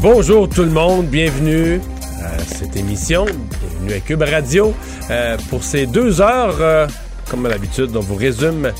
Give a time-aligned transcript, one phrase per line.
[0.00, 1.80] Bonjour tout le monde, bienvenue
[2.22, 4.74] à cette émission, bienvenue à Cube Radio
[5.10, 6.86] euh, pour ces deux heures, euh,
[7.30, 8.72] comme à l'habitude, on vous résume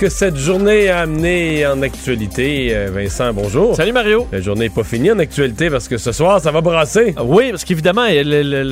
[0.00, 2.74] que cette journée a amené en actualité.
[2.74, 3.76] Euh, Vincent, bonjour.
[3.76, 4.26] Salut Mario.
[4.32, 7.14] La journée n'est pas finie en actualité parce que ce soir, ça va brasser.
[7.22, 8.06] Oui, parce qu'évidemment,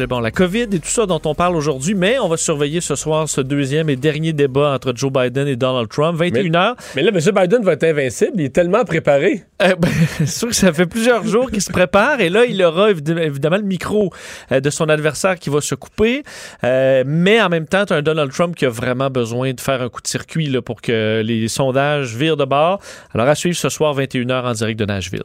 [0.09, 2.95] bon, la COVID et tout ça dont on parle aujourd'hui, mais on va surveiller ce
[2.95, 6.77] soir ce deuxième et dernier débat entre Joe Biden et Donald Trump, 21h.
[6.97, 7.21] Mais là, M.
[7.34, 9.43] Biden va être invincible, il est tellement préparé.
[9.61, 9.91] Euh, ben,
[10.21, 13.19] c'est sûr que ça fait plusieurs jours qu'il se prépare et là, il aura évid-
[13.21, 14.11] évidemment le micro
[14.51, 16.23] euh, de son adversaire qui va se couper.
[16.65, 19.61] Euh, mais en même temps, tu as un Donald Trump qui a vraiment besoin de
[19.61, 22.80] faire un coup de circuit là, pour que les sondages virent de bord.
[23.14, 25.22] Alors, à suivre ce soir, 21h en direct de Nashville.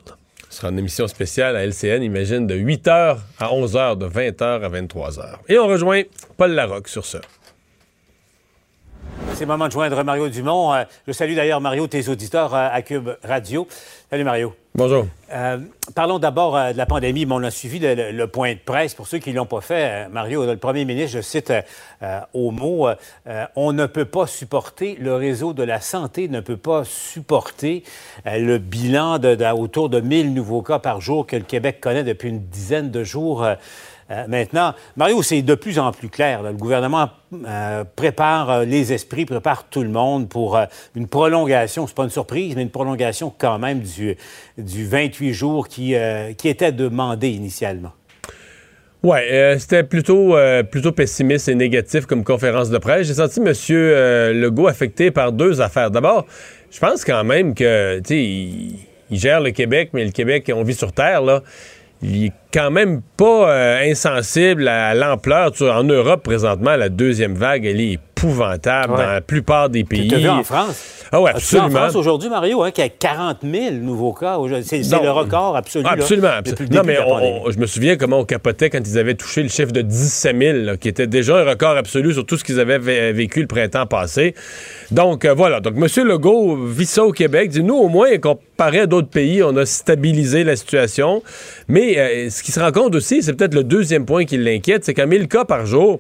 [0.50, 4.69] Ce sera une émission spéciale à LCN, imagine, de 8h à 11h, de 20h à
[4.69, 5.23] 23h.
[5.50, 6.03] Et on rejoint
[6.38, 7.22] Paul Larocque sur ça.
[9.33, 10.73] C'est le moment de joindre Mario Dumont.
[10.73, 13.67] Euh, je salue d'ailleurs, Mario, tes auditeurs euh, à Cube Radio.
[14.09, 14.53] Salut, Mario.
[14.75, 15.08] Bonjour.
[15.31, 15.58] Euh,
[15.95, 17.25] parlons d'abord de la pandémie.
[17.25, 18.94] Mais on a suivi le, point de presse.
[18.94, 21.52] Pour ceux qui ne l'ont pas fait, Mario, le premier ministre, je cite
[22.34, 22.88] au mot,
[23.56, 27.84] on ne peut pas supporter, le réseau de la santé ne peut pas supporter
[28.25, 32.03] le bilan de, de- autour de 1000 nouveaux cas par jour que le Québec connaît
[32.03, 33.45] depuis une dizaine de jours.
[34.12, 36.44] Euh, maintenant, Mario, c'est de plus en plus clair.
[36.44, 40.59] Le gouvernement euh, prépare euh, les esprits, prépare tout le monde pour
[40.96, 41.88] une prolongation.
[41.88, 44.16] C'est pas une surprise, mais une prolongation quand même du,
[44.58, 47.92] du 28 jours qui, était demandé initialement.
[49.06, 50.36] Euh, c'était plutôt
[50.72, 53.08] plutôt pessimiste et négatif comme conférence de presse.
[53.08, 53.53] J'ai senti M.
[54.42, 55.92] Legault affecté par deux affaires.
[55.92, 56.25] D'abord,
[56.72, 58.24] je pense quand même que tu sais,
[59.13, 61.44] il gère le Québec, mais le Québec, on vit sur terre là.
[62.03, 65.53] Il est quand même pas euh, insensible à l'ampleur.
[65.62, 69.00] En Europe, présentement, la deuxième vague, elle est épouvantable Ouais.
[69.00, 70.07] dans la plupart des pays.
[70.07, 71.03] Tu vu en France?
[71.11, 71.25] Ah As-tu vu en
[71.66, 71.69] absolument.
[71.69, 74.38] France aujourd'hui, Mario, hein, qu'il y a 40 000 nouveaux cas.
[74.63, 75.84] C'est le record absolu.
[75.84, 76.29] Là, absolument.
[76.59, 79.44] le non, mais on- on- je me souviens comment on capotait quand ils avaient touché
[79.44, 82.44] le chiffre de 17 000, là, qui était déjà un record absolu sur tout ce
[82.44, 84.33] qu'ils avaient vé- vécu le printemps passé.
[84.91, 85.59] Donc, euh, voilà.
[85.59, 86.07] Donc, M.
[86.07, 87.50] Legault vit ça au Québec.
[87.50, 91.22] Dit, nous, au moins, comparé à d'autres pays, on a stabilisé la situation.
[91.67, 94.83] Mais euh, ce qui se rend compte aussi, c'est peut-être le deuxième point qui l'inquiète,
[94.85, 96.00] c'est qu'à 1000 cas par jour,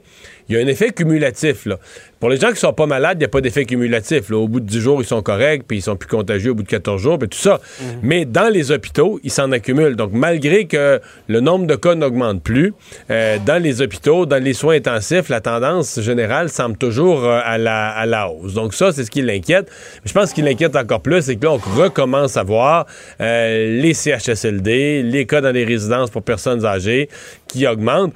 [0.49, 1.65] il y a un effet cumulatif.
[1.65, 1.77] Là.
[2.19, 4.29] Pour les gens qui sont pas malades, il n'y a pas d'effet cumulatif.
[4.29, 4.37] là.
[4.37, 6.63] Au bout de 10 jours, ils sont corrects, puis ils sont plus contagieux au bout
[6.63, 7.59] de 14 jours, puis tout ça.
[8.01, 9.95] Mais dans les hôpitaux, ils s'en accumulent.
[9.95, 12.73] Donc, malgré que le nombre de cas n'augmente plus,
[13.09, 17.57] euh, dans les hôpitaux, dans les soins intensifs, la tendance générale semble toujours euh, à,
[17.57, 18.53] la, à la hausse.
[18.53, 19.69] Donc, ça, c'est ce qui l'inquiète.
[20.05, 22.85] Je pense ce qui l'inquiète encore plus, c'est que là, on recommence à voir
[23.19, 27.09] euh, les CHSLD, les cas dans les résidences pour personnes âgées
[27.47, 28.13] qui augmentent.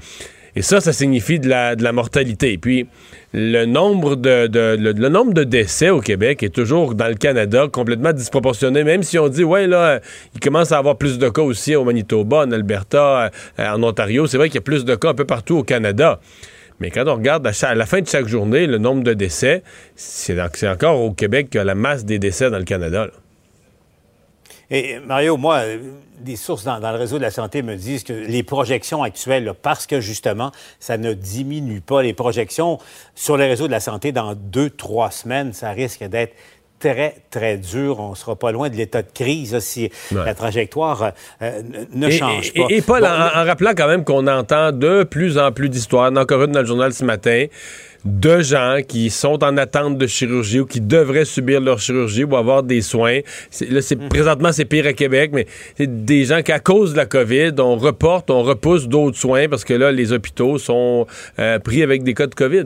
[0.57, 2.57] Et ça, ça signifie de la, mortalité.
[2.57, 2.87] Puis,
[3.31, 8.11] le nombre de, le, nombre de décès au Québec est toujours dans le Canada complètement
[8.11, 8.83] disproportionné.
[8.83, 9.99] Même si on dit, ouais, là, euh,
[10.33, 13.29] il commence à avoir plus de cas aussi au Manitoba, en Alberta,
[13.59, 14.25] euh, en Ontario.
[14.25, 16.19] C'est vrai qu'il y a plus de cas un peu partout au Canada.
[16.79, 19.61] Mais quand on regarde à, la fin de chaque journée le nombre de décès,
[19.95, 23.09] c'est encore au Québec qu'il y a la masse des décès dans le Canada.
[24.69, 25.79] Et Mario, moi, euh,
[26.19, 29.87] des sources dans, le réseau de la santé me disent que les projections actuelles, parce
[29.87, 32.79] que justement, ça ne diminue pas les projections
[33.15, 36.35] sur les réseaux de la santé dans deux, trois semaines, ça risque d'être
[36.79, 37.99] très, très dur.
[37.99, 40.25] On ne sera pas loin de l'état de crise là, si Ouais.
[40.25, 41.61] la trajectoire euh,
[41.93, 42.65] ne ne Et- change et, pas.
[42.69, 46.11] Et, Paul, Bon, en, en rappelant quand même qu'on entend de plus en plus d'histoires,
[46.15, 47.45] encore une dans le journal ce matin,
[48.05, 52.35] de gens qui sont en attente de chirurgie ou qui devraient subir leur chirurgie ou
[52.37, 53.19] avoir des soins.
[53.69, 55.45] Là, c'est, Présentement, c'est pire à Québec, mais
[55.77, 59.49] c'est des gens qui, à cause de la COVID, on reporte, on repousse d'autres soins
[59.49, 61.05] parce que là, les hôpitaux sont
[61.39, 62.65] euh, pris avec des cas de COVID.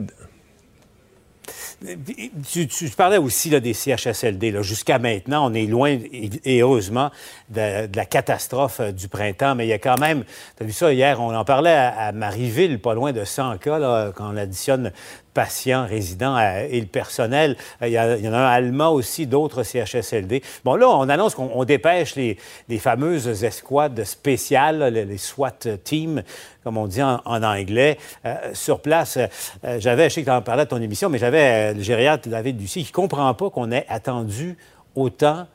[2.50, 4.62] Tu, parlais aussi des CHSLD.
[4.62, 5.98] Jusqu'à maintenant, on est loin,
[6.44, 7.10] et heureusement,
[7.50, 10.24] de, la catastrophe euh, du printemps, mais il y a quand même,
[10.56, 14.12] tu as vu ça hier, on en parlait à, Marieville, pas loin de 100 cas,
[14.12, 14.92] quand on additionne
[15.34, 17.56] patients, résidents euh, et le personnel.
[17.82, 20.42] Euh, il y, en a un allemand aussi, d'autres CHSLD.
[20.64, 22.36] Bon, là, on annonce qu'on dépêche les,
[22.78, 26.22] fameuses escouades spéciales, les, SWAT teams,
[26.64, 29.18] comme on dit en, anglais, euh, sur place.
[29.64, 32.28] Euh, j'avais, je sais que tu en parlais de ton émission, mais j'avais le gériatre
[32.28, 34.56] David Ducy qui comprend pas qu'on ait attendu
[34.94, 35.46] autant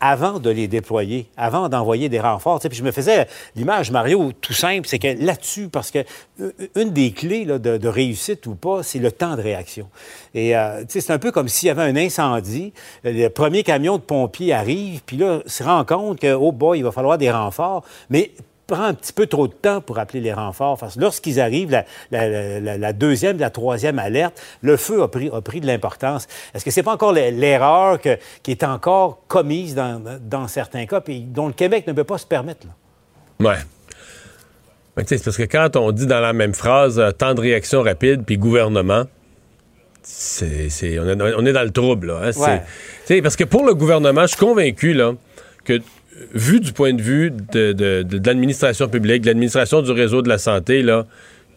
[0.00, 2.60] avant de les déployer, avant d'envoyer des renforts.
[2.60, 3.26] Puis je me faisais
[3.56, 6.04] l'image, Mario, tout simple, c'est que là-dessus, parce que
[6.40, 9.88] euh, une des clés de, réussite ou pas, c'est le temps de réaction.
[10.34, 12.72] Et euh, c'est un peu comme s'il y avait un incendie,
[13.04, 16.92] le premier camion de pompiers arrive, puis là, se rend compte que, oh il va
[16.92, 18.32] falloir des renforts, mais
[18.66, 20.78] prend un petit peu trop de temps pour appeler les renforts.
[20.96, 26.26] lorsqu'ils arrivent, la, deuxième, la troisième alerte, le feu a pris, a pris de l'importance.
[26.54, 31.46] Est-ce que c'est pas encore l'erreur qui est encore commise dans, certains cas, puis dont
[31.46, 32.66] le Québec ne peut pas se permettre?
[32.66, 33.56] Là?
[34.96, 35.04] Ouais.
[35.06, 38.22] c'est parce que quand on dit dans la même phrase euh, temps de réaction rapide
[38.24, 39.04] puis gouvernement,
[40.02, 42.08] c'est, on, est, dans le trouble.
[42.08, 42.60] Là, hein.
[43.22, 45.14] Parce que pour le gouvernement, je suis convaincu là,
[45.64, 45.80] que
[46.32, 50.84] vu du point de vue de, l'administration publique, de l'administration du réseau de la santé,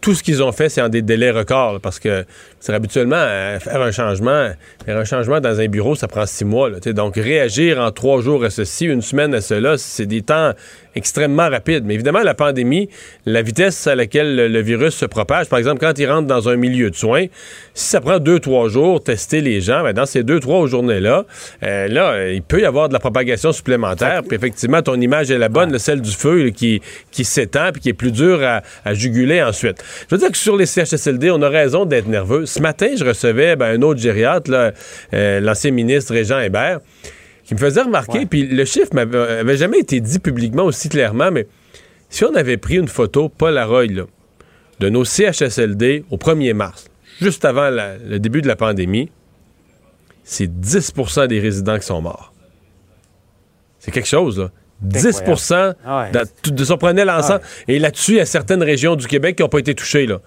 [0.01, 2.25] tout ce qu'ils ont fait, c'est en des délais records, parce que
[2.67, 4.49] c'est habituellement euh, faire un changement,
[4.85, 6.69] faire un changement dans un bureau, ça prend six mois.
[6.69, 10.51] donc réagir en trois jours à ceci, une semaine à cela, c'est des temps
[10.97, 11.85] extrêmement rapides.
[11.85, 12.89] Mais évidemment, la pandémie,
[13.25, 16.57] la vitesse à laquelle le, virus se propage, par exemple, quand il rentre dans un
[16.57, 17.27] milieu de soins,
[17.73, 21.25] si ça prend deux, trois jours tester les gens, ben dans ces deux, trois journées-là,
[21.63, 24.23] euh, là, il peut y avoir de la propagation supplémentaire.
[24.27, 26.81] Puis effectivement, ton image est la bonne, celle du feu qui,
[27.11, 29.77] qui s'étend puis qui est plus dur à, à juguler ensuite.
[30.09, 32.45] Je veux dire que sur les CHSLD, on a raison d'être nerveux.
[32.57, 34.73] Ce matin, je recevais ben, un autre gériatre,
[35.13, 36.79] euh, l'ancien ministre Régent Hébert,
[37.43, 41.45] qui me faisait remarquer, puis le chiffre m'avait jamais été dit publiquement aussi clairement, mais
[42.09, 44.05] si on avait pris une photo Polaroid là,
[44.79, 46.85] de nos CHSLD au 1er mars,
[47.21, 49.11] juste avant le début de la pandémie,
[50.23, 52.33] c'est 10% des résidents qui sont morts.
[53.77, 54.49] C'est quelque chose, là.
[54.81, 55.23] 10
[55.85, 57.41] ah de, de, son prenait l'ensemble.
[57.67, 60.05] Et là-dessus, il y a certaines régions du Québec qui n'ont pas été touchées.
[60.05, 60.21] Là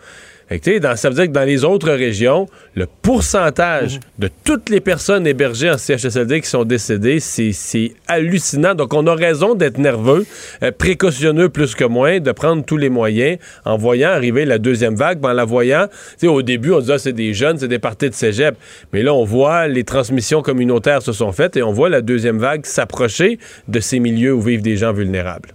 [0.96, 4.00] ça veut dire que dans les autres régions, le pourcentage mhm.
[4.18, 8.74] de toutes les personnes hébergées en CHSLD qui sont décédées, c'est hallucinant.
[8.74, 10.26] Donc, on a raison d'être nerveux,
[10.62, 14.96] euh, précautionneux plus que moins, de prendre tous les moyens en voyant arriver la deuxième
[14.96, 15.86] vague, en la voyant.
[16.24, 18.56] Au début, on disait, ah, c'est des jeunes, c'est des parties de cégep.
[18.92, 22.38] Mais là, on voit les transmissions communautaires se sont faites et on voit la deuxième
[22.38, 23.38] vague s'approcher
[23.68, 25.50] de ces milieux où vivent des gens vulnérables.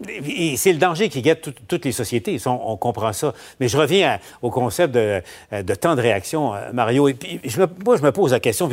[0.00, 3.34] C'est le danger qui guette toutes les sociétés, on, comprend ça.
[3.58, 5.22] Mais je reviens au concept de,
[5.74, 7.08] temps de réaction, euh, Mario.
[7.08, 7.16] Et
[7.84, 8.68] moi, je me pose la question,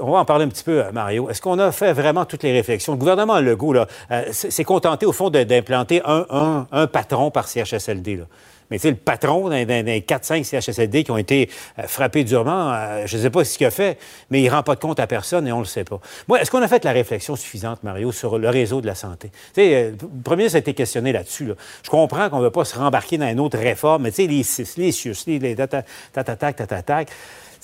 [0.00, 1.30] on va en parler un petit peu, euh, Mario.
[1.30, 2.94] Est-ce qu'on a fait vraiment toutes les réflexions?
[2.94, 8.16] Le gouvernement Legault euh, s'est contenté, au fond, d'implanter un, un, patron par CHSLD.
[8.16, 8.24] Là.
[8.70, 13.16] Mais tu le patron d'un 4-5 CHSLD qui ont été euh, frappés durement, euh, je
[13.16, 13.98] ne sais pas ce qu'il a fait,
[14.30, 16.00] mais il ne rend pas de compte à personne et on ne le sait pas.
[16.26, 19.30] Moi, est-ce qu'on a fait la réflexion suffisante, Mario, sur le réseau de la santé?
[19.54, 21.52] Tu sais, euh, le premier, ça a été questionné là-dessus.
[21.82, 24.28] Je comprends qu'on ne veut pas se rembarquer dans une autre réforme, mais tu sais,
[24.28, 25.56] les CIS, les CIUS, les
[26.12, 27.08] tatatac, tatatac,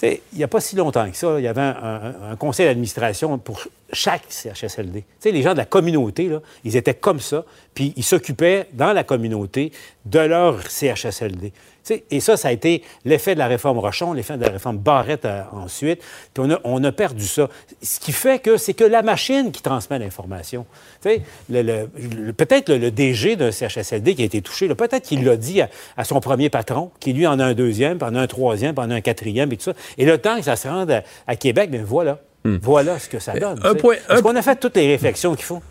[0.02, 3.66] il n'y a pas si longtemps que ça, il y avait un, conseil d'administration pour
[3.92, 5.04] chaque CHSLD.
[5.24, 6.30] les gens de la communauté,
[6.64, 7.44] ils étaient comme ça,
[7.74, 9.72] puis ils s'occupaient dans la communauté
[10.04, 11.52] de leur CHSLD
[11.90, 15.24] et ça, ça a été l'effet de la réforme Rochon, l'effet de la réforme Barrette
[15.24, 16.00] euh, ensuite.
[16.32, 17.48] Puis on a, perdu ça.
[17.82, 20.66] Ce qui fait que c'est que la machine qui transmet l'information.
[21.02, 26.20] peut-être le, DG d'un CHSLD qui a été touché, peut-être qu'il l'a dit à, son
[26.20, 28.90] premier patron, qui lui en a un deuxième, puis en a un troisième, puis en
[28.90, 29.74] a un quatrième, et tout ça.
[29.98, 32.18] Et le temps que ça se rende à, Québec, bien voilà.
[32.44, 32.58] Hmm.
[32.60, 33.58] Voilà ce que ça donne.
[33.58, 35.62] Est-ce qu'on a fait toutes les réflexions qu'il faut?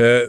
[0.00, 0.28] Euh,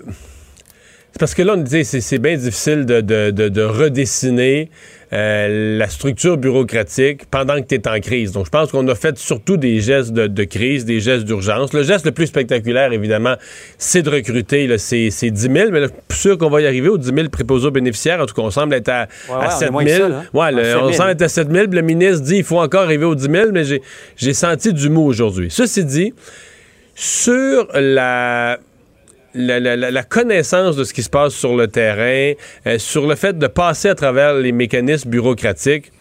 [1.11, 4.69] c'est parce que là, on dit c'est bien difficile de redessiner
[5.13, 8.31] euh, la structure bureaucratique pendant que tu es en crise.
[8.31, 11.73] Donc, je pense qu'on a fait surtout des gestes de, crise, des gestes d'urgence.
[11.73, 13.35] Le geste le plus spectaculaire, évidemment,
[13.77, 16.89] c'est de recruter c'est 10 000, mais là, je suis sûr qu'on va y arriver
[16.89, 18.19] aux 10 000 préposés aux bénéficiaires.
[18.19, 19.07] En tout cas, on semble être à,
[19.49, 20.11] 7 000.
[20.11, 20.23] Hein.
[20.33, 21.67] on semble être à 7 000.
[21.71, 23.63] Le ministre dit qu'il faut encore arriver aux 10 000, mais
[24.17, 25.47] j'ai senti du mot aujourd'hui.
[25.49, 26.13] Ceci dit,
[26.95, 28.59] sur la
[29.35, 32.33] la, connaissance de ce qui se passe sur le terrain,
[32.67, 35.91] euh, sur le fait de passer à travers les mécanismes bureaucratiques,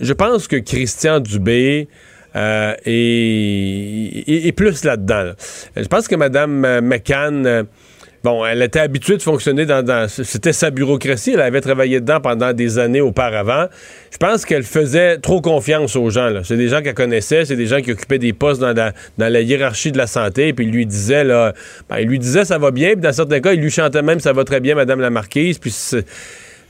[0.00, 1.88] je pense que Christian Dubé
[2.34, 5.32] euh, est, plus là-dedans.
[5.76, 7.66] Je pense que Mme McCann
[8.26, 12.20] bon, elle était habituée de fonctionner dans, dans- c'était sa bureaucratie, elle avait travaillé dedans
[12.20, 13.66] pendant des années auparavant.
[14.10, 16.32] Je pense qu'elle faisait trop confiance aux gens.
[16.42, 19.32] C'est des gens qu'elle connaissait, c'est des gens qui occupaient des postes dans la, dans
[19.32, 21.54] la hiérarchie de la santé, puis il lui disait là,
[21.88, 24.18] ben, il lui disait ça va bien, puis dans certains cas, il lui chantait même
[24.18, 25.58] ça va très bien, Madame la Marquise.
[25.58, 25.72] Puis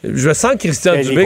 [0.04, 1.24] je sens Christian Dubé.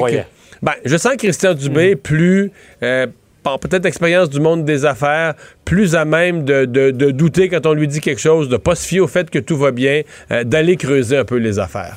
[0.62, 2.52] ben, je sens Christian Dubé plus,
[2.84, 3.06] euh,
[3.42, 7.66] par peut-être expérience du monde des affaires, plus à même de, de- de douter quand
[7.66, 10.02] on lui dit quelque chose, de pas se fier au fait que tout va bien,
[10.30, 11.97] euh, d'aller creuser un peu les affaires.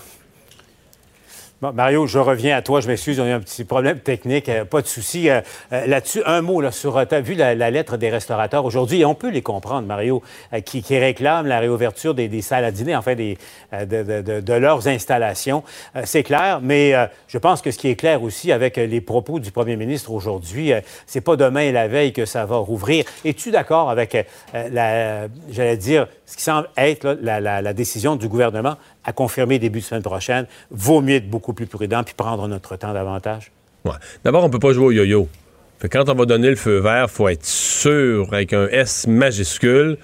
[1.72, 2.82] Mario, je reviens à toi.
[2.82, 4.50] Je m'excuse, on a eu un petit problème technique.
[4.50, 5.30] euh, pas de souci.
[5.30, 5.42] Euh,
[5.72, 7.08] euh, Là-dessus, un mot sur.
[7.08, 10.22] Tu as vu la, lettre des restaurateurs aujourd'hui, on peut les comprendre, Mario,
[10.66, 13.38] qui, réclament la réouverture des, salles à dîner, enfin, des,
[13.72, 15.64] de, leurs installations.
[16.04, 16.94] C'est clair, mais
[17.28, 20.72] je pense que ce qui est clair aussi avec les propos du premier ministre aujourd'hui,
[21.08, 23.06] c'est pas demain et la veille que ça va rouvrir.
[23.26, 29.14] Es-tu d'accord avec la, j'allais dire, ce qui semble être la décision du gouvernement à
[29.14, 30.48] confirmer début de semaine prochaine?
[30.72, 33.52] Vaut mieux être beaucoup plus prudent puis prendre notre temps davantage.
[33.86, 33.92] Ouais.
[34.24, 35.28] D'abord, on peut pas jouer au yo-yo.
[35.92, 39.98] Quand on va donner le feu vert, faut être sûr, avec un S majuscule,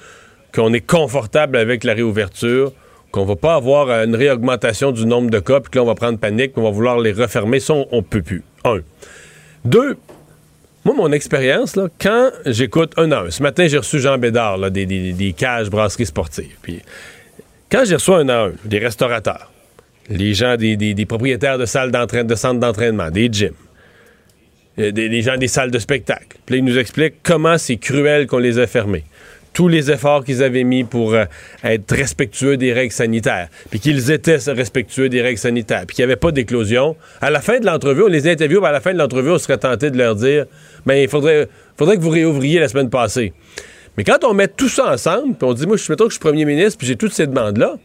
[0.54, 2.74] qu'on est confortable avec la réouverture,
[3.12, 5.96] qu'on va pas avoir une réaugmentation du nombre de cas, puis que là, on va
[5.96, 7.60] prendre panique, puis on va vouloir les refermer.
[7.62, 8.44] Ça, on, peut plus.
[8.66, 8.80] Un.
[9.64, 9.98] Deux,
[10.84, 14.72] moi, mon expérience, là, quand j'écoute un à un, ce matin, j'ai reçu Jean Bédard,
[14.72, 16.56] des- des cages brasseries sportives.
[16.62, 16.82] Puis,
[17.72, 19.52] quand j'ai reçu un à un, des restaurateurs,
[20.10, 23.54] les gens, des, propriétaires de salles d'entraînement, de centres d'entraînement, des gyms,
[24.80, 26.38] euh, des, gens des salles de spectacle.
[26.46, 29.04] Puis ils nous expliquent comment c'est cruel qu'on les a fermés.
[29.54, 31.26] Tous les efforts qu'ils avaient mis pour euh,
[31.64, 36.12] être respectueux des règles sanitaires, puis qu'ils étaient respectueux des règles sanitaires, puis qu'il n'y
[36.12, 36.96] avait pas d'éclosion.
[37.22, 39.58] À la fin de l'entrevue, on les interviewe, à la fin de l'entrevue, on serait
[39.58, 40.46] tenté de leur dire
[40.86, 41.48] ben, il faudrait,
[41.78, 43.34] faudrait que vous réouvriez la semaine passée.
[44.00, 46.14] Mais quand on met tout ça ensemble, puis on dit moi, je mettons que je
[46.14, 47.76] suis premier ministre, puis j'ai toutes ces demandes-là,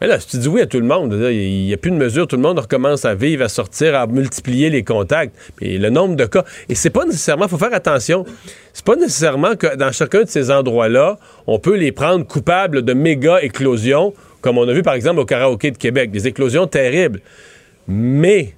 [0.00, 1.96] mais là, si tu dis oui à tout le monde, il n'y a plus de
[1.96, 5.36] mesure, tout le monde recommence à vivre, à sortir, à multiplier les contacts.
[5.56, 6.42] Puis le nombre de cas.
[6.70, 8.24] Et c'est pas nécessairement, il faut faire attention,
[8.72, 12.94] c'est pas nécessairement que dans chacun de ces endroits-là, on peut les prendre coupables de
[12.94, 17.20] méga éclosions, comme on a vu par exemple au karaoké de Québec, des éclosions terribles.
[17.88, 18.54] Mais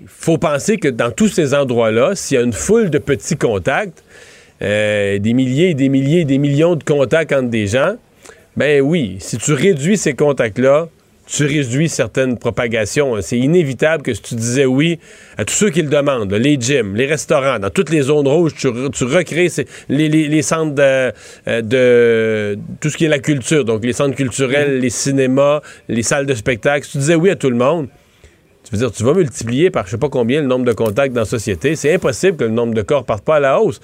[0.00, 3.36] il faut penser que dans tous ces endroits-là, s'il y a une foule de petits
[3.36, 4.02] contacts,
[4.62, 7.96] euh, des milliers et des milliers et des millions de contacts entre des gens,
[8.56, 10.88] ben oui, si tu réduis ces contacts-là,
[11.28, 13.20] tu réduis certaines propagations.
[13.20, 15.00] C'est inévitable que si tu disais oui
[15.36, 18.28] à tous ceux qui le demandent, là, les gyms, les restaurants, dans toutes les zones
[18.28, 21.12] rouges, tu, re- tu recrées ces- les, les- les centres de,
[21.48, 26.04] euh, de tout ce qui est la culture, donc les centres culturels, les cinémas, les
[26.04, 26.86] salles de spectacle.
[26.86, 27.88] Si tu disais oui à tout le monde,
[28.66, 31.14] tu veux dire, tu vas multiplier par je sais pas combien le nombre de contacts
[31.14, 31.76] dans la société.
[31.76, 33.80] C'est impossible que le nombre de corps parte pas à la hausse.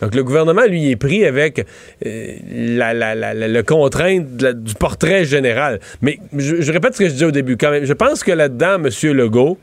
[0.00, 1.64] Donc le gouvernement, lui, est pris avec
[2.04, 2.94] euh, la,
[3.34, 5.78] le contrainte du portrait général.
[6.02, 7.84] Mais je, répète ce que je disais au début quand même.
[7.84, 9.12] Je pense que là-dedans, M.
[9.12, 9.56] Legault,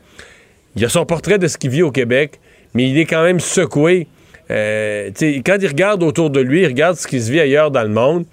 [0.78, 2.40] il a son portrait de ce qu'il vit au Québec,
[2.74, 4.08] mais il est quand même secoué.
[4.52, 5.10] Euh,
[5.46, 7.90] quand il regarde autour de lui, il regarde ce qui se vit ailleurs dans le
[7.90, 8.24] monde.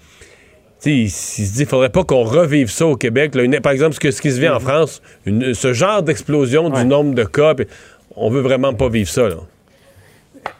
[0.85, 3.35] Il, il se dit, faudrait pas qu'on revive ça au Québec.
[3.35, 3.43] là.
[3.43, 6.67] Une- par exemple, ce, que, ce qui se vit en France, une- ce genre d'explosion
[6.71, 6.81] Ouais.
[6.81, 7.53] du nombre de cas,
[8.15, 9.27] on veut vraiment pas vivre ça.
[9.27, 9.35] Là.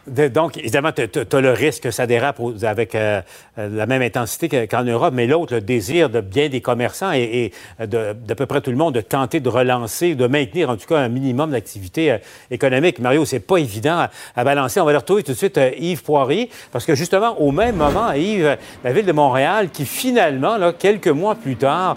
[0.06, 3.20] Donc, évidemment, tu as le risque que ça dérape avec euh,
[3.58, 7.12] euh, la même intensité que- qu'en Europe, mais l'autre, le désir de bien des commerçants
[7.12, 10.76] et, de d'à peu près tout le monde de tenter de relancer, de maintenir en
[10.76, 12.18] tout cas un minimum d'activité euh,
[12.50, 12.98] économique.
[12.98, 14.80] Mario, c'est pas évident à, balancer.
[14.80, 18.12] On va le retrouver tout de suite Yves Poirier, parce que justement, au même moment,
[18.12, 21.96] Yves, la ville de Montréal, qui finalement, quelques mois plus tard,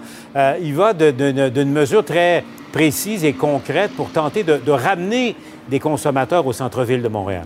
[0.60, 5.34] il va d'une mesure très précise et concrète pour tenter de ramener
[5.68, 7.44] des consommateurs au centre-ville de Montréal.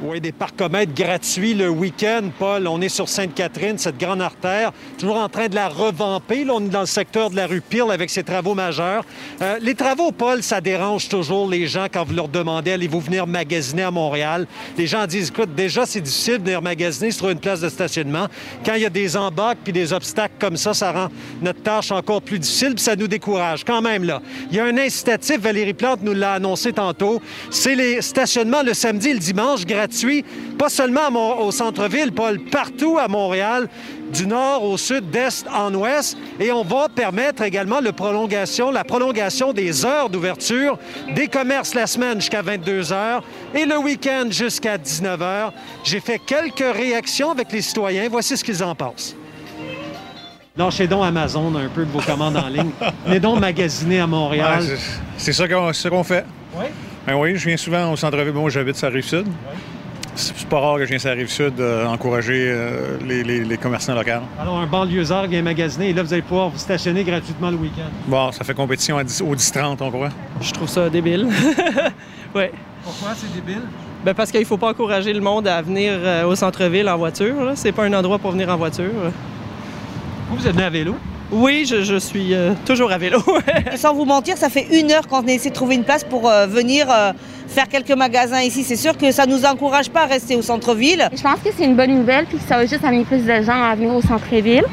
[0.00, 2.68] Oui, des parcomètres gratuits le week-end, Paul.
[2.68, 6.44] On est sur Sainte-Catherine, cette grande artère, toujours en train de la revamper.
[6.44, 9.04] Là, on est dans le secteur de la rue Peel avec ses travaux majeurs.
[9.42, 13.26] Euh, les travaux, Paul, ça dérange toujours les gens quand vous leur demandez allez-vous venir
[13.26, 14.46] magasiner à Montréal?
[14.76, 18.28] Les gens disent écoute, déjà, c'est difficile de venir magasiner sur une place de stationnement.
[18.64, 21.08] Quand il y a des embarques puis des obstacles comme ça, ça rend
[21.42, 23.64] notre tâche encore plus difficile puis ça nous décourage.
[23.64, 27.74] Quand même, là, il y a un incitatif, Valérie Plante nous l'a annoncé tantôt, c'est
[27.74, 29.87] les stationnements le samedi et le dimanche gratuits,
[30.58, 33.68] pas seulement Mon- au centre-ville, Paul, partout à Montréal,
[34.12, 36.16] du nord au sud, d'est en ouest.
[36.40, 40.78] Et on va permettre également le prolongation, la prolongation des heures d'ouverture
[41.14, 43.22] des commerces la semaine jusqu'à 22 heures
[43.54, 45.52] et le week-end jusqu'à 19 heures.
[45.84, 48.08] J'ai fait quelques réactions avec les citoyens.
[48.10, 49.14] Voici ce qu'ils en pensent.
[50.56, 52.70] Lâchez donc Amazon un peu de vos commandes en ligne.
[53.06, 54.60] Venez donc magasiner à Montréal.
[54.62, 54.76] Ouais,
[55.16, 55.46] c'est- ça
[55.90, 56.24] qu'on fait.
[56.56, 56.64] Oui.
[57.06, 58.32] Ben oui, je viens souvent au centre-ville.
[58.32, 59.26] Moi, j'habite sur la Rive-Sud.
[60.18, 63.44] C'est pas rare que je vienne sur la rive sud euh, encourager euh, les, les-
[63.44, 64.10] les commerçants locaux.
[64.40, 67.88] Alors, un banlieusard vient magasiner et là, vous allez pouvoir vous stationner gratuitement le week-end.
[68.06, 70.08] Bon, ça fait compétition à 10 au 10-30, on croit.
[70.40, 71.28] Je trouve ça débile.
[72.34, 72.52] ouais.
[72.84, 73.62] Pourquoi c'est débile?
[74.04, 77.34] Ben parce qu'il faut pas encourager le monde à venir euh, au centre-ville en voiture.
[77.54, 78.90] C'est pas un endroit pour venir en voiture.
[80.30, 80.94] Vous, vous êtes venu à vélo?
[81.30, 83.18] Oui, je, je suis euh, toujours à vélo.
[83.76, 86.46] Sans vous mentir, ça fait une heure qu'on essaie de trouver une place pour euh,
[86.46, 87.12] venir euh,
[87.48, 88.62] faire quelques magasins ici.
[88.62, 91.08] C'est sûr que ça nous encourage pas à rester au centre-ville.
[91.16, 93.42] Je pense que c'est une bonne nouvelle puis que ça va juste amener plus de
[93.42, 94.64] gens à venir au centre-ville.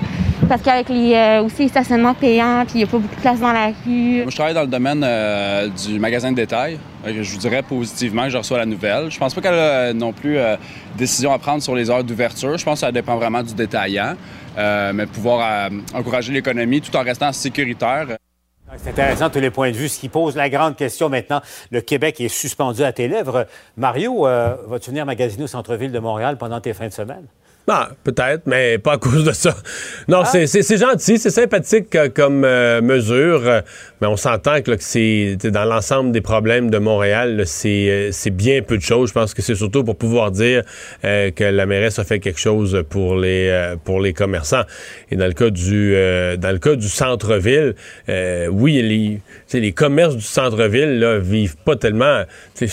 [0.47, 3.21] Parce qu'avec les, euh, aussi les stationnements payants, puis il n'y a pas beaucoup de
[3.21, 4.21] place dans la rue.
[4.21, 6.77] Moi, je travaille dans le domaine euh, du magasin de détail.
[7.03, 9.09] Que Je vous dirais positivement que je reçois la nouvelle.
[9.09, 10.55] Je pense pas qu'elle a euh, non plus euh,
[10.97, 12.57] décision à prendre sur les heures d'ouverture.
[12.57, 14.15] Je pense que ça dépend vraiment du détaillant.
[14.57, 18.07] Euh, mais pouvoir euh, encourager l'économie tout en restant sécuritaire.
[18.77, 19.87] C'est intéressant tous les points de vue.
[19.87, 21.41] Ce qui pose la grande question maintenant,
[21.71, 23.45] le Québec est suspendu à tes lèvres.
[23.77, 27.25] Mario, euh, vas-tu venir magasiner au centre-ville de Montréal pendant tes fins de semaine?
[27.67, 29.55] Ah, peut-être, mais pas à cause de ça.
[30.07, 33.61] Non, c'est- c'est gentil, c'est sympathique euh, comme euh, mesure, euh,
[34.01, 38.09] mais on s'entend que, là, que c'est dans l'ensemble des problèmes de Montréal, c'est euh,
[38.11, 39.09] c'est bien peu de choses.
[39.09, 40.61] Je pense que c'est surtout pour pouvoir dire
[41.05, 44.63] euh, que la mairesse a fait quelque chose pour les euh, pour les commerçants.
[45.09, 47.73] Et dans le cas du euh, dans le cas du centre-ville,
[48.09, 48.79] euh, oui,
[49.53, 52.25] les les commerces du centre-ville vivent pas tellement.
[52.53, 52.67] t'sais,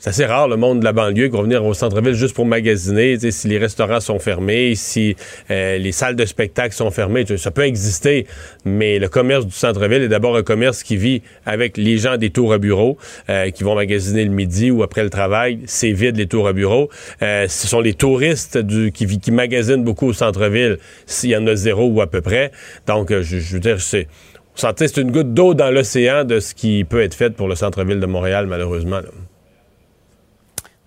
[0.00, 2.46] c'est assez rare le monde de la banlieue qui va venir au centre-ville juste pour
[2.46, 3.18] magasiner.
[3.30, 5.14] Si les restaurants sont fermés, si
[5.50, 8.26] euh, les salles de spectacle sont fermées, ça peut exister.
[8.64, 12.30] Mais le commerce du centre-ville est d'abord un commerce qui vit avec les gens des
[12.30, 12.96] tours à bureau
[13.28, 15.60] euh, qui vont magasiner le midi ou après le travail.
[15.66, 16.88] C'est vide les tours à bureau.
[17.20, 18.58] Euh, ce sont les touristes
[18.92, 22.52] qui, qui magasinent beaucoup au centre-ville s'il y en a zéro ou à peu près.
[22.86, 24.08] Donc, euh, je, je veux dire, c'est...
[24.56, 28.00] C'est une goutte d'eau dans l'océan de ce qui peut être fait pour le centre-ville
[28.00, 29.00] de Montréal, malheureusement.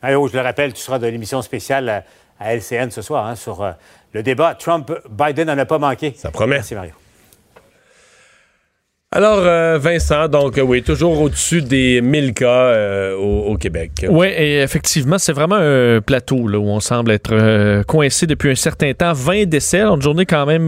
[0.04, 2.04] Mario, je le rappelle, tu seras de l'émission spéciale à,
[2.40, 3.72] à LCN ce soir hein, sur euh,
[4.12, 6.14] le débat Trump-Biden n'en a pas manqué.
[6.18, 6.56] Ça promet.
[6.56, 6.94] Merci, Mario.
[9.16, 14.08] Alors, euh, Vincent, donc euh, oui, toujours au-dessus des 1000 cas euh, au, Québec.
[14.10, 18.56] Oui, et effectivement, c'est vraiment un plateau là, où on semble être coincé depuis un
[18.56, 19.14] certain temps.
[19.14, 20.68] 20 décès, une journée quand même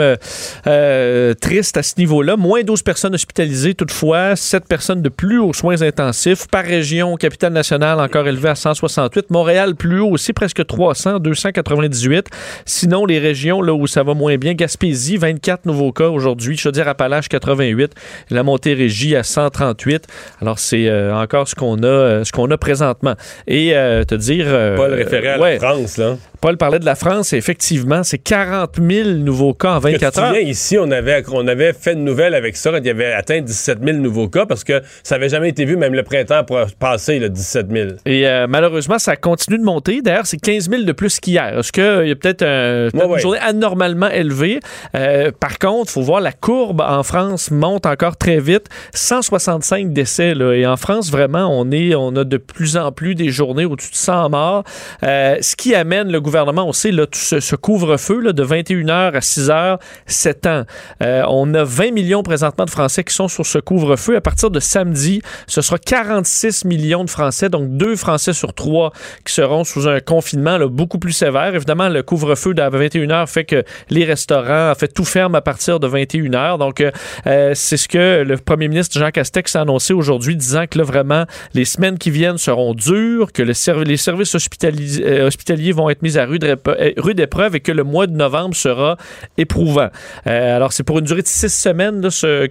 [1.41, 2.37] triste à ce niveau-là.
[2.37, 6.47] Moins 12 personnes hospitalisées toutefois, 7 personnes de plus aux soins intensifs.
[6.47, 9.31] Par région, capitale nationale encore élevé à 168.
[9.31, 12.27] Montréal plus haut aussi, presque 300, 298.
[12.65, 16.55] Sinon, les régions là où ça va moins bien, Gaspésie, 24 nouveaux cas aujourd'hui.
[16.57, 17.91] Chaudière-Appalaches, 88.
[18.35, 20.07] La Montérégie à 138.
[20.41, 23.15] Alors, c'est euh, encore ce qu'on a, euh, ce qu'on a présentement.
[23.47, 24.47] Et euh, te dire...
[24.47, 25.53] Pas le référé à ouais.
[25.53, 26.17] la France, là.
[26.45, 29.93] Paul parlait de la France, et effectivement, c'est 40 000 nouveaux cas en Que tu
[29.93, 30.35] 24 te heures.
[30.37, 33.41] ici, on avait, on avait fait une nouvelle avec ça quand il y avait atteint
[33.41, 36.45] 17 000 nouveaux cas parce que ça n'avait jamais été vu, même le printemps
[36.79, 37.89] passé, le 17 000.
[38.05, 40.03] Et euh, malheureusement, ça continue de monter.
[40.03, 41.57] D'ailleurs, c'est 15 000 de plus qu'hier.
[41.57, 43.19] Est-ce qu'il y a peut-être un- Ouais, une ouais.
[43.19, 44.59] journée anormalement élevée?
[44.95, 48.67] Euh, par contre, il faut voir la courbe en France monte encore très vite.
[48.93, 50.35] 165 décès.
[50.35, 50.53] Là.
[50.53, 53.89] Et en France, vraiment, on, est, on a de plus en plus des journées au-dessus
[53.89, 54.63] de 100 morts.
[55.01, 59.79] Euh, ce qui amène le gouvernement, on sait, là, ce, couvre-feu de 21h à 6h,
[60.05, 60.63] 7 ans.
[61.01, 64.15] Euh, on a 20 millions présentement de Français qui sont sur ce couvre-feu.
[64.15, 68.91] À partir de samedi, ce sera 46 millions de Français, donc deux Français sur trois
[69.25, 71.55] qui seront sous un confinement beaucoup plus sévère.
[71.55, 75.79] Évidemment, le couvre-feu de 21h fait que les restaurants, en fait, tout ferme à partir
[75.79, 76.57] de 21h.
[76.57, 76.91] Donc, euh,
[77.27, 80.83] euh, c'est ce que le premier ministre Jean Castex a annoncé aujourd'hui, disant que là,
[80.83, 86.17] vraiment, les semaines qui viennent seront dures, que les services hospitali- hospitaliers vont être mis
[86.17, 88.97] à rude, rép- euh, rude épreuve et que le mois de novembre sera
[89.37, 89.89] éprouvant.
[90.27, 92.01] Euh, alors, c'est pour une durée de six semaines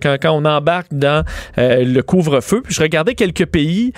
[0.00, 1.24] quand on embarque dans
[1.58, 2.62] euh, le couvre-feu.
[2.62, 3.92] Puis je regardais quelques pays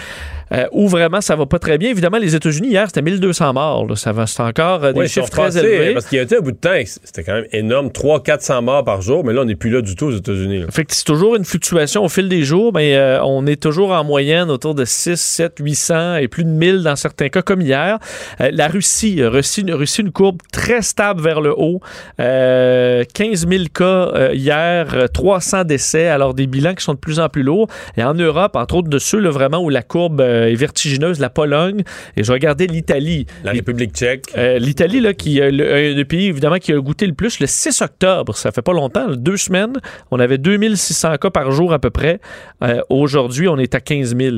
[0.53, 1.91] euh, où vraiment ça va pas très bien.
[1.91, 3.87] Évidemment, les États-Unis, hier, c'était 1200 morts.
[3.87, 3.97] là.
[3.97, 5.93] Ça va, c'est encore euh, des Ouais, chiffres très élevés.
[5.95, 6.71] Parce qu'il y a été un bout de temps,
[7.05, 9.95] c'était quand même énorme, 300-400 morts par jour, mais là, on n'est plus là du
[9.97, 10.61] tout aux États-Unis.
[10.61, 10.67] là.
[10.71, 13.91] Fait que c'est toujours une fluctuation au fil des jours, mais euh, on est toujours
[13.93, 17.61] en moyenne autour de 6, 7, 800 et plus de 1000 dans certains cas, comme
[17.61, 17.99] hier.
[18.39, 21.81] La Russie, Russie, Russie, une courbe très stable vers le haut.
[22.21, 27.21] Euh, 15 000 cas hier, euh, 300 décès, alors des bilans qui sont de plus
[27.21, 27.69] en plus lourds.
[27.97, 31.21] Et en Europe, entre autres de ceux là, vraiment où la courbe euh, est vertigineuse,
[31.21, 31.83] la Pologne,
[32.17, 33.27] et je regardais l'Italie.
[33.45, 34.25] La République tchèque.
[34.37, 37.41] Euh, L'Italie, là, qui est le, un des pays évidemment qui a goûté le plus,
[37.41, 39.75] le 6 octobre, ça fait pas longtemps, deux semaines,
[40.11, 42.21] on avait 2600 cas par jour à peu près.
[42.63, 44.37] Euh, Aujourd'hui, on est à 15 000.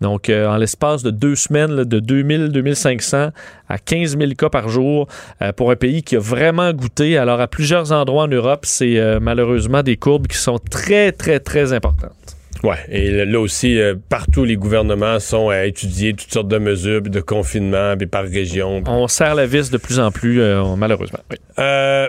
[0.00, 3.30] Donc, euh, en l'espace de deux semaines, là, de 2000, 2500
[3.68, 5.08] à 15 000 cas par jour
[5.42, 7.18] euh, pour un pays qui a vraiment goûté.
[7.18, 11.40] Alors, à plusieurs endroits en Europe, c'est euh, malheureusement des courbes qui sont très, très,
[11.40, 12.37] très importantes.
[12.64, 17.02] Ouais, et là aussi, euh, partout, les gouvernements sont à étudier toutes sortes de mesures
[17.02, 18.82] puis de confinement puis par région.
[18.86, 21.20] On serre la vis de plus en plus, euh, malheureusement.
[21.30, 21.36] Oui.
[21.58, 22.08] Euh,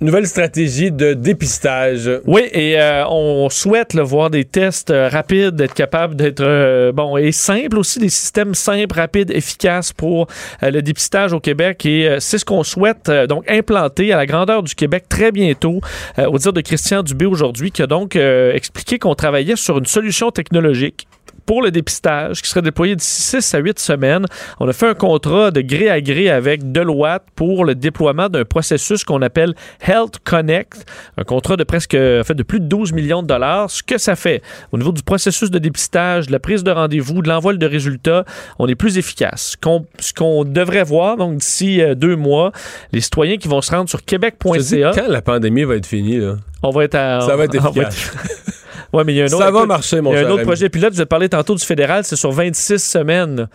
[0.00, 2.10] nouvelle stratégie de dépistage.
[2.26, 6.90] Oui, et euh, on souhaite là, voir des tests euh, rapides, d'être capable d'être euh,
[6.92, 10.26] bon et simple aussi, des systèmes simples, rapides, efficaces pour
[10.62, 11.84] euh, le dépistage au Québec.
[11.84, 15.80] Et c'est ce qu'on souhaite donc implanter à la grandeur du Québec très bientôt,
[16.18, 20.30] au dire de Christian Dubé aujourd'hui, qui a donc expliqué qu'on travaillait sur une solution
[20.30, 21.06] technologique
[21.46, 24.26] pour le dépistage qui serait déployé d'ici 6 à 8 semaines.
[24.58, 28.44] On a fait un contrat de gré à gré avec Deloitte pour le déploiement d'un
[28.44, 29.54] processus qu'on appelle
[29.86, 33.70] Health Connect, un contrat de presque en fait, de plus de 12 millions de dollars.
[33.70, 37.22] Ce que ça fait au niveau du processus de dépistage, de la prise de rendez-vous,
[37.22, 38.24] de l'envoi de résultats,
[38.58, 39.56] on est plus efficace.
[39.98, 42.52] Ce qu'on devrait voir donc d'ici euh, deux mois,
[42.92, 46.36] les citoyens qui vont se rendre sur québec.ca, quand la pandémie va être finie, là,
[46.62, 48.12] on va être à, ça va être efficace.
[48.92, 50.24] Ouais, mais il y a un autre, ça va marcher, mon il y a un
[50.24, 50.44] autre ami.
[50.44, 53.48] projet pilote, vous avez parlé tantôt du fédéral, c'est sur 26 semaines.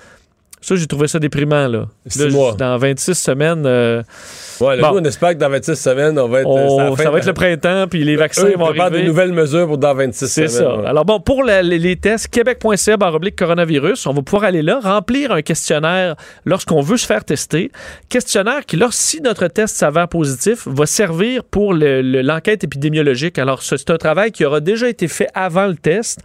[0.61, 1.67] Ça, j'ai trouvé ça déprimant.
[1.67, 1.85] Là.
[2.17, 2.53] Là, mois.
[2.53, 4.01] Dans 26 semaines, euh,
[4.61, 4.93] Ouais, là, Bon.
[4.95, 6.47] nous, on espère que dans 26 semaines, on va être.
[6.47, 9.01] on- c'est fin ça va de- être le printemps, puis les vaccins Eux, vont arriver.
[9.01, 10.69] des nouvelles mesures pour dans 26 C'est semaines.
[10.71, 10.77] ça.
[10.77, 10.87] ouais.
[10.87, 14.79] Alors bon, pour la- les, les tests, québec.ca baroblique coronavirus, on va pouvoir aller là,
[14.81, 16.15] remplir un questionnaire
[16.45, 17.69] lorsqu'on veut se faire tester.
[18.09, 23.37] Questionnaire qui, là, si notre test s'avère positif, va servir pour le- le- l'enquête épidémiologique.
[23.37, 26.21] Alors, ce- c'est un travail qui aura déjà été fait avant le test.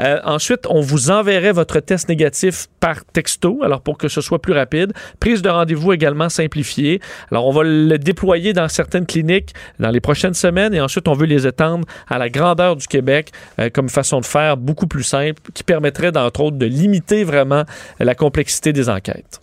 [0.00, 4.40] Euh, ensuite, on vous enverrait votre test négatif par texto, alors pour que ce soit
[4.40, 4.92] plus rapide.
[5.20, 7.00] Prise de rendez-vous également simplifiée.
[7.30, 11.14] Alors, on va le déployer dans certaines cliniques dans les prochaines semaines et ensuite, on
[11.14, 15.02] veut les étendre à la grandeur du Québec euh, comme façon de faire beaucoup plus
[15.02, 17.64] simple qui permettrait, d'entre autres, de limiter vraiment
[17.98, 19.41] la complexité des enquêtes.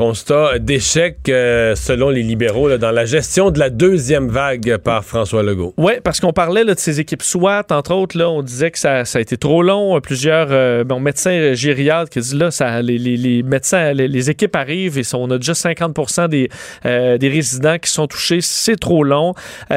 [0.00, 5.42] Constat d'échec euh, selon les libéraux dans la gestion de la deuxième vague par François
[5.42, 5.74] Legault.
[5.76, 9.02] Oui, parce qu'on parlait de ces équipes SWAT, entre autres, là, on disait que ça,
[9.02, 9.94] a été trop long.
[9.94, 12.48] Euh, Plusieurs euh, bon, médecins gériatres qui disent là,
[12.80, 16.48] les, médecins, les, équipes arrivent et on a déjà 50 des,
[16.86, 18.40] euh, des résidents qui sont touchés.
[18.40, 19.34] C'est trop long.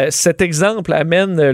[0.07, 1.51] Cet exemple amène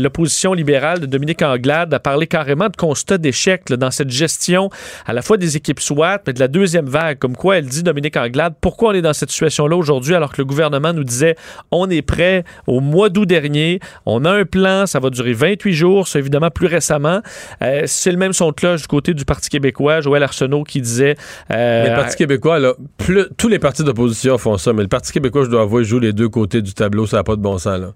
[0.00, 4.70] l'opposition libérale de Dominique Anglade à parler carrément de constat d'échec dans cette gestion
[5.06, 7.18] à la fois des équipes SWAT, mais de la deuxième vague.
[7.18, 10.40] Comme quoi, elle dit, Dominique Anglade, pourquoi on est dans cette situation-là aujourd'hui alors que
[10.40, 11.36] le gouvernement nous disait
[11.70, 15.72] on est prêt au mois d'août dernier, on a un plan, ça va durer 28
[15.72, 17.20] jours, c'est évidemment plus récemment.
[17.62, 20.80] Euh, c'est le même son de cloche du côté du Parti québécois, Joël Arsenault qui
[20.80, 21.16] disait...
[21.52, 24.88] euh, Mais le Parti québécois, là, plus- tous les partis d'opposition font ça, mais le
[24.88, 27.40] Parti québécois, je dois avouer, joue les deux côtés du tableau, ça n'a pas de
[27.42, 27.78] bon sens.
[27.78, 27.92] Là.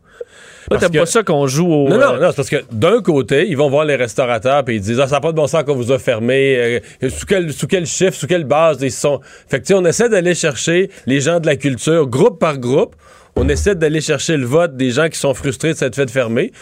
[0.68, 1.88] Parce que- pas ça qu'on joue au...
[1.88, 4.74] Non, non, euh, non, c'est parce que d'un côté, ils vont voir les restaurateurs puis
[4.76, 6.80] ils disent Ah, ça n'a pas de bon sens qu'on vous a fermé.
[7.02, 9.20] euh, sous, quel, sous quel chiffre, sous quelle base ils sont.
[9.48, 12.58] Fait que, tu sais, on essaie d'aller chercher les gens de la culture, groupe par
[12.58, 12.94] groupe.
[13.34, 16.52] On essaie d'aller chercher le vote des gens qui sont frustrés de cette fête fermée.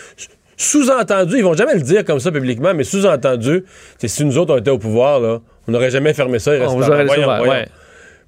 [0.57, 3.65] Sous-entendu, ils vont jamais le dire comme ça publiquement, mais sous-entendu,
[3.99, 6.55] c'est si nous autres on était au pouvoir, là, on n'aurait jamais fermé ça.
[6.57, 7.51] les on Voyons, voyons.
[7.51, 7.67] ouais.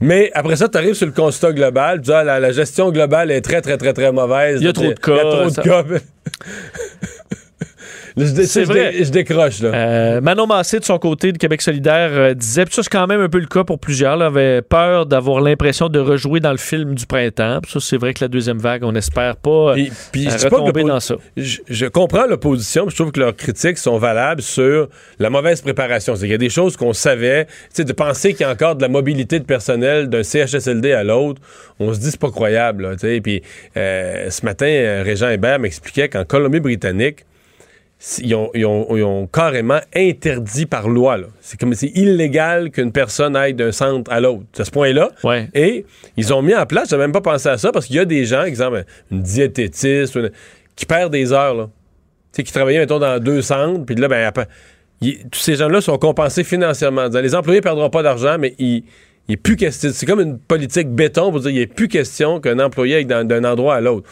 [0.00, 1.98] Mais après ça, tu arrives sur le constat global.
[1.98, 4.60] Tu dis, ah, la, la gestion globale est très, très, très, très mauvaise.
[4.60, 5.84] Il y a trop de cas, Il y a trop de cas.
[8.16, 8.92] Je, C'est je vrai.
[8.92, 9.68] dé- je décroche, là.
[9.74, 13.06] Euh, Manon Massé, de son côté, de Québec solidaire, euh, disait, puis ça c'est quand
[13.06, 16.50] même un peu le cas pour plusieurs, là, avait peur d'avoir l'impression de rejouer dans
[16.52, 17.60] le film du printemps.
[17.62, 20.44] Puis ça, c'est vrai que la deuxième vague, on n'espère pas Puis- puis euh, je
[20.44, 21.16] pas que retomber l'oppo- dans ça.
[21.36, 25.60] Je, je comprends l'opposition, puis je trouve que leurs critiques sont valables sur la mauvaise
[25.60, 26.14] préparation.
[26.16, 27.46] C'est qu'il y a des choses qu'on savait.
[27.74, 31.04] Tu de penser qu'il y a encore de la mobilité de personnel d'un CHSLD à
[31.04, 31.42] l'autre,
[31.78, 32.92] on se dit c'est pas croyable.
[32.92, 33.20] tu sais.
[33.20, 33.42] Puis
[33.76, 37.26] euh, ce matin, Régent Hébert m'expliquait qu'en Colombie-Britannique,
[38.20, 41.16] ils ont, ils ont- ils ont carrément interdit par loi.
[41.40, 44.44] C'est comme c'est illégal qu'une personne aille d'un centre à l'autre.
[44.58, 45.10] À ce point-là.
[45.24, 45.48] Ouais.
[45.54, 47.98] Et ils ont mis en place, j'avais même pas pensé à ça, parce qu'il y
[47.98, 50.30] a des gens, exemple, une diététiste, une-
[50.74, 51.70] qui perdent des heures, là.
[52.34, 54.46] Qui travaillaient, mettons, dans deux centres, puis là, ben, après,
[55.00, 57.08] tous ces gens-là sont compensés financièrement.
[57.08, 58.84] Disant, Les employés perdront pas d'argent, mais ils.
[59.28, 59.90] Il est plus question.
[59.92, 63.42] C'est comme une politique béton pour dire il n'est plus question qu'un employé aille d'un
[63.42, 64.08] endroit à l'autre.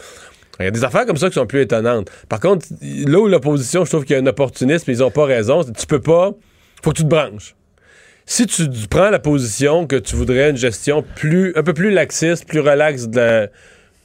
[0.59, 2.09] Il y a des affaires comme ça qui sont plus étonnantes.
[2.29, 5.25] Par contre, là où l'opposition, je trouve qu'il y a un opportunisme, ils n'ont pas
[5.25, 6.31] raison, tu peux pas.
[6.81, 7.55] faut que tu te branches.
[8.25, 12.47] Si tu, prends la position que tu voudrais une gestion plus, un peu plus laxiste,
[12.47, 13.47] plus relaxe de la,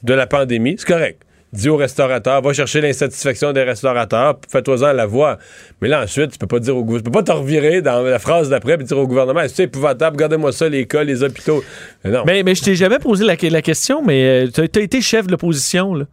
[0.03, 1.23] de la pandémie, c'est correct.
[1.53, 5.37] Dis aux restaurateurs, va chercher l'insatisfaction des restaurateurs, fais-toi-en la voix.
[5.81, 8.03] Mais là, ensuite, tu peux pas dire au gouvernement, tu peux pas te revirer dans
[8.03, 11.61] la phrase d'après et dire au gouvernement, c'est épouvantable, regardez-moi ça, les écoles, les hôpitaux.
[12.05, 12.23] Mais non.
[12.25, 15.93] Mais, mais je t'ai jamais posé la, question, mais tu as été chef de l'opposition,
[15.93, 16.05] là.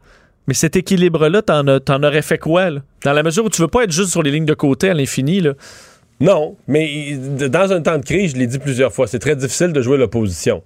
[0.49, 2.81] Mais cet équilibre-là, t'en, aurais fait quoi, là?
[3.05, 4.95] Dans la mesure où tu veux pas être juste sur les lignes de côté à
[4.95, 5.53] l'infini, là.
[6.21, 9.73] Non, mais dans un temps de crise, je l'ai dit plusieurs fois, c'est très difficile
[9.73, 10.65] de jouer l'opposition.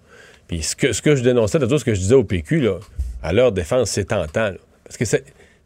[0.48, 2.78] Puis ce que, ce que je dénonçais, tout ce que je disais au PQ, là,
[3.22, 4.50] à leur défense, c'est tentant.
[4.50, 4.56] là.
[4.84, 5.04] Parce que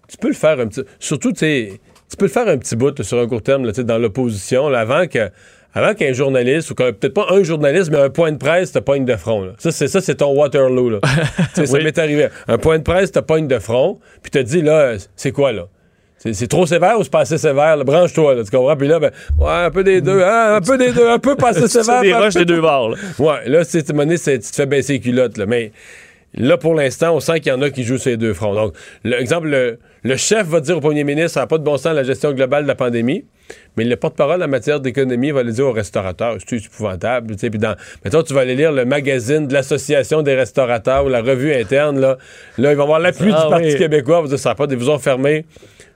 [0.09, 0.83] tu peux le faire un petit.
[0.99, 3.73] Surtout, tu sais, tu peux le faire un petit bout sur un court terme là,
[3.73, 5.31] dans l'opposition, avant que
[5.77, 8.79] avant qu'un journaliste, ou qu'un- peut-être pas un journaliste, mais un point de presse te
[8.79, 9.43] pogne de front.
[9.45, 9.53] là.
[9.59, 10.91] Ça, c'est ça, c'est ton Waterloo.
[10.91, 10.99] Là.
[11.55, 12.29] Ça m'est arrivé.
[12.49, 15.67] Un point de presse te pogne de front, puis te dit, là, c'est quoi, là?
[16.33, 17.77] C'est trop sévère ou c'est pas assez sévère?
[17.85, 18.75] Branche-toi, là, tu comprends?
[18.77, 21.37] Puis là, ben, ouais, un peu des deux, hein, un peu des deux, un peu
[21.37, 22.01] pas assez sévère.
[22.01, 22.89] des roches des deux bords.
[22.91, 22.97] là.
[23.19, 25.45] Ouais, là, c'est- tu te fais baisser les culottes, là.
[25.47, 25.71] Mais
[26.37, 28.55] là, pour l'instant, on sent qu'il y en a qui jouent ces deux fronts.
[28.55, 31.77] Donc, l'exemple, le, le chef va dire au premier ministre, ça n'a pas de bon
[31.77, 33.25] sens la gestion globale de la pandémie.
[33.77, 36.37] Mais le porte-parole en matière d'économie va le dire aux restaurateurs.
[36.47, 37.35] C'est épouvantable.
[37.35, 41.07] Tu sais, puis dans, mettons, tu vas aller lire le magazine de l'Association des restaurateurs
[41.07, 42.01] ou la revue interne.
[42.01, 42.19] Là,
[42.59, 43.77] là il va y avoir l'appui Ah du Parti oui.
[43.77, 44.23] québécois.
[44.23, 45.45] Va dire, ça n'a pas, ils vous ont fermé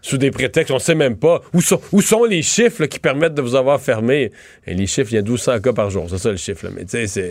[0.02, 1.42] sous des prétextes, on sait même pas.
[1.52, 4.32] Où sont, où sont les chiffres là, qui permettent de vous avoir fermé?
[4.66, 6.06] Et les chiffres, il y a 1200 cas par jour.
[6.08, 6.66] C'est ça le chiffre.
[6.66, 6.72] Là.
[6.74, 7.30] Mais tu sais, c'est...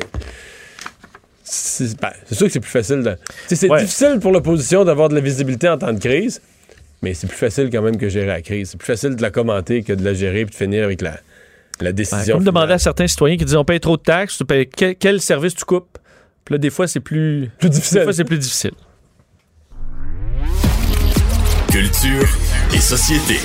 [1.51, 3.01] C'est ben, c'est sûr que c'est plus facile.
[3.01, 3.81] de- C'est Ouais.
[3.81, 6.41] difficile pour l'opposition d'avoir de la visibilité en temps de crise,
[7.01, 8.69] mais c'est plus facile quand même que gérer la crise.
[8.71, 11.91] C'est plus facile de la commenter que de la gérer puis de finir avec la,
[11.91, 12.35] décision.
[12.35, 14.95] comme demander à certains citoyens qui disent on paye trop de taxes, tu payes quel,
[14.95, 15.97] quel service tu coupes?
[16.45, 17.99] Puis là, des fois, c'est plus, Plus difficile.
[17.99, 18.71] Des fois, c'est plus difficile.
[21.71, 22.27] Culture
[22.75, 23.35] et société.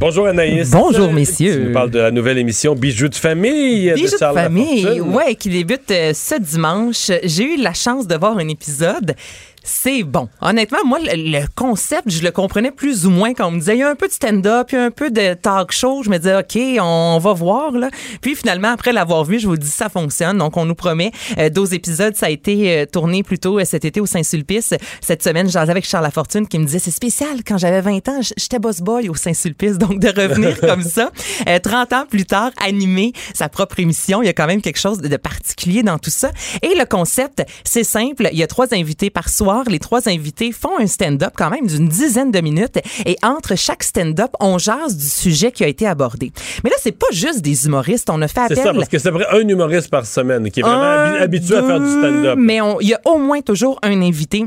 [0.00, 0.70] Bonjour Anaïs.
[0.70, 1.54] Bonjour, messieurs.
[1.54, 5.48] Tu nous parles de la nouvelle émission Bijoux de famille Bijoux de famille, ouais, qui
[5.48, 7.10] débute euh, ce dimanche.
[7.24, 9.16] J'ai eu la chance de voir un épisode.
[9.70, 10.28] C'est bon.
[10.40, 13.76] Honnêtement, moi, le, le concept, je le comprenais plus ou moins quand on me disait,
[13.76, 16.02] il y a un peu de stand-up, il y a un peu de talk show.
[16.02, 17.90] Je me disais, OK, on va voir, là.
[18.20, 20.38] Puis finalement, après l'avoir vu, je vous dis, ça fonctionne.
[20.38, 22.16] Donc, on nous promet euh, 12 épisodes.
[22.16, 24.74] Ça a été euh, tourné plutôt euh, cet été au Saint-Sulpice.
[25.00, 27.44] Cette semaine, j'en avec Charles Lafortune qui me disait, c'est spécial.
[27.46, 29.78] Quand j'avais 20 ans, j'étais boss boy au Saint-Sulpice.
[29.78, 31.10] Donc, de revenir comme ça,
[31.48, 34.78] euh, 30 ans plus tard, animer sa propre émission, il y a quand même quelque
[34.78, 36.30] chose de particulier dans tout ça.
[36.62, 38.28] Et le concept, c'est simple.
[38.32, 39.57] Il y a trois invités par soir.
[39.68, 42.78] Les trois invités font un stand-up quand même d'une dizaine de minutes.
[43.06, 46.32] Et entre chaque stand-up, on jase du sujet qui a été abordé.
[46.64, 48.10] Mais là, c'est pas juste des humoristes.
[48.10, 50.62] On a fait C'est appel ça, parce que c'est un humoriste par semaine qui est
[50.62, 52.38] vraiment un, habitué à faire du stand-up.
[52.38, 54.44] Mais il y a au moins toujours un invité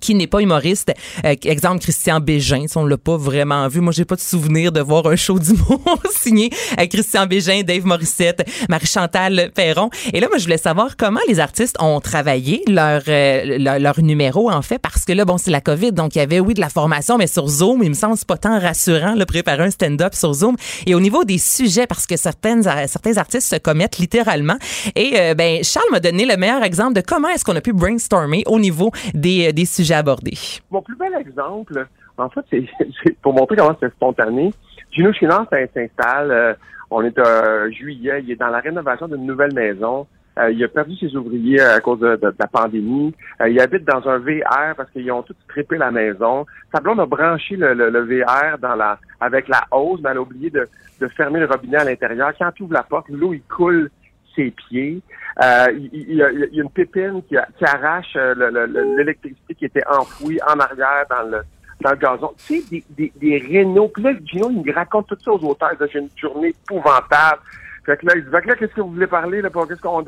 [0.00, 0.92] qui n'est pas humoriste.
[1.24, 3.80] Euh, exemple, Christian Bégin, si on l'a pas vraiment vu.
[3.80, 5.80] Moi, j'ai pas de souvenir de voir un show d'humour
[6.10, 9.90] signé euh, Christian Bégin, Dave Morissette, Marie-Chantal Perron.
[10.12, 14.50] Et là, moi, je voulais savoir comment les artistes ont travaillé leur, euh, leur, numéro,
[14.50, 16.60] en fait, parce que là, bon, c'est la COVID, donc il y avait, oui, de
[16.60, 20.14] la formation, mais sur Zoom, il me semble pas tant rassurant, de préparer un stand-up
[20.14, 20.56] sur Zoom.
[20.86, 24.56] Et au niveau des sujets, parce que certaines, euh, certains artistes se commettent littéralement.
[24.94, 27.72] Et, euh, ben, Charles m'a donné le meilleur exemple de comment est-ce qu'on a pu
[27.72, 30.38] brainstormer au niveau des, euh, des sujets abordés.
[30.70, 34.52] Mon plus bel exemple, en fait, c'est pour montrer comment c'est spontané.
[34.90, 36.30] Gino Chouinard s'in- s'installe.
[36.30, 36.54] euh,
[36.90, 38.22] on est euh, juillet.
[38.22, 40.06] Il est dans la rénovation d'une nouvelle maison.
[40.38, 43.14] Euh, il a perdu ses ouvriers à cause de, la pandémie.
[43.40, 46.44] Euh, il habite dans un VR parce qu'ils ont tous trippé la maison.
[46.74, 50.50] Sa blonde a branché le, VR dans la avec la hausse, mais elle a oublié
[50.50, 50.66] de,
[51.00, 52.32] de fermer le robinet à l'intérieur.
[52.38, 53.90] Quand tu ouvres la porte, l'eau, il coule
[54.34, 55.00] ses pieds.
[55.42, 59.64] Euh, il, y a, une pépine qui, qui arrache euh, le- le- le- l'électricité qui
[59.64, 61.42] était enfouie en arrière dans le
[61.80, 62.32] dans le gazon.
[62.46, 63.88] Tu sais, des, des, rénaux.
[63.88, 65.72] Puis là, Gino, il me raconte tout ça aux auteurs.
[65.92, 67.40] J'ai une journée épouvantable.
[67.84, 69.42] Fait que là, il dit, qu'est-ce que vous voulez parler?
[69.42, 69.54] Là, de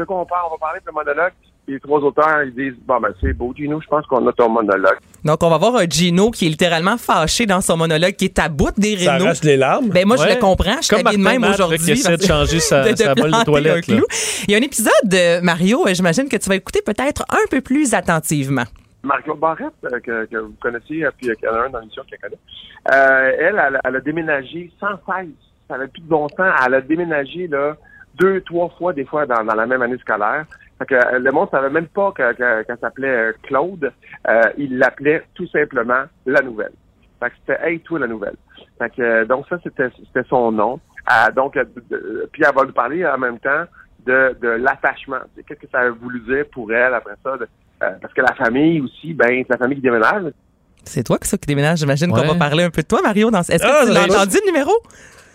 [0.04, 0.46] quoi on parle?
[0.46, 1.32] On va parler de monologue.
[1.68, 4.48] Les trois auteurs, ils disent, bon, ben, c'est beau, Gino, je pense qu'on a ton
[4.48, 4.98] monologue.
[5.24, 8.38] Donc, on va voir un Gino qui est littéralement fâché dans son monologue, qui est
[8.38, 9.24] à bout des Ça rénaux.
[9.24, 9.88] arrache les larmes.
[9.88, 10.76] Ben moi, je le comprends.
[10.80, 11.90] Je suis de même aujourd'hui.
[11.90, 13.96] essaie de changer sa- sa de toilette, là.
[14.46, 17.46] Il y a un épisode de Mario, euh, j'imagine que tu vas écouter peut-être un
[17.50, 18.64] peu plus attentivement.
[19.02, 21.70] Mario Barrette, euh, que, que vous connaissez, euh, puis euh, qu'il y en a un
[21.70, 22.38] dans l'émission qui la connaît,
[22.92, 25.26] euh, elle, elle, elle a déménagé sans cesse.
[25.68, 26.46] Ça n'avait plus de bon sens.
[26.64, 27.76] Elle a déménagé là,
[28.20, 30.44] deux, trois fois, des fois, dans, dans la même année scolaire.
[30.78, 33.90] Fait que, euh, le monde savait même pas que- que- qu'elle s'appelait euh, Claude.
[34.28, 36.72] Euh, il l'appelait tout simplement La Nouvelle.
[37.20, 38.36] Fait que c'était Hey, toi, La Nouvelle.
[38.78, 40.78] Fait que, euh, donc ça, c'était c'était son nom.
[41.10, 43.64] Euh, donc, euh, de- puis elle va nous parler en même temps
[44.04, 45.20] de, de l'attachement.
[45.46, 47.36] Qu'est-ce que ça a voulu dire pour elle après ça?
[47.38, 47.48] de-
[47.82, 50.32] euh, parce que la famille aussi, ben, c'est la famille qui déménage.
[50.84, 51.78] C'est toi que ça qui déménage.
[51.80, 53.30] J'imagine qu'on va parler un peu de toi, Mario.
[53.30, 53.40] Dans...
[53.40, 54.04] Est-ce que Ah, tu va.
[54.04, 54.70] entendu, le numéro?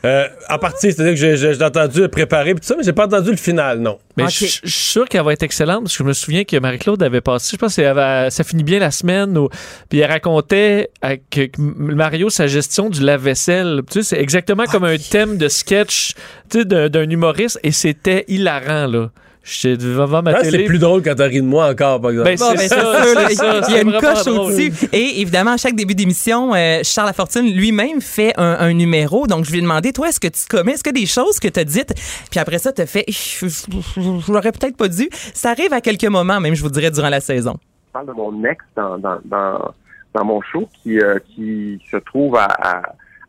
[0.04, 2.92] Euh, en partie, c'est-à-dire que j'ai- j'ai j'ai entendu préparer pis tout ça, mais j'ai
[2.94, 4.00] pas entendu le final, non.
[4.18, 6.58] Mais je je suis sûr qu'elle va être excellente parce que je me souviens que
[6.58, 9.48] Marie-Claude avait passé, je pense que ça avait- ça finit bien la semaine, où-
[9.90, 13.82] puis elle racontait à- que que Mario sa gestion du lave-vaisselle.
[13.92, 16.14] Tu sais, c'est exactement comme un thème de sketch
[16.50, 19.12] tu sais, d'un d'un humoriste et c'était hilarant, là.
[19.44, 20.60] J'étais devant ma Ah, télé.
[20.60, 22.30] c'est plus drôle quand t'as ri de moi encore, par exemple.
[22.30, 24.72] Ben, c'est ben, ça, c'est ça, il y a une coche au-dessus.
[24.94, 29.26] Et évidemment, à chaque début d'émission, euh, Charles Lafortune lui-même fait un, un numéro.
[29.26, 31.48] Donc, je lui ai demandé, toi, est-ce que tu commets, est-ce que des choses que
[31.48, 31.92] tu as dites,
[32.30, 35.10] puis après ça, tu as fait, je je- je l'aurais peut-être pas dû.
[35.34, 37.58] Ça arrive à quelques moments, même, je vous dirais, durant la saison.
[37.94, 39.74] parle de mon ex dans, dans, dans,
[40.14, 42.82] dans mon show qui, euh, qui se trouve à, à,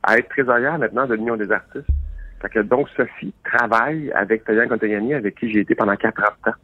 [0.03, 1.87] à être trésorière maintenant de l'Union des artistes.
[2.43, 6.33] Fait que donc Sophie travaille avec Tayan Contagnani, avec qui j'ai été pendant quatre ans
[6.45, 6.57] de temps.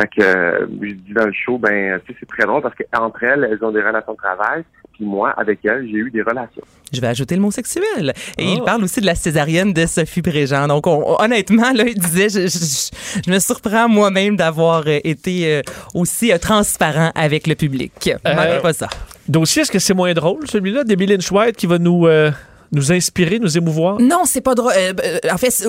[0.00, 2.74] Fait que euh, je dis dans le show, ben tu sais, c'est très drôle parce
[2.74, 4.64] qu'entre elles, elles ont des relations de travail.
[4.94, 6.62] Puis moi, avec elles, j'ai eu des relations.
[6.92, 8.12] Je vais ajouter le mot sexuel.
[8.38, 10.66] Et il parle aussi de la césarienne de Sophie Préjean.
[10.68, 15.46] Donc, on- honnêtement, là, il disait, je, je- je me surprends moi-même d'avoir euh, été
[15.56, 15.62] euh,
[15.94, 18.10] aussi euh, transparent avec le public.
[18.24, 18.88] Manquez pas ça.
[19.28, 20.84] Dossier, est-ce que c'est moins drôle, celui-là?
[20.84, 22.30] Debbie Lynch White qui va nous, euh,
[22.72, 24.00] nous inspirer, nous émouvoir?
[24.00, 24.72] Non, c'est pas drôle.
[24.76, 25.64] Euh, euh, en fait,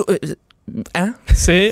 [0.94, 1.14] hein?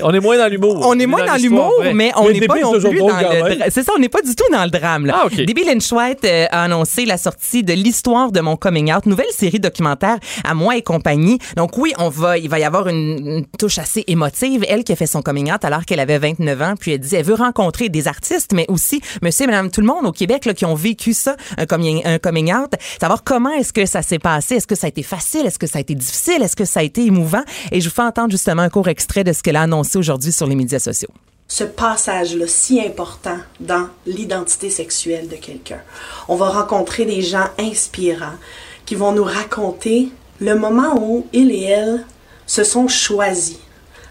[0.03, 0.85] On est moins dans l'humour.
[0.85, 3.91] On est moins dans l'humour, mais on n'est pas non plus dans le C'est ça,
[3.95, 5.05] on n'est pas du tout dans le drame.
[5.05, 5.21] Là.
[5.21, 5.35] Ah, OK.
[5.35, 9.31] Debbie Lynch White euh, a annoncé la sortie de l'histoire de mon coming out, nouvelle
[9.31, 11.39] série documentaire à moi et compagnie.
[11.55, 14.65] Donc oui, on va, il va y avoir une, une touche assez émotive.
[14.67, 17.15] Elle qui a fait son coming out alors qu'elle avait 29 ans, puis elle dit
[17.15, 20.45] elle veut rencontrer des artistes, mais aussi monsieur et madame tout le monde au Québec
[20.45, 24.01] là, qui ont vécu ça, un coming, un coming out, savoir comment est-ce que ça
[24.01, 26.55] s'est passé, est-ce que ça a été facile, est-ce que ça a été difficile, est-ce
[26.55, 27.43] que ça a été émouvant?
[27.71, 30.33] Et je vous fais entendre justement un court extrait de ce qu'elle a annoncé aujourd'hui
[30.33, 31.09] sur les médias sociaux.
[31.47, 35.81] ce passage-là si important dans l'identité sexuelle de quelqu'un.
[36.27, 38.37] On va rencontrer des gens inspirants
[38.85, 40.09] qui vont nous raconter
[40.41, 42.05] le moment où ils et elles
[42.45, 43.59] se sont choisis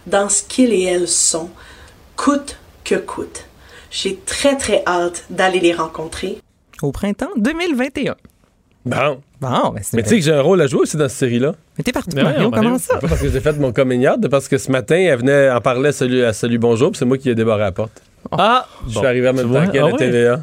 [0.06, 1.50] dans ce qu'ils et elles sont,
[2.16, 3.44] coûte que coûte.
[3.90, 6.38] J'ai très très hâte d'aller les rencontrer.
[6.80, 8.16] Au printemps 2021.
[8.84, 9.20] Bon.
[9.40, 11.18] Bon, ben c'est Mais tu sais que j'ai un rôle à jouer aussi dans cette
[11.18, 11.52] série-là.
[11.78, 12.78] Mais t'es partout, Mais Mario, comment Mario.
[12.78, 12.98] ça?
[12.98, 15.60] Pas parce que j'ai fait mon coming out, parce que ce matin, elle venait en
[15.60, 18.02] parler à Salut, à Salut Bonjour, puis c'est moi qui ai débarré la porte.
[18.30, 18.66] Ah!
[18.88, 19.00] Je bon.
[19.00, 19.96] suis arrivé en même Tu temps qu'elle Ah à ouais?
[19.98, 20.40] TVA.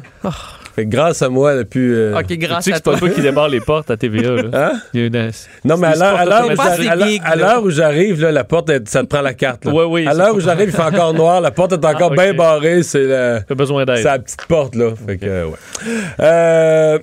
[0.76, 1.92] Fait que grâce à moi, elle a pu.
[1.94, 2.98] euh, OK, grâce Tu sais que à c'est pas toi.
[3.00, 4.30] toi qui débarre les portes à TVA.
[4.42, 4.42] Là.
[4.52, 4.72] Hein?
[4.94, 5.30] Il y a une...
[5.64, 9.22] Non, mais à l'heure à où j'arrive- à à la porte, elle- ça te prend
[9.22, 9.64] la carte.
[9.64, 9.72] Là.
[9.72, 12.22] Ouais, oui, à l'heure où j'arrive, il fait encore noir, la porte est encore Ah,
[12.22, 13.96] bien barrée, c'est la, T'as besoin d'aide.
[13.98, 14.90] c'est la petite porte, là.
[15.06, 15.52] Fait que, ouais.
[16.20, 16.98] Euh,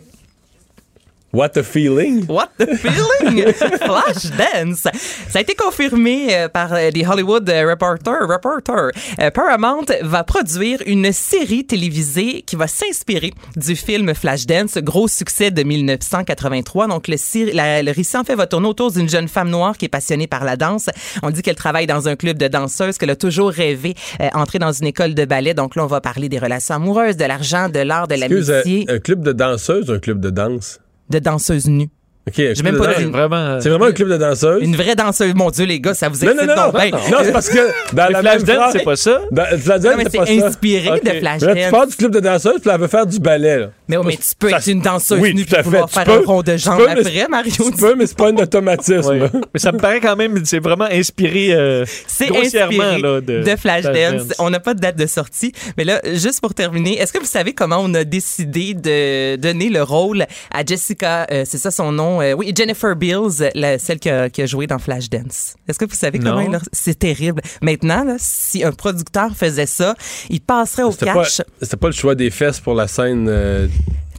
[1.37, 2.25] what a feeling?
[2.27, 3.53] What the feeling?
[3.53, 4.83] Flash Dance.
[5.29, 8.27] Ça a été confirmé euh, par euh, des Hollywood euh, Reporter.
[8.27, 8.91] Reporter.
[9.21, 15.51] Euh, Paramount va produire une série télévisée qui va s'inspirer du film Flashdance, gros succès
[15.51, 16.87] de 1983.
[16.87, 17.15] Donc, le,
[17.53, 20.27] la- le récit en fait va tourner autour d'une jeune femme noire qui est passionnée
[20.27, 20.89] par la danse.
[21.23, 24.59] On dit qu'elle travaille dans un club de danseuses, qu'elle a toujours rêvé euh, entrer
[24.59, 25.53] dans une école de ballet.
[25.53, 28.95] Donc là, on va parler des relations amoureuses, de l'argent, de l'art, de l'amitié, un,
[28.95, 30.79] un club de danseuses un club de danse?
[31.09, 31.89] De danseuses nues.
[32.27, 33.01] OK, un club même pas danse.
[33.03, 33.35] Vraiment.
[33.37, 34.61] euh, C'est vraiment un club de danseuses?
[34.61, 35.33] Une vraie danseuse.
[35.33, 36.91] Mon Dieu, les gars, ça vous Non, excite non, non, donc bien.
[36.91, 39.21] non, c'est parce que dans la même Flashdance, phrase, c'est pas ça?
[39.31, 40.47] dans, Flashdance, Non, mais c'est pas c'est ça.
[40.47, 43.19] inspiré de Mais là, tu parles du club de danseuses, puis elle veut faire du
[43.19, 43.69] ballet, là.
[43.87, 46.11] Mais, oui, mais tu peux Ça- être une danseuse Oui, nue puis pouvoir faire Tu
[46.11, 47.51] un peux- rond de jambes peux, mais après, Mario.
[47.57, 49.29] Tu peux, mais c'est pas un automatisme.
[49.53, 53.43] Mais ça me paraît quand même, c'est vraiment inspiré euh, C'est grossièrement inspiré là, de,
[53.43, 53.91] de, Flashdance.
[53.93, 54.33] Flashdance.
[54.39, 55.51] On n'a pas de date de sortie.
[55.77, 59.69] Mais là, juste pour terminer, est-ce que vous savez comment on a décidé de donner
[59.69, 63.99] le rôle à Jessica, euh, c'est ça son nom, euh, oui, Jennifer Beals, la- celle
[63.99, 65.55] qui a, qui a joué dans Flashdance.
[65.67, 66.57] Est-ce que vous savez comment Non.
[66.57, 67.41] a- C'est terrible.
[67.61, 69.95] Maintenant, là, si un producteur faisait ça,
[70.29, 71.41] il passerait au cash.
[71.61, 73.29] c'était pas le choix des fesses pour la scène.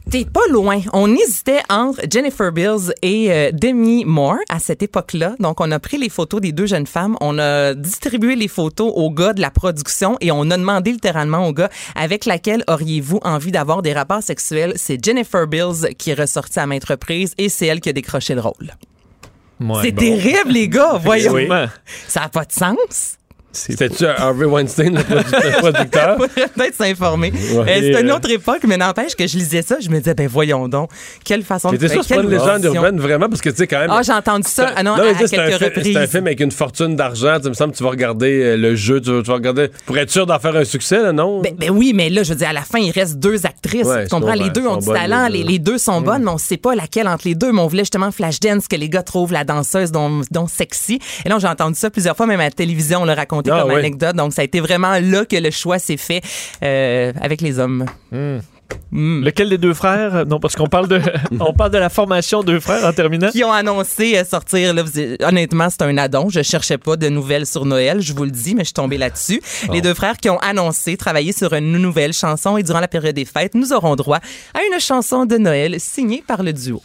[0.09, 0.81] T'es pas loin.
[0.91, 5.35] On hésitait entre Jennifer Bills et euh, Demi Moore à cette époque-là.
[5.39, 8.91] Donc, on a pris les photos des deux jeunes femmes, on a distribué les photos
[8.95, 13.19] aux gars de la production et on a demandé littéralement aux gars avec laquelle auriez-vous
[13.23, 14.73] envie d'avoir des rapports sexuels.
[14.77, 18.33] C'est Jennifer Bills qui est ressortie à maintes reprises et c'est elle qui a décroché
[18.33, 18.73] le rôle.
[19.59, 20.01] Ouais, c'est bon.
[20.01, 20.97] terrible, les gars.
[21.03, 21.35] Voyons.
[22.07, 23.18] Ça n'a pas de sens.
[23.51, 26.17] C'était-tu Harvey Weinstein, le produ- le producteur?
[26.55, 27.31] peut-être s'informer.
[27.31, 27.57] Ouais.
[27.59, 30.13] Euh, c'est Et, une autre époque, mais n'empêche que je lisais ça, je me disais,
[30.13, 30.91] ben voyons donc,
[31.23, 33.79] quelle façon de C'était ça, c'est une légende urbaine, vraiment, parce que tu sais, quand
[33.79, 33.89] même.
[33.91, 34.71] Ah, j'ai entendu ça.
[34.75, 35.93] Ah non, mais à, sais, c'est un quelques fi- reprises.
[35.93, 37.39] C'est un film avec une fortune d'argent.
[37.41, 39.69] Tu me semble que tu vas regarder euh, le jeu, tu vas, tu vas regarder.
[39.87, 41.41] Pour être sûr d'en faire un succès, là, non?
[41.41, 43.87] Ben, ben oui, mais là, je veux dire, à la fin, il reste deux actrices.
[43.87, 44.33] Ouais, tu comprends?
[44.33, 45.49] Les deux ont du bonnes, talent, les les, deux.
[45.49, 47.51] les deux sont bonnes, mais on sait pas laquelle entre les deux.
[47.51, 50.99] Mais on voulait justement Flashdance, que les gars trouvent la danseuse dont, dont sexy.
[51.25, 53.61] Et là, j'ai entendu ça plusieurs fois, même à la télévision, on l'a raconté Ah,
[53.61, 53.79] comme ouais.
[53.79, 54.15] anecdote.
[54.15, 56.21] Donc, ça a été vraiment là que le choix s'est fait
[56.63, 57.85] euh, avec les hommes.
[58.91, 59.23] Mm.
[59.23, 60.25] Lequel des deux frères?
[60.27, 61.01] Non, parce qu'on parle de
[61.39, 63.29] on parle de la formation deux frères en terminant.
[63.31, 64.73] qui ont annoncé euh, sortir.
[64.75, 64.83] Là,
[65.23, 66.29] honnêtement, c'est un addon.
[66.29, 68.97] Je cherchais pas de nouvelles sur Noël, je vous le dis, mais je suis tombée
[68.99, 69.41] là-dessus.
[69.73, 73.15] Les deux frères qui ont annoncé travailler sur une nouvelle chanson et durant la période
[73.15, 74.19] des fêtes, nous aurons droit
[74.53, 76.81] à une chanson de Noël signée par le duo.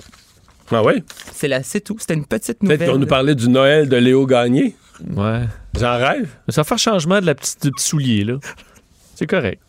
[0.71, 1.03] Ah oui?
[1.35, 1.97] C'est là, c'est tout.
[2.01, 2.91] C'était une petite Peut-être nouvelle.
[2.93, 4.75] qu'on nous parlait du Noël de Léo Gagné.
[5.15, 5.43] Ouais.
[5.79, 6.29] J'en rêve.
[6.49, 8.35] Ça va faire changement de la petite du petit soulier là.
[9.15, 9.61] C'est correct.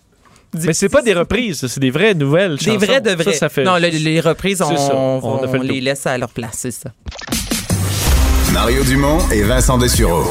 [0.53, 3.34] Mais c'est pas des reprises, ça, c'est des vraies nouvelles Des vrais de vrais.
[3.34, 3.63] Ça, ça fait...
[3.65, 4.95] Non, le- les reprises, on, C'est ça.
[4.95, 6.91] on- On a fait on le les laisse à leur place, c'est ça.
[8.53, 10.30] Mario Dumont et Vincent Dessureau.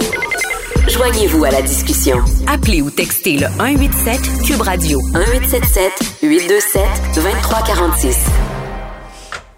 [0.89, 2.19] Joignez-vous à la discussion.
[2.47, 5.93] Appelez ou textez le 187 Cube Radio 1877
[6.23, 8.17] 827-2346.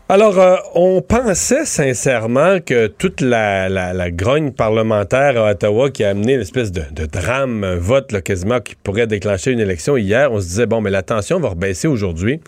[0.09, 6.11] Alors, euh, on pensait sincèrement que toute la, la, grogne parlementaire à Ottawa qui a
[6.11, 10.41] amené l'espèce de, de, drame, vote là, quasiment qui pourrait déclencher une élection hier, on
[10.41, 12.41] se disait, bon, mais la tension va rebaisser aujourd'hui.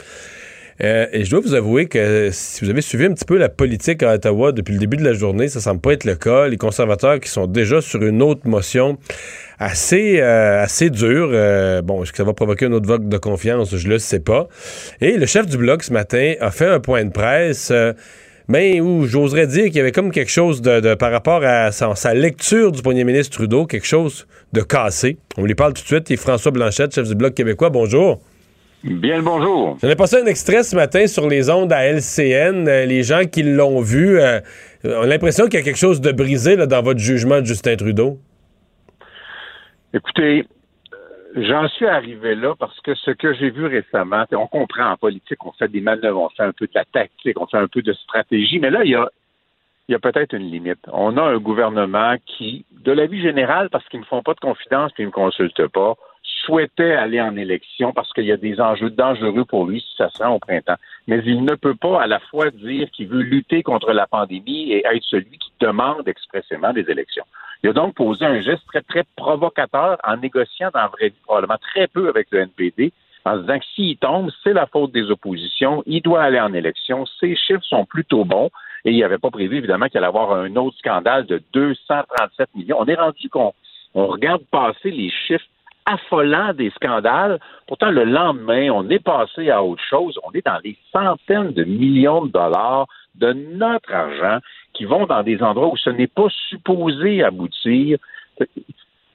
[0.82, 3.48] Euh, et je dois vous avouer que si vous avez suivi un petit peu la
[3.48, 6.46] politique à Ottawa depuis le début de la journée, ça semble pas être le cas.
[6.46, 8.98] Les conservateurs qui sont déjà sur une autre motion
[9.58, 11.30] assez, euh, assez dure.
[11.32, 13.74] Euh, bon, est-ce que ça va provoquer un autre vote de confiance?
[13.74, 14.48] Je le sais pas.
[15.00, 17.72] Et le chef du bloc ce matin a fait un point de presse.
[18.46, 21.72] mais où j'oserais dire qu'il y avait comme quelque chose de, de par rapport à
[21.72, 25.18] sa, sa, lecture du premier ministre Trudeau, quelque chose de cassé.
[25.36, 26.10] On lui parle tout de suite.
[26.10, 27.70] Est François Blanchette, chef du Bloc québécois.
[27.70, 28.20] Bonjour.
[28.84, 29.76] Bien le bonjour.
[29.82, 32.68] J'en ai passé un extrait ce matin sur les ondes à LCN.
[32.68, 34.38] Euh, les gens qui l'ont vu euh,
[34.84, 37.74] ont l'impression qu'il y a quelque chose de brisé là, dans votre jugement de Justin
[37.74, 38.18] Trudeau.
[39.92, 40.46] Écoutez,
[41.34, 45.44] j'en suis arrivé là parce que ce que j'ai vu récemment, on comprend en politique,
[45.44, 47.82] on fait des manœuvres, on fait un peu de la tactique, on fait un peu
[47.82, 49.10] de stratégie, mais là, il y a,
[49.88, 50.78] il y a peut-être une limite.
[50.92, 54.34] On a un gouvernement qui, de la vie générale, parce qu'ils ne me font pas
[54.34, 55.96] de confidence et ils ne me consultent pas,
[56.48, 60.08] souhaitait aller en élection parce qu'il y a des enjeux dangereux pour lui si ça
[60.08, 60.76] se rend au printemps.
[61.06, 64.72] Mais il ne peut pas à la fois dire qu'il veut lutter contre la pandémie
[64.72, 67.24] et être celui qui demande expressément des élections.
[67.62, 71.20] Il a donc posé un geste très, très provocateur en négociant dans la vraie vie
[71.24, 72.92] probablement très peu avec le NPD
[73.26, 76.54] en se disant que s'il tombe, c'est la faute des oppositions, il doit aller en
[76.54, 78.48] élection, ses chiffres sont plutôt bons
[78.86, 82.78] et il n'avait pas prévu évidemment qu'il allait avoir un autre scandale de 237 millions.
[82.78, 83.52] On est rendu qu'on
[83.94, 85.44] on regarde passer les chiffres
[85.88, 87.40] affolant des scandales.
[87.66, 90.18] Pourtant, le lendemain, on est passé à autre chose.
[90.22, 94.38] On est dans des centaines de millions de dollars de notre argent
[94.74, 97.98] qui vont dans des endroits où ce n'est pas supposé aboutir.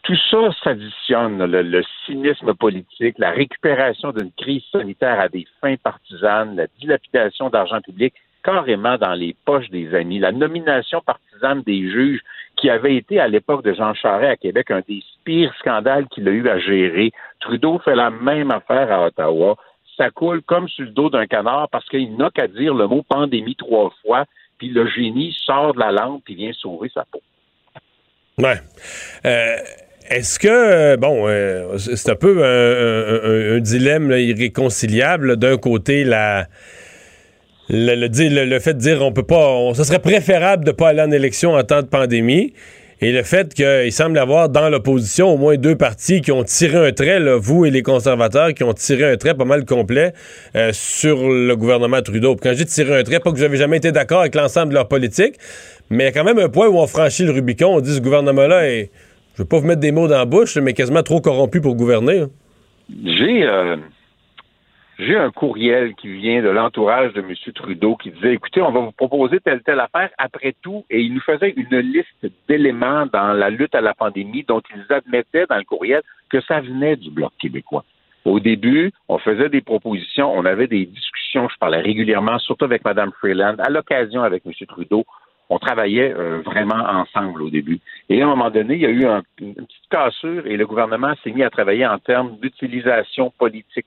[0.02, 5.78] Tout ça s'additionne, le, le, cynisme politique, la récupération d'une crise sanitaire à des fins
[5.78, 8.14] partisanes, la dilapidation d'argent public
[8.44, 12.22] carrément dans les poches des amis, la nomination partisane des juges
[12.58, 16.28] qui avait été à l'époque de Jean Charest à Québec un des pires scandales qu'il
[16.28, 17.12] a eu à gérer.
[17.40, 19.58] Trudeau fait la même affaire à Ottawa.
[19.98, 23.04] Ça coule comme sur le dos d'un canard parce qu'il n'a qu'à dire le mot
[23.08, 24.26] pandémie trois fois,
[24.58, 27.22] puis le génie sort de la lampe et vient sauver sa peau.
[28.38, 28.60] Ouais.
[29.26, 29.58] Euh,
[30.10, 35.38] est-ce que, bon, euh, c'est un peu un, dilemme irréconciliable.
[35.38, 36.48] D'un côté, la
[37.70, 41.54] le, fait de dire on peut pas, ce serait préférable de pas aller en élection
[41.54, 42.54] en temps de pandémie.
[43.02, 46.88] Et le fait qu'il semble avoir dans l'opposition au moins deux partis qui ont tiré
[46.88, 50.14] un trait, là, vous et les conservateurs, qui ont tiré un trait pas mal complet
[50.56, 52.38] euh, sur le gouvernement Trudeau.
[52.38, 54.88] quand j'ai tiré un trait, pas que n'avez jamais été d'accord avec l'ensemble de leur
[54.88, 55.36] politique,
[55.90, 57.76] mais il y a quand même un point où on franchit le Rubicon.
[57.76, 58.90] On dit ce gouvernement-là est,
[59.36, 61.76] je veux pas vous mettre des mots dans la bouche, mais quasiment trop corrompu pour
[61.76, 62.20] gouverner.
[62.20, 62.30] Hein.
[63.04, 63.76] J'ai euh,
[65.04, 67.34] j'ai un courriel qui vient de l'entourage de M.
[67.54, 71.14] Trudeau qui disait écoutez, on va vous proposer telle telle affaire après tout, et il
[71.14, 75.58] nous faisait une liste d'éléments dans la lutte à la pandémie dont ils admettaient dans
[75.58, 77.84] le courriel que ça venait du Bloc québécois.
[78.26, 82.86] Au début, on faisait des propositions, on avait des discussions, je parlais régulièrement, surtout avec
[82.86, 84.54] Mme Freeland, à l'occasion avec M.
[84.68, 85.04] Trudeau.
[85.50, 87.80] On travaillait euh, vraiment ensemble au début.
[88.08, 90.66] Et à un moment donné, il y a eu un, une petite cassure et le
[90.66, 93.86] gouvernement s'est mis à travailler en termes d'utilisation politique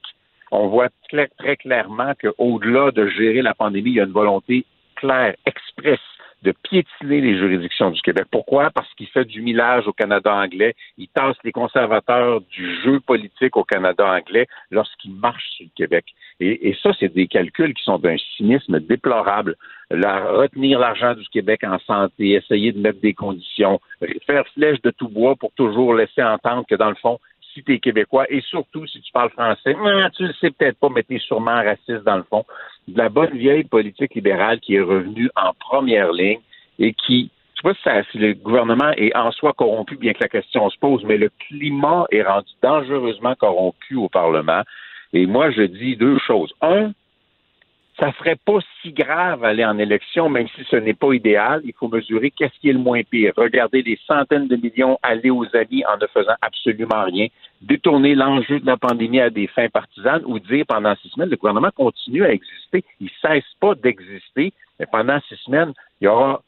[0.50, 4.64] on voit très, clairement qu'au-delà de gérer la pandémie, il y a une volonté
[4.96, 5.98] claire, expresse
[6.42, 8.26] de piétiner les juridictions du Québec.
[8.30, 8.70] Pourquoi?
[8.70, 10.74] Parce qu'il fait du millage au Canada anglais.
[10.96, 16.04] Il tasse les conservateurs du jeu politique au Canada anglais lorsqu'il marche sur le Québec.
[16.38, 19.56] Et, ça, c'est des calculs qui sont d'un cynisme déplorable.
[19.90, 23.80] retenir l'argent du Québec en santé, essayer de mettre des conditions,
[24.26, 27.18] faire flèche de tout bois pour toujours laisser entendre que, dans le fond,
[27.56, 30.78] si tu es québécois et surtout si tu parles français, hein, tu le sais peut-être
[30.78, 32.44] pas, mais tu es sûrement raciste dans le fond.
[32.86, 36.40] De la bonne vieille politique libérale qui est revenue en première ligne
[36.78, 37.30] et qui,
[37.64, 41.02] je sais si le gouvernement est en soi corrompu, bien que la question se pose,
[41.04, 44.62] mais le climat est rendu dangereusement corrompu au Parlement.
[45.14, 46.52] Et moi, je dis deux choses.
[46.60, 46.92] Un,
[47.98, 51.62] ça serait pas si grave aller en élection, même si ce n'est pas idéal.
[51.64, 53.32] Il faut mesurer qu'est-ce qui est le moins pire.
[53.36, 57.28] Regarder des centaines de millions aller aux amis en ne faisant absolument rien,
[57.62, 61.36] détourner l'enjeu de la pandémie à des fins partisanes ou dire pendant six semaines, le
[61.36, 62.84] gouvernement continue à exister.
[63.00, 66.42] Il cesse pas d'exister, mais pendant six semaines, il y aura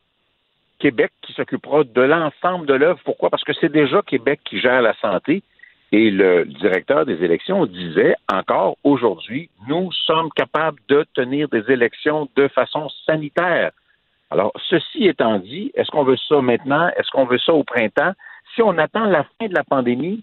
[0.79, 3.01] Québec qui s'occupera de l'ensemble de l'œuvre.
[3.05, 3.31] Pourquoi?
[3.31, 5.43] Parce que c'est déjà Québec qui gère la santé.
[5.91, 12.29] Et le directeur des élections disait encore aujourd'hui, nous sommes capables de tenir des élections
[12.37, 13.71] de façon sanitaire.
[14.31, 16.89] Alors, ceci étant dit, est-ce qu'on veut ça maintenant?
[16.97, 18.13] Est-ce qu'on veut ça au printemps?
[18.55, 20.23] Si on attend la fin de la pandémie,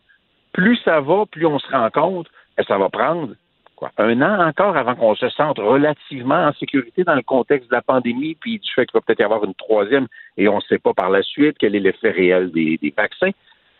[0.53, 3.33] plus ça va, plus on se rend compte que ça va prendre
[3.75, 7.75] quoi, un an encore avant qu'on se sente relativement en sécurité dans le contexte de
[7.75, 10.07] la pandémie, puis du fait qu'il va peut-être y avoir une troisième
[10.37, 13.31] et on ne sait pas par la suite quel est l'effet réel des, des vaccins.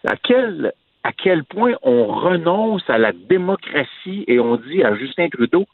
[0.08, 0.74] À quel,
[1.08, 5.66] à quel point on renonce à la démocratie et on dit à Justin Trudeau,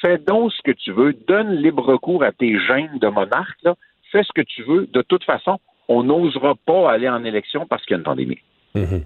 [0.00, 3.74] fais donc ce que tu veux, donne libre cours à tes gènes de monarque, là,
[4.12, 4.86] fais ce que tu veux.
[4.92, 5.58] De toute façon,
[5.88, 8.38] on n'osera pas aller en élection parce qu'il y a une pandémie.
[8.76, 9.02] Mhm.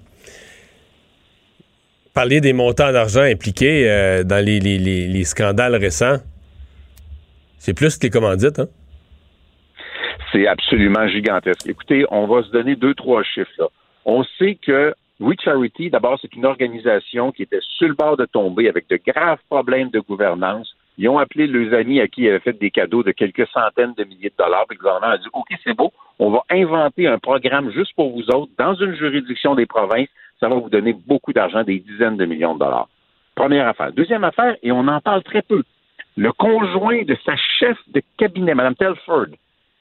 [2.14, 6.18] Parler des montants d'argent impliqués euh, dans les, les- les- les scandales récents,
[7.56, 8.68] c'est plus que les commandites, hein?
[10.32, 11.66] C'est absolument gigantesque.
[11.68, 13.50] Écoutez, on va se donner deux, trois chiffres.
[13.58, 13.66] Là.
[14.04, 18.24] On sait que We Charity, d'abord, c'est une organisation qui était sur le bord de
[18.24, 20.74] tomber avec de graves problèmes de gouvernance.
[20.98, 23.94] Ils ont appelé leurs amis à qui ils avaient fait des cadeaux de quelques centaines
[23.96, 24.66] de milliers de dollars.
[24.68, 28.28] Le gouvernement a dit OK, c'est beau, on va inventer un programme juste pour vous
[28.30, 30.08] autres dans une juridiction des provinces.
[30.40, 32.88] Ça va vous donner beaucoup d'argent, des dizaines de millions de dollars.
[33.36, 33.92] Première affaire.
[33.92, 35.62] Deuxième affaire, et on en parle très peu.
[36.16, 39.28] Le conjoint de sa chef de cabinet, Mme Telford,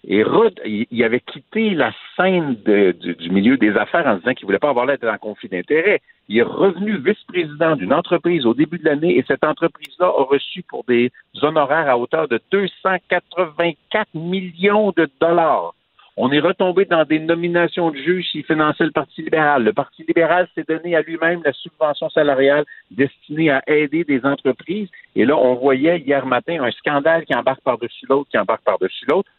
[0.07, 4.57] et Rudd, il, avait quitté la scène du, milieu des affaires en disant qu'il voulait
[4.57, 6.01] pas avoir l'air d'être en conflit d'intérêts.
[6.27, 10.63] Il est revenu vice-président d'une entreprise au début de l'année et cette entreprise-là a reçu
[10.63, 11.11] pour des
[11.43, 15.75] honoraires à hauteur de 284 millions de dollars.
[16.17, 19.63] On est retombé dans des nominations de juges qui finançaient le Parti libéral.
[19.63, 24.89] Le Parti libéral s'est donné à lui-même la subvention salariale destinée à aider des entreprises.
[25.15, 29.05] Et là, on voyait hier matin un scandale qui embarque par-dessus l'autre, qui embarque par-dessus
[29.07, 29.29] l'autre.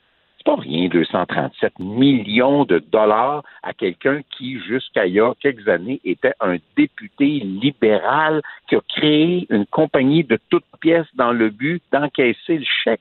[0.44, 5.68] C'est pas rien, 237 millions de dollars à quelqu'un qui, jusqu'à il y a quelques
[5.68, 11.50] années, était un député libéral qui a créé une compagnie de toutes pièces dans le
[11.50, 13.00] but d'encaisser le chèque.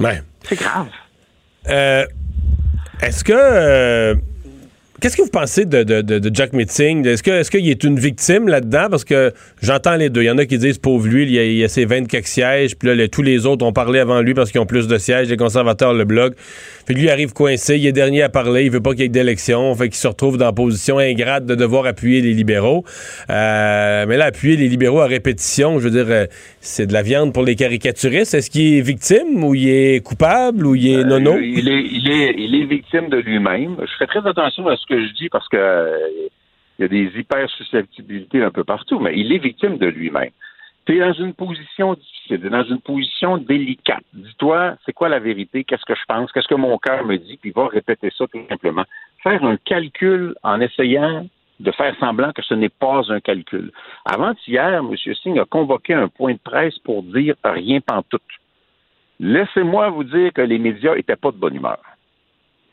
[0.00, 0.22] Ouais.
[0.42, 0.88] C'est grave.
[1.68, 2.04] Euh,
[3.00, 3.32] Est-ce que.
[3.32, 4.14] euh,
[5.00, 7.06] Qu'est-ce que vous pensez de, de- de- de Jack Meeting?
[7.06, 8.86] Est-ce que est-ce qu'il est une victime là-dedans?
[8.90, 10.22] Parce que j'entends les deux.
[10.22, 11.84] Il y en a qui disent pauvre lui, il y a, il y a ses
[11.84, 14.88] 24 sièges, puis là, tous les autres ont parlé avant lui parce qu'ils ont plus
[14.88, 16.32] de sièges, les conservateurs, le blog.
[16.86, 19.08] Puis lui arrive coincé, il est dernier à parler, il veut pas qu'il y ait
[19.08, 22.84] d'élection, fait qu'il se retrouve dans la position ingrate de devoir appuyer les libéraux.
[23.28, 26.26] Euh, mais là, appuyer les libéraux à répétition, je veux dire, euh,
[26.60, 28.32] c'est de la viande pour les caricaturistes.
[28.34, 31.32] Est-ce qu'il est victime ou il est coupable ou il est nono?
[31.34, 33.76] Euh, il, est, il, est, il est victime de lui-même.
[33.80, 36.28] Je fais très attention à ce que je dis parce que euh,
[36.78, 40.30] il y a des hyper susceptibilités un peu partout, mais il est victime de lui-même.
[40.84, 44.04] Tu es dans une position difficile, t'es dans une position délicate.
[44.12, 45.64] Dis-toi, c'est quoi la vérité?
[45.64, 46.30] Qu'est-ce que je pense?
[46.32, 47.38] Qu'est-ce que mon cœur me dit?
[47.38, 48.84] Puis va répéter ça tout simplement.
[49.22, 51.26] Faire un calcul en essayant
[51.58, 53.72] de faire semblant que ce n'est pas un calcul.
[54.04, 54.94] Avant-hier, M.
[55.22, 58.22] Singh a convoqué un point de presse pour dire rien pantoute.
[59.18, 61.80] Laissez-moi vous dire que les médias étaient pas de bonne humeur.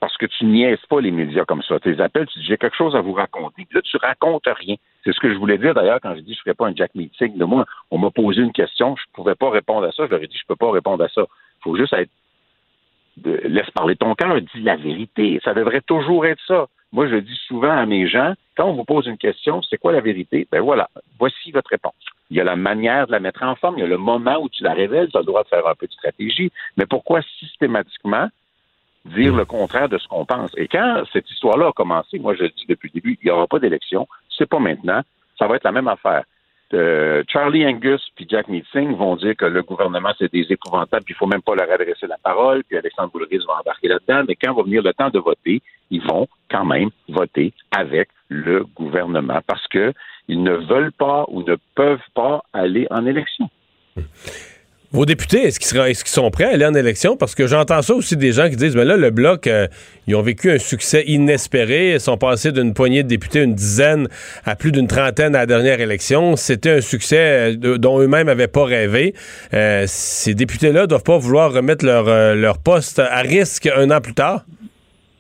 [0.03, 1.79] Parce que tu niaises pas les médias comme ça.
[1.79, 3.63] Tu les appelles, tu dis j'ai quelque chose à vous raconter.
[3.63, 4.75] Puis là, tu racontes rien.
[5.01, 6.75] C'est ce que je voulais dire d'ailleurs quand je dis je ne ferais pas un
[6.75, 7.63] Jack Meeting de moi.
[7.89, 10.05] On m'a posé une question, je ne pouvais pas répondre à ça.
[10.05, 11.21] Je leur ai dit je peux pas répondre à ça.
[11.21, 12.09] Il faut juste être
[13.23, 15.39] laisse parler ton cœur, dis la vérité.
[15.41, 16.67] Ça devrait toujours être ça.
[16.91, 19.93] Moi, je dis souvent à mes gens, quand on vous pose une question, c'est quoi
[19.93, 20.49] la vérité?
[20.51, 21.93] Ben voilà, voici votre réponse.
[22.29, 24.35] Il y a la manière de la mettre en forme, il y a le moment
[24.41, 26.85] où tu la révèles, tu as le droit de faire un peu de stratégie, mais
[26.85, 28.27] pourquoi systématiquement
[29.05, 30.51] dire le contraire de ce qu'on pense?
[30.57, 33.31] Et quand cette histoire-là a commencé, moi je le dis depuis le début, il n'y
[33.31, 35.01] aura pas d'élection, c'est pas maintenant,
[35.37, 36.23] ça va être la même affaire.
[36.73, 41.13] Euh, Charlie Angus puis Jack Meeting vont dire que le gouvernement, c'est des épouvantables, puis
[41.13, 44.35] il faut même pas leur adresser la parole, puis Alexandre Boulris va embarquer là-dedans, mais
[44.35, 49.39] quand va venir le temps de voter, ils vont quand même voter avec le gouvernement
[49.45, 49.93] parce que
[50.27, 53.49] ils ne veulent pas ou ne peuvent pas aller en élection.
[54.95, 57.17] Vos députés, est-ce qu'ils sont prêts à aller en élection?
[57.17, 59.67] Parce que j'entends ça aussi des gens qui disent, mais là, le Bloc, euh,
[60.05, 61.93] ils ont vécu un succès inespéré.
[61.93, 64.07] Ils sont passés d'une poignée de députés, une dizaine,
[64.45, 66.35] à plus d'une trentaine à la dernière élection.
[66.35, 69.15] C'était un succès euh, dont eux-mêmes n'avaient pas rêvé.
[69.55, 74.13] Euh, ces députés-là doivent pas vouloir remettre leur, leur poste à risque un an plus
[74.13, 74.45] tard?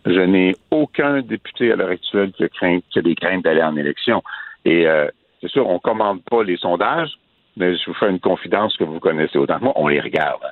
[0.05, 3.63] Je n'ai aucun député à l'heure actuelle qui a, crainte, qui a des craintes d'aller
[3.63, 4.21] en élection.
[4.65, 4.85] Et
[5.41, 7.09] c'est sûr, on commande pas les sondages,
[7.57, 10.43] mais je vous fais une confidence que vous connaissez autant que moi, on les regarde.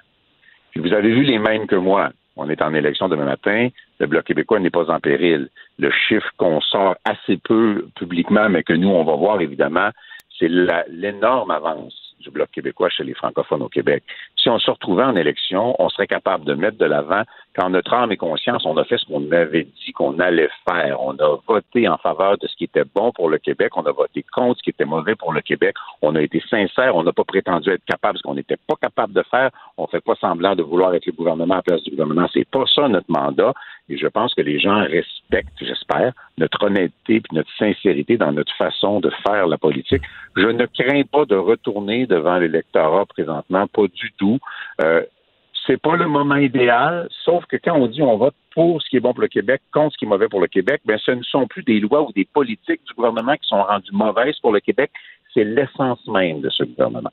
[0.72, 2.12] Puis vous avez vu les mêmes que moi.
[2.38, 3.68] On est en élection demain matin.
[4.00, 5.50] Le Bloc québécois n'est pas en péril.
[5.78, 9.90] Le chiffre qu'on sort assez peu publiquement, mais que nous, on va voir évidemment,
[10.40, 14.04] c'est l'énorme avance du Bloc québécois chez les francophones au Québec.
[14.42, 17.22] Si on se retrouvait en élection, on serait capable de mettre de l'avant
[17.56, 21.02] qu'en notre âme et conscience, on a fait ce qu'on avait dit qu'on allait faire.
[21.02, 23.92] On a voté en faveur de ce qui était bon pour le Québec, on a
[23.92, 25.76] voté contre ce qui était mauvais pour le Québec.
[26.02, 29.14] On a été sincère, on n'a pas prétendu être capable ce qu'on n'était pas capable
[29.14, 29.52] de faire.
[29.78, 32.28] On ne fait pas semblant de vouloir être le gouvernement à la place du gouvernement.
[32.34, 33.54] C'est pas ça notre mandat.
[33.90, 38.56] Et je pense que les gens respectent, j'espère, notre honnêteté et notre sincérité dans notre
[38.56, 40.02] façon de faire la politique.
[40.38, 44.31] Je ne crains pas de retourner devant l'électorat présentement, pas du tout.
[44.82, 45.04] Euh,
[45.68, 48.98] c'est pas le moment idéal, sauf que quand on dit on vote pour ce qui
[48.98, 51.12] est bon pour le Québec, contre ce qui est mauvais pour le Québec, ben ce
[51.12, 54.52] ne sont plus des lois ou des politiques du gouvernement qui sont rendues mauvaises pour
[54.52, 54.92] le Québec,
[55.34, 57.12] c'est l'essence même de ce gouvernement.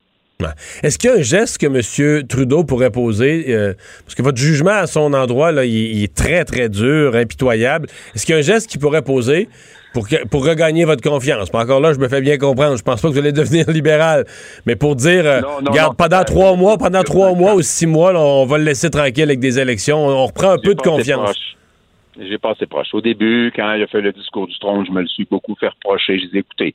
[0.82, 2.26] Est-ce qu'il y a un geste que M.
[2.26, 3.46] Trudeau pourrait poser?
[3.48, 7.88] Euh, parce que votre jugement à son endroit, là, il, est très, très dur, impitoyable.
[8.14, 9.48] Est-ce qu'il y a un geste qu'il pourrait poser
[9.98, 11.50] pour, pour regagner votre confiance?
[11.50, 12.76] Pas encore là, je me fais bien comprendre.
[12.76, 14.24] Je pense pas que vous allez devenir libéral.
[14.66, 18.46] Mais pour dire, euh, regarde, pendant trois mois, pendant trois mois ou six mois, on
[18.46, 19.98] va le laisser tranquille avec des élections.
[19.98, 21.36] On, reprend un peu de confiance.
[22.20, 22.88] J'ai passé proche.
[22.92, 25.54] Au début, quand il a fait le discours du trône, je me le suis beaucoup
[25.54, 26.18] fait reprocher.
[26.18, 26.74] Je disais, écoutez,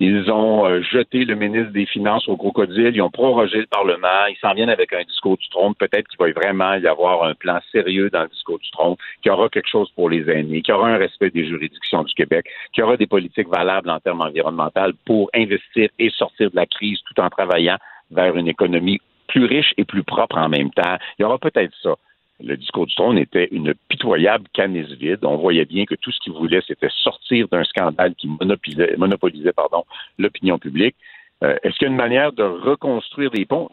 [0.00, 4.26] ils ont euh, jeté le ministre des Finances au crocodile, ils ont prorogé le Parlement,
[4.28, 5.74] ils s'en viennent avec un discours du trône.
[5.76, 9.30] Peut-être qu'il va vraiment y avoir un plan sérieux dans le discours du trône, qu'il
[9.30, 12.12] y aura quelque chose pour les aînés, qu'il y aura un respect des juridictions du
[12.14, 16.56] Québec, qu'il y aura des politiques valables en termes environnementaux pour investir et sortir de
[16.56, 17.76] la crise tout en travaillant
[18.10, 20.96] vers une économie plus riche et plus propre en même temps.
[21.18, 21.94] Il y aura peut-être ça
[22.40, 25.24] le discours du trône était une pitoyable canisse vide.
[25.24, 29.52] On voyait bien que tout ce qu'il voulait, c'était sortir d'un scandale qui monopolisait, monopolisait
[29.52, 29.84] pardon,
[30.18, 30.96] l'opinion publique.
[31.42, 33.68] Euh, est-ce qu'il y a une manière de reconstruire des ponts?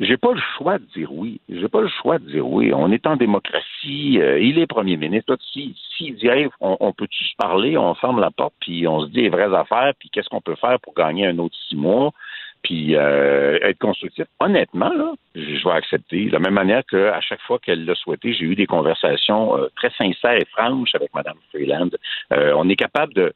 [0.00, 1.40] J'ai pas le choix de dire oui.
[1.48, 2.72] J'ai pas le choix de dire oui.
[2.72, 4.18] On est en démocratie.
[4.18, 5.36] Euh, il est premier ministre.
[5.52, 6.28] S'il si, dit
[6.60, 9.92] on, peut-tu se parler, on ferme la porte, puis on se dit les vraies affaires,
[9.98, 12.12] puis qu'est-ce qu'on peut faire pour gagner un autre six mois?
[12.62, 14.26] Puis euh, être constructif.
[14.38, 16.26] Honnêtement, là, je vais accepter.
[16.26, 19.68] De la même manière qu'à chaque fois qu'elle l'a souhaité, j'ai eu des conversations euh,
[19.76, 21.90] très sincères et franches avec Mme Freeland.
[22.32, 23.32] Euh, on est capable de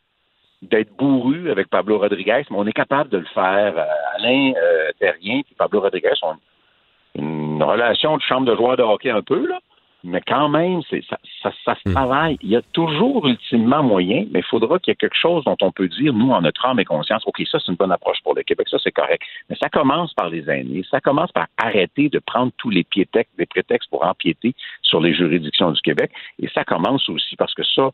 [0.62, 3.74] d'être bourru avec Pablo Rodriguez, mais on est capable de le faire.
[4.14, 4.52] Alain
[4.98, 6.36] Terrien et Pablo Rodriguez ont
[7.14, 9.58] une relation de chambre de joueurs de hockey un peu, là
[10.04, 11.94] mais quand même, c'est, ça, ça, ça, se hmm.
[11.94, 12.38] travaille.
[12.42, 15.56] Il y a toujours ultimement moyen, mais il faudra qu'il y ait quelque chose dont
[15.62, 18.18] on peut dire, nous, en notre âme et conscience, OK, ça, c'est une bonne approche
[18.22, 19.22] pour le Québec, ça, c'est correct.
[19.48, 23.32] Mais ça commence par les aînés, ça commence par arrêter de prendre tous les prétextes,
[23.38, 26.12] les prétextes pour empiéter sur les juridictions du Québec.
[26.38, 27.90] Et ça commence aussi parce que ça,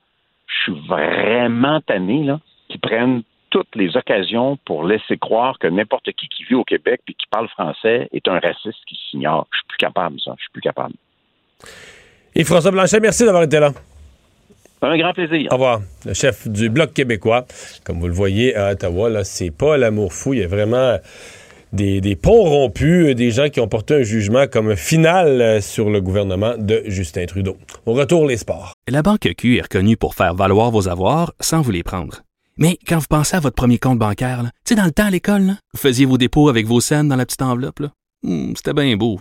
[0.47, 6.11] je suis vraiment tanné, là, qu'ils prennent toutes les occasions pour laisser croire que n'importe
[6.13, 9.47] qui qui vit au Québec et qui parle français est un raciste qui s'ignore.
[9.53, 10.35] Je suis plus capable, ça.
[10.37, 10.95] Je suis plus capable.
[12.35, 13.73] Et François Blanchet, merci d'avoir été là.
[14.83, 15.49] Un grand plaisir.
[15.51, 15.83] Au revoir.
[16.07, 17.47] Le chef du Bloc québécois.
[17.85, 20.33] Comme vous le voyez à Ottawa, là, c'est pas l'amour fou.
[20.33, 20.99] Il y a vraiment
[21.73, 26.01] des, ponts rompus, des gens qui ont porté un jugement comme final euh, sur le
[26.01, 27.57] gouvernement de Justin Trudeau.
[27.85, 28.73] Au retour, les sports.
[28.89, 32.23] La Banque Q est reconnue pour faire valoir vos avoirs sans vous les prendre.
[32.57, 35.11] Mais quand vous pensez à votre premier compte bancaire, tu sais, dans le temps à
[35.11, 37.83] l'école, vous faisiez vos dépôts avec vos scènes dans la petite enveloppe.
[38.23, 39.21] Hmm, c'était bien beau.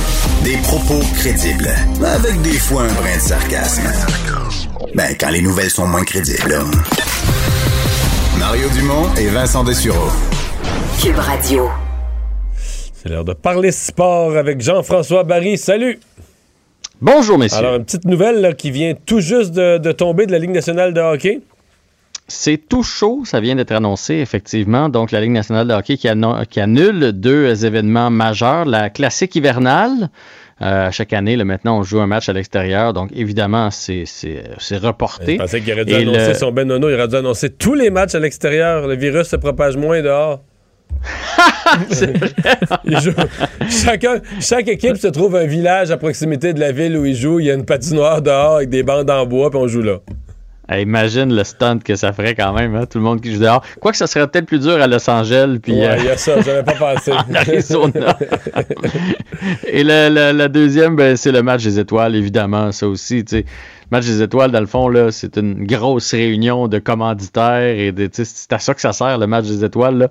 [0.43, 1.69] Des propos crédibles,
[2.03, 3.83] avec des fois un brin de sarcasme.
[4.95, 6.55] Ben, quand les nouvelles sont moins crédibles.
[8.39, 10.09] Mario Dumont et Vincent Dessureau.
[10.99, 11.69] Cube Radio.
[12.55, 15.59] C'est l'heure de parler sport avec Jean-François Barry.
[15.59, 15.99] Salut!
[17.01, 17.59] Bonjour, messieurs.
[17.59, 21.01] Alors, une petite nouvelle qui vient tout juste de, tomber de la Ligue nationale de
[21.01, 21.41] hockey.
[22.31, 24.87] C'est tout chaud, ça vient d'être annoncé, effectivement.
[24.87, 28.63] Donc, la Ligue nationale de hockey qui, annule deux événements majeurs.
[28.65, 30.09] La classique hivernale,
[30.61, 32.93] euh, chaque année, là, maintenant, on joue un match à l'extérieur.
[32.93, 34.05] Donc, évidemment, c'est
[34.77, 35.33] reporté.
[35.33, 36.89] Je pensais qu'il aurait dû annoncer son Ben Nono.
[36.89, 38.87] Il aurait dû annoncer tous les matchs à l'extérieur.
[38.87, 40.41] Le virus se propage moins dehors.
[44.39, 47.39] chaque équipe se trouve un village à proximité de la ville où ils jouent.
[47.39, 49.99] Il y a une patinoire dehors avec des bandes en bois, puis on joue là
[50.79, 53.63] imagine le stunt que ça ferait quand même, hein, tout le monde qui joue dehors.
[53.79, 55.59] Quoique ça serait peut-être plus dur à Los Angeles.
[55.61, 57.11] Puis, ouais, il y a ça, j'avais pas pensé.
[59.67, 63.23] Et la, deuxième, ben, c'est le match des étoiles, évidemment, ça aussi.
[63.31, 63.43] Le
[63.91, 68.53] match des étoiles, dans le fond, là, c'est une grosse réunion de commanditaires et c'est
[68.53, 69.97] à ça que ça sert, le match des étoiles.
[69.97, 70.07] Là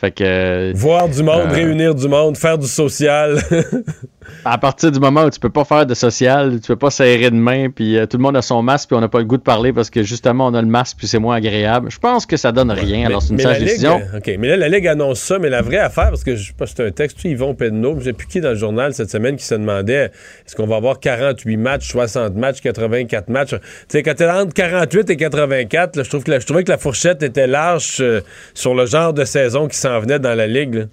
[0.00, 0.72] Fait que.
[0.74, 3.38] Voir du monde, euh, réunir du monde, faire du social.
[4.44, 7.30] à partir du moment où tu peux pas faire de social, tu peux pas serrer
[7.30, 9.24] de main, puis euh, tout le monde a son masque, puis on n'a pas le
[9.24, 11.90] goût de parler parce que justement on a le masque, puis c'est moins agréable.
[11.90, 13.06] Je pense que ça donne rien.
[13.06, 14.00] Alors c'est une sage décision.
[14.14, 16.46] euh, OK, mais là, la Ligue annonce ça, mais la vraie affaire, parce que je
[16.48, 18.94] sais pas si c'est un texte, Yvon Pedneau, je sais plus qui dans le journal
[18.94, 20.10] cette semaine qui se demandait
[20.46, 23.50] est-ce qu'on va avoir 48 matchs, 60 matchs, 84 matchs?
[23.50, 26.64] Tu sais, quand t'es entre 48 et 84, là, je, trouve que la- je trouvais
[26.64, 28.20] que la fourchette était large euh,
[28.54, 30.74] sur le genre de saison qui s'en venait dans la Ligue.
[30.74, 30.84] là?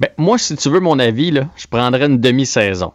[0.00, 2.92] Ben, moi, si tu veux mon avis, là, je prendrais une demi-saison.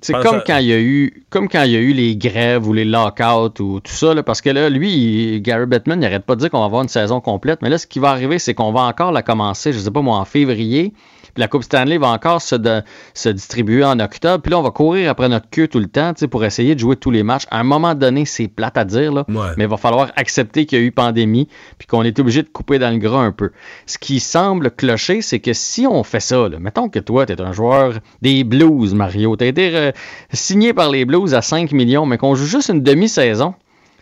[0.00, 2.16] C'est comme à- quand il y a eu comme quand il y a eu les
[2.16, 4.90] grèves ou les lockouts ou tout ça, là, parce que là, lui,
[5.34, 7.68] il- Gary Bettman, il arrête pas de dire qu'on va avoir une saison complète, mais
[7.68, 10.16] là, ce qui va arriver, c'est qu'on va encore la commencer, je sais pas moi,
[10.16, 10.94] en février,
[11.34, 12.82] puis la Coupe Stanley va encore se, de-
[13.14, 16.12] se distribuer en octobre, puis là, on va courir après notre queue tout le temps,
[16.30, 17.44] pour essayer de jouer tous les matchs.
[17.50, 19.24] À un moment donné, c'est plate à dire, là,
[19.56, 22.48] mais il va falloir accepter qu'il y a eu pandémie, puis qu'on est obligé de
[22.48, 23.50] couper dans le gras un peu.
[23.86, 27.32] Ce qui semble clocher, c'est que si on fait ça, là, mettons que toi, tu
[27.32, 29.92] es un joueur des Blues, Mario, tu as été euh,
[30.32, 33.54] signé par les Blues à 5 millions, mais qu'on joue juste une demi-saison,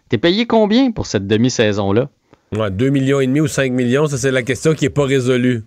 [0.09, 2.09] t'es payé combien pour cette demi-saison-là?
[2.57, 5.05] Ouais, 2 millions et demi ou 5 millions, ça c'est la question qui est pas
[5.05, 5.63] résolue.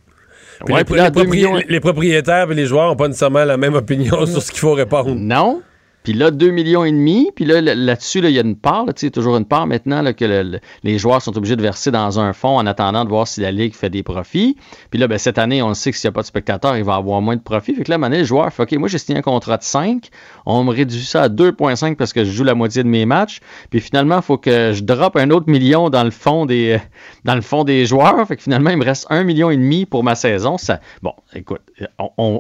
[0.66, 2.96] Puis Ouais, les, puis là, les 2 propri- millions- les propriétaires et les joueurs n'ont
[2.96, 5.14] pas nécessairement la même opinion sur ce qu'il faut répondre.
[5.16, 5.62] Non?
[6.04, 7.30] Puis là, 2 millions et demi.
[7.36, 10.04] Puis là, là- là-dessus, là, il y a une part, là, toujours une part maintenant
[10.14, 13.10] que le- le- les joueurs sont obligés de verser dans un fonds en attendant de
[13.10, 14.58] voir si la Ligue fait des profits.
[14.90, 16.76] Puis là, ben, cette année, on le sait que s'il n'y a pas de spectateurs,
[16.78, 17.76] il va avoir moins de profits.
[17.76, 19.64] Fait que là, un donné, le joueur fait OK, moi, j'ai signé un contrat de
[19.64, 20.10] 5.
[20.46, 23.40] On me réduit ça à 2,5 parce que je joue la moitié de mes matchs.
[23.70, 26.80] Puis finalement, il faut que je drop un autre million dans le fond des,
[27.24, 28.26] dans le fond des joueurs.
[28.28, 30.58] Fait que finalement, il me reste 1,5 million et demi pour ma saison.
[31.02, 31.62] Bon, écoute,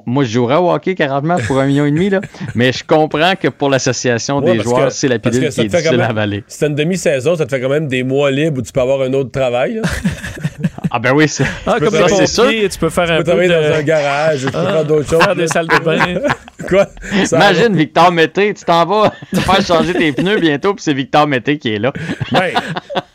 [0.05, 2.21] moi, je jouerais au hockey 40 matchs pour 1,5 million et demi, là.
[2.55, 5.69] Mais je comprends que pour l'association Ouais, des joueurs, c'est la pilule ça qui est
[5.69, 6.43] te fait quand difficile à même- avaler.
[6.47, 8.81] Si t'as une demi-saison, ça te fait quand même des mois libres où tu peux
[8.81, 9.75] avoir un autre travail.
[9.75, 9.81] là.
[10.95, 13.11] Ah ben oui, c'est Ah, Tu peux comme les travailler- pompiers, tu peux faire tu
[13.13, 13.53] un peux peu travailler de...
[13.71, 15.23] dans un garage, tu peux Ah, faire d'autres choses.
[15.23, 16.19] Faire des salles de bain.
[16.69, 16.87] Quoi?
[17.25, 20.93] Ça Imagine Victor Mété, tu t'en vas te faire changer tes pneus bientôt, puis c'est
[20.93, 21.91] Victor Mété qui est là.
[22.31, 22.51] Ben,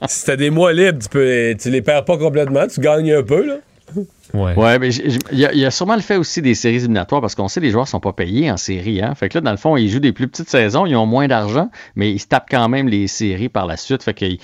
[0.09, 3.23] si t'as des mois libres, tu, peux, tu les perds pas complètement, tu gagnes un
[3.23, 3.47] peu.
[3.47, 3.55] Là.
[4.57, 7.61] Ouais, mais il y, a- sûrement le fait aussi des séries éliminatoires parce qu'on sait
[7.61, 9.01] que les joueurs sont pas payés en série.
[9.03, 9.15] Hein?
[9.15, 11.29] Fait que là, dans le fond, ils jouent des plus petites saisons, ils ont moins
[11.29, 14.03] d'argent, mais ils se tapent quand même les séries par la suite.
[14.03, 14.39] Fait que, ils-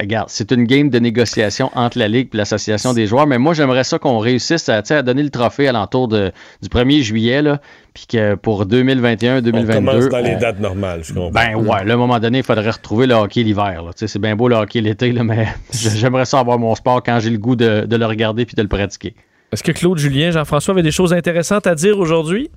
[0.00, 3.54] regarde, c'est une game de négociation entre la Ligue et l'association des joueurs, mais moi,
[3.54, 7.60] j'aimerais ça qu'on réussisse à, à donner le trophée à l'entour du 1er juillet, là,
[7.94, 9.72] puis que pour On 2021-2022.
[9.72, 11.30] commence dans les on- dates normales, je comprends.
[11.30, 13.82] Ben ouais, là, à un moment donné, il faudrait retrouver le hockey l'hiver.
[13.84, 13.92] là.
[13.92, 17.20] Tu sais, C'est bien beau le hockey l'été, mais j'aimerais ça avoir mon sport quand
[17.20, 19.14] j'ai le goût de, de le regarder puis de le pratiquer.
[19.52, 22.50] Est-ce que Claude Julien, Jean-François avait des choses intéressantes à dire aujourd'hui?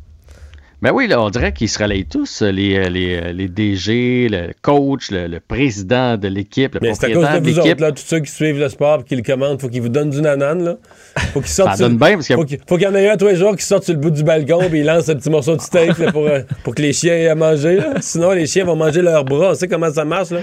[0.79, 5.09] Ben oui, là, on dirait qu'ils se relayent tous, les, les, les DG, le coach,
[5.09, 7.67] le, le président de l'équipe, le Mais c'est à cause propriétaire de de vous autres,
[7.67, 7.79] l'équipe.
[7.81, 10.11] là, tous ceux qui suivent le sport et qui le commandent, faut qu'ils vous donnent
[10.11, 10.75] du nanane, là.
[11.33, 12.93] Faut qu'ils sortent Ça sur- donne bien, parce qu'il faut qu'il faut qu'il y en
[12.93, 15.09] ait un tous les jours qui sorte sur le bout du balcon et il lance
[15.09, 17.77] un petit morceau de steak là, pour, euh, pour que les chiens aient à manger.
[17.77, 17.93] là.
[17.99, 19.51] Sinon, les chiens vont manger leurs bras.
[19.53, 20.41] On sait comment ça marche, là.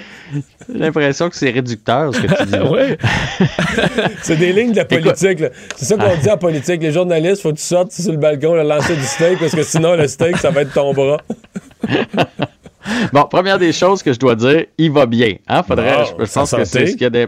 [0.69, 2.53] J'ai l'impression que c'est réducteur, ce que tu dis.
[2.59, 2.71] là.
[2.73, 3.47] oui.
[4.23, 5.51] C'est des lignes de la politique, là.
[5.77, 6.83] C'est ça qu'on dit en politique.
[6.83, 9.63] Les journalistes, faut que tu sortes sur le balcon, là, lancer du steak, parce que
[9.63, 11.19] sinon, le steak, ça va être ton bras.
[13.13, 15.37] Bon, première des choses que je dois dire, il va bien.
[15.49, 15.63] Hein?
[15.63, 16.65] Faudrait, Bon, je, je sa pense que santé?
[16.67, 17.27] c'est ce qu'il y a des.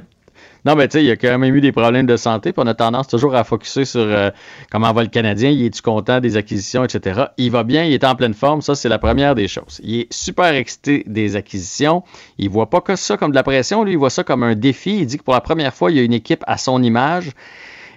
[0.66, 2.60] Non, mais tu sais, il y a quand même eu des problèmes de santé, puis
[2.62, 4.30] on a tendance toujours à focuser sur euh,
[4.70, 7.26] comment va le Canadien, il est-tu content des acquisitions, etc.
[7.38, 9.80] Il va bien, il est en pleine forme, ça c'est la première des choses.
[9.82, 12.02] Il est super excité des acquisitions,
[12.38, 14.56] il voit pas que ça comme de la pression, lui il voit ça comme un
[14.56, 16.82] défi, il dit que pour la première fois, il y a une équipe à son
[16.82, 17.30] image.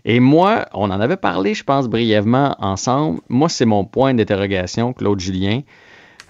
[0.09, 3.19] Et moi, on en avait parlé, je pense, brièvement ensemble.
[3.29, 5.61] Moi, c'est mon point d'interrogation, Claude Julien.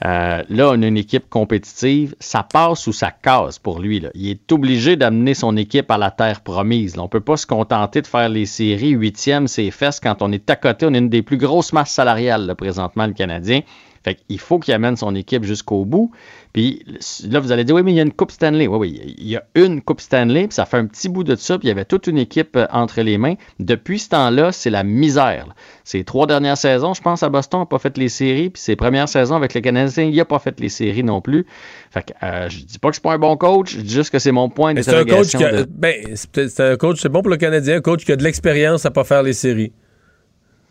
[0.04, 2.14] Euh, là, on a une équipe compétitive.
[2.20, 4.04] Ça passe ou ça casse pour lui.
[4.16, 7.00] Il est obligé d'amener son équipe à la terre promise.
[7.00, 10.34] On ne peut pas se contenter de faire les séries huitièmes, c'est fesses quand on
[10.34, 10.86] est à côté.
[10.86, 13.62] On est une des plus grosses masses salariales présentement, le Canadien.
[14.04, 16.12] Fait qu'il faut qu'il amène son équipe jusqu'au bout.
[16.52, 16.84] Puis
[17.30, 18.66] là, vous allez dire, oui, mais il y a une Coupe Stanley.
[18.68, 21.36] Oui, oui, il y a une Coupe Stanley, puis ça fait un petit bout de
[21.36, 23.36] ça, puis il y avait toute une équipe euh, entre les mains.
[23.60, 25.54] Depuis ce temps-là, c'est la misère.
[25.84, 28.76] Ces trois dernières saisons, je pense, à Boston, n'a pas fait les séries, puis ses
[28.76, 31.46] premières saisons avec le Canadien, il n'a pas fait les séries non plus.
[31.92, 34.10] Fait que euh, je dis pas que c'est pas un bon coach, je dis juste
[34.10, 37.22] que c'est mon point Mais c'est un coach de- ben, c'est un coach, c'est bon
[37.22, 39.72] pour le Canadien, un coach qui a de l'expérience à pas faire les séries.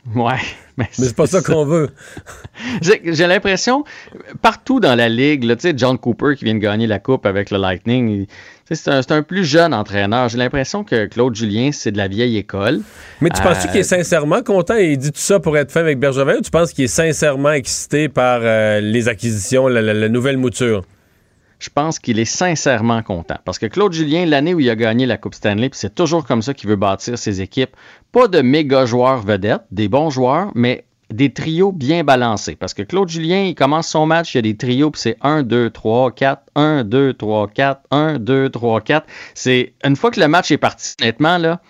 [0.14, 0.32] Ouais,
[0.76, 1.90] mais Mais c'est pas ça qu'on veut.
[2.82, 3.84] J'ai l'impression,
[4.42, 7.26] partout dans la ligue, là, tu sais, John Cooper qui vient de gagner la Coupe
[7.26, 8.26] avec le Lightning,
[8.70, 10.28] c'est un, plus jeune entraîneur.
[10.28, 12.80] J'ai l'impression que Claude Julien, c'est de la vieille école.
[13.20, 14.76] Mais tu penses-tu Euh, qu'il est sincèrement content?
[14.76, 16.88] Et il dit tout ça pour être fin avec Bergevin ou tu penses qu'il est
[16.88, 20.84] sincèrement excité par euh, les acquisitions, la, la- la nouvelle mouture?
[21.58, 23.36] Je pense qu'il est sincèrement content.
[23.44, 26.42] Parce que Claude Julien, l'année où il a gagné la Coupe Stanley, c'est toujours comme
[26.42, 27.76] ça qu'il veut bâtir ses équipes,
[28.12, 32.54] pas de méga joueurs vedettes, des bons joueurs, mais des trios bien balancés.
[32.54, 35.16] Parce que Claude Julien, il commence son match, il y a des trios, puis c'est
[35.22, 39.06] 1, 2, 3, 4, 1, 2, 3, 4, 1, 2, 3, 4.
[39.34, 41.60] C'est une fois que le match est parti, honnêtement, là,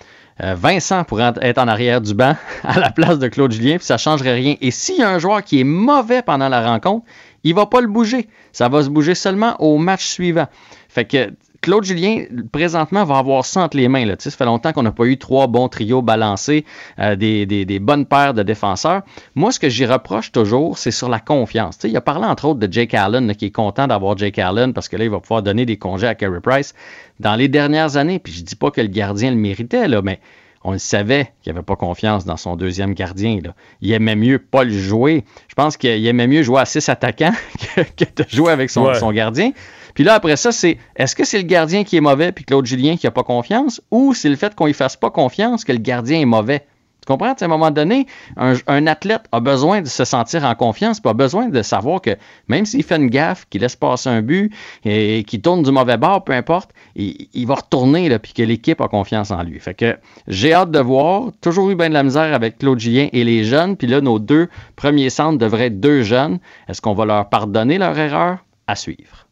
[0.40, 3.94] Vincent pourrait être en arrière du banc à la place de Claude Julien, puis ça
[3.94, 4.54] ne changerait rien.
[4.60, 7.04] Et s'il y a un joueur qui est mauvais pendant la rencontre,
[7.44, 8.28] il va pas le bouger.
[8.52, 10.46] Ça va se bouger seulement au match suivant.
[10.88, 14.04] Fait que Claude Julien, présentement, va avoir ça entre les mains.
[14.04, 14.14] Là.
[14.18, 16.64] Ça fait longtemps qu'on n'a pas eu trois bons trios balancés,
[16.98, 19.02] euh, des, bonnes paires de défenseurs.
[19.34, 21.78] Moi, ce que j'y reproche toujours, c'est sur la confiance.
[21.82, 24.88] il a parlé entre autres de Jake Allen, qui est content d'avoir Jake Allen parce
[24.88, 26.74] que là, il va pouvoir donner des congés à Carey Price.
[27.18, 30.20] Dans les dernières années, puis je dis pas que le gardien le méritait, là, mais
[30.68, 33.40] on le savait qu'il n'avait pas confiance dans son deuxième gardien.
[33.42, 33.54] Là.
[33.80, 35.24] Il aimait mieux pas le jouer.
[35.48, 37.32] Je pense qu'il aimait mieux jouer à six attaquants
[37.96, 39.52] que, de jouer avec son, son gardien.
[39.94, 42.66] Puis là, après ça, c'est est-ce que c'est le gardien qui est mauvais puis Claude
[42.66, 45.72] Julien qui n'a pas confiance ou c'est le fait qu'on ne fasse pas confiance que
[45.72, 46.66] le gardien est mauvais?
[47.08, 47.32] Comprends?
[47.32, 48.06] À un moment donné,
[48.36, 52.10] un, athlète a besoin de se sentir en confiance, a besoin de savoir que
[52.48, 54.52] même s'il fait une gaffe, qu'il laisse passer un but
[54.84, 58.78] et qu'il tourne du mauvais bord, peu importe, il, va retourner, là, puis que l'équipe
[58.82, 59.58] a confiance en lui.
[59.58, 59.96] Fait que
[60.26, 61.32] j'ai hâte de voir.
[61.40, 64.18] Toujours eu bien de la misère avec Claude Julien et les jeunes, puis là, nos
[64.18, 66.40] deux premiers centres devraient être deux jeunes.
[66.68, 68.44] Est-ce qu'on va leur pardonner leur erreur?
[68.66, 69.26] À suivre.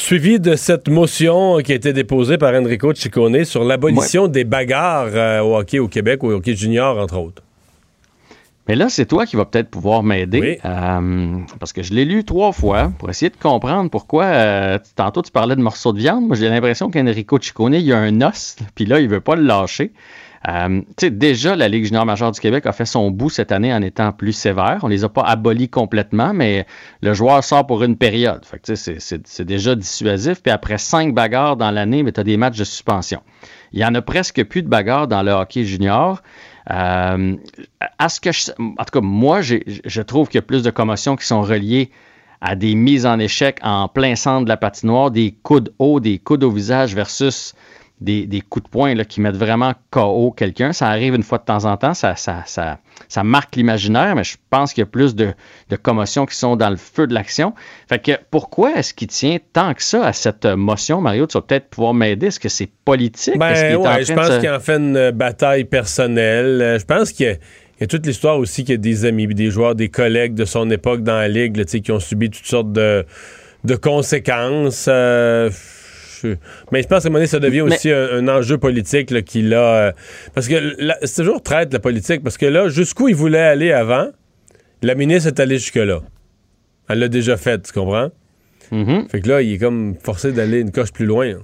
[0.00, 5.10] Suivi de cette motion qui a été déposée par Enrico Ciccone sur l'abolition des bagarres
[5.12, 7.42] euh, au hockey au Québec, ou au hockey junior, entre autres.
[8.66, 10.58] Mais là, c'est toi qui vas peut-être pouvoir m'aider.
[10.64, 14.24] Euh, parce que je l'ai lu trois fois pour essayer de comprendre pourquoi.
[14.24, 16.26] Euh, tantôt, tu parlais de morceaux de viande.
[16.26, 19.36] Moi, j'ai l'impression qu'Enrico Ciccone, il y a un os, puis là, il veut pas
[19.36, 19.92] le lâcher.
[20.48, 23.82] Euh, déjà, la Ligue junior majeure du Québec a fait son bout cette année en
[23.82, 24.78] étant plus sévère.
[24.82, 26.66] On les a pas abolis complètement, mais
[27.02, 28.42] le joueur sort pour une période.
[28.64, 30.42] c'est déjà dissuasif.
[30.42, 33.20] Puis après cinq bagarres dans l'année, tu as des matchs de suspension.
[33.72, 36.22] Il y en a presque plus de bagarres dans le hockey junior.
[36.70, 37.36] Euh,
[37.98, 41.90] en tout cas, moi, je trouve qu'il y a plus de commotions qui sont reliées
[42.40, 46.18] à des mises en échec en plein centre de la patinoire, des coudes hauts, des
[46.18, 47.54] coudes au visage versus
[48.00, 50.72] des, coups de poing là, qui mettent vraiment KO quelqu'un.
[50.72, 52.78] Ça arrive une fois de temps en temps, ça, ça, ça,
[53.08, 55.32] ça marque l'imaginaire, mais je pense qu'il y a plus de,
[55.68, 57.54] de, commotions qui sont dans le feu de l'action.
[57.88, 61.26] Fait que pourquoi est-ce qu'il tient tant que ça à cette motion, Mario?
[61.26, 62.28] Tu vas peut-être pouvoir m'aider.
[62.28, 63.38] Est-ce que c'est politique?
[63.38, 66.62] Ben, je pense qu'il en fait une bataille personnelle.
[66.62, 67.38] Euh, je pense qu'il
[67.80, 70.46] y a toute l'histoire aussi qu'il y a des amis, des joueurs, des collègues de
[70.46, 73.04] son époque dans la Ligue qui ont subi toutes sortes de,
[73.64, 74.86] de conséquences.
[74.88, 75.50] Euh,
[76.72, 79.76] mais je pense qu'à un moment donné, ça devient aussi un, enjeu politique qui l'a.
[79.76, 79.92] Euh,
[80.34, 84.08] parce que c'est toujours traite la politique, parce que là, jusqu'où il voulait aller avant,
[84.82, 86.00] la ministre est allée jusque-là.
[86.88, 88.10] Elle l'a déjà fait, tu comprends?
[88.72, 89.08] Mm-hmm.
[89.08, 91.34] Fait que là, il est comme forcé d'aller une coche plus loin.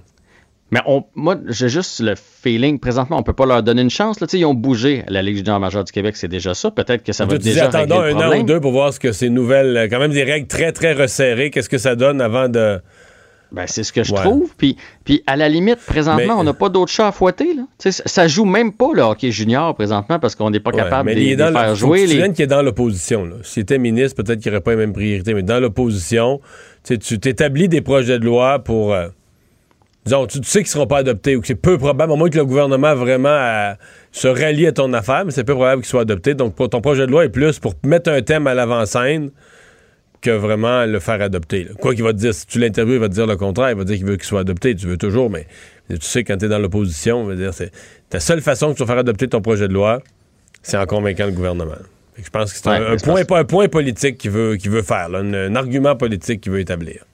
[0.72, 4.18] Mais on, moi, j'ai juste le feeling, présentement, on peut pas leur donner une chance.
[4.20, 4.26] Là.
[4.32, 6.72] Ils ont bougé la Ligue junior majeure du Québec, c'est déjà ça.
[6.72, 9.30] Peut-être que ça va déjà attendons un an ou deux pour voir ce que ces
[9.30, 12.80] nouvelles, quand même des règles très, très resserrées, qu'est-ce que ça donne avant de
[13.52, 14.50] ben, c'est ce que je trouve.
[14.56, 17.54] Puis, puis, à la limite, présentement, on n'a pas d'autres chats à fouetter.
[17.54, 17.62] Là.
[17.78, 21.36] ça joue même pas le hockey junior présentement parce qu'on n'est pas capable de, les
[21.36, 22.06] faire jouer.
[22.06, 22.32] Les...
[22.32, 23.28] qui est dans l'opposition.
[23.42, 26.40] S'il était ministre, peut-être qu'il n'y aurait pas les mêmes priorités, mais dans l'opposition,
[26.84, 28.92] tu t'établis des projets de loi pour.
[28.92, 29.08] Euh,
[30.04, 32.30] disons, tu, sais qu'ils ne seront pas adoptés ou que c'est peu probable, au moins
[32.30, 33.74] que le gouvernement vraiment euh,
[34.10, 36.34] se rallie à ton affaire, mais c'est peu probable qu'ils soient adoptés.
[36.34, 39.30] Donc, ton projet de loi est plus pour mettre un thème à l'avant-scène
[40.26, 41.68] que vraiment le faire adopter.
[41.80, 43.76] Quoi qu'il va te dire, si tu l'interviews, il va te dire le contraire, il
[43.76, 45.46] va dire qu'il veut qu'il soit adopté, tu veux toujours, mais
[45.88, 47.70] tu sais, quand tu es dans l'opposition, dire, c'est
[48.10, 50.02] ta seule façon que tu vas faire adopter ton projet de loi,
[50.62, 51.76] c'est en convaincant le gouvernement.
[52.16, 55.94] je pense que c'est un, point, un point politique qu'il veut, veut faire, un, argument
[55.94, 57.04] politique qu'il veut établir.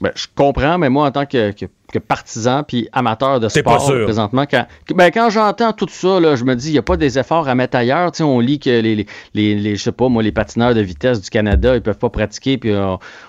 [0.00, 1.66] Ben, je comprends, mais moi, en tant que que
[1.96, 4.44] partisan puis amateur de sport présentement.
[4.50, 7.18] Quand, ben, quand j'entends tout ça, là, je me dis, il n'y a pas des
[7.18, 8.14] efforts à mettre ailleurs.
[8.14, 11.20] sais on lit que les, les, les, je sais pas, moi, les patineurs de vitesse
[11.20, 12.72] du Canada, ils peuvent pas pratiquer, puis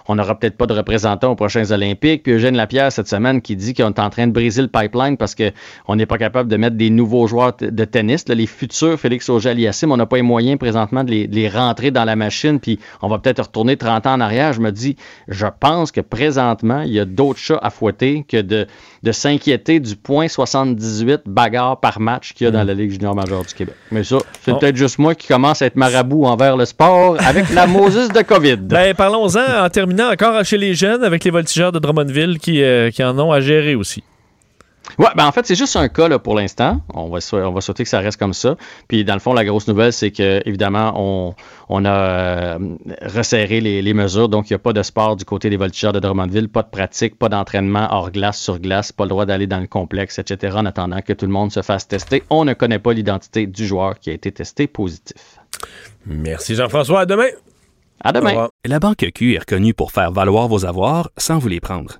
[0.07, 2.23] on n'aura peut-être pas de représentants aux prochains Olympiques.
[2.23, 5.17] Puis Eugène Lapierre, cette semaine, qui dit qu'on est en train de briser le pipeline
[5.17, 8.27] parce qu'on n'est pas capable de mettre des nouveaux joueurs de tennis.
[8.27, 12.05] les futurs Félix Auger-Aliassime, on n'a pas les moyens présentement de les, les, rentrer dans
[12.05, 14.53] la machine, puis on va peut-être retourner 30 ans en arrière.
[14.53, 14.97] Je me dis,
[15.27, 19.95] je pense que présentement, il y a d'autres chats à fouetter que de, s'inquiéter du
[19.95, 22.67] point 78 bagarre par match qu'il y a dans mm.
[22.67, 23.75] la Ligue junior majeure du Québec.
[23.91, 27.49] Mais ça, c'est peut-être juste moi qui commence à être marabout envers le sport avec
[27.51, 28.57] la Moses de COVID.
[28.57, 32.91] Ben, parlons-en en terminant encore chez les jeunes avec les voltigeurs de Drummondville qui, euh,
[32.91, 34.03] qui en ont à gérer aussi.
[34.97, 36.81] Ouais, ben en fait, c'est juste un cas là, pour l'instant.
[36.93, 38.55] On va, sou- on va souhaiter que ça reste comme ça.
[38.87, 41.35] Puis dans le fond, la grosse nouvelle, c'est que évidemment, on,
[41.69, 42.59] on a euh,
[43.03, 44.29] resserré les, les mesures.
[44.29, 46.69] Donc, il n'y a pas de sport du côté des voltigeurs de Drummondville, pas de
[46.69, 50.55] pratique, pas d'entraînement hors glace, sur glace, pas le droit d'aller dans le complexe, etc.
[50.57, 52.23] En attendant que tout le monde se fasse tester.
[52.29, 55.37] On ne connaît pas l'identité du joueur qui a été testé positif.
[56.05, 57.01] Merci Jean-François.
[57.01, 57.27] À demain.
[58.01, 58.47] À demain.
[58.65, 61.99] La Banque Q est reconnue pour faire valoir vos avoirs sans vous les prendre.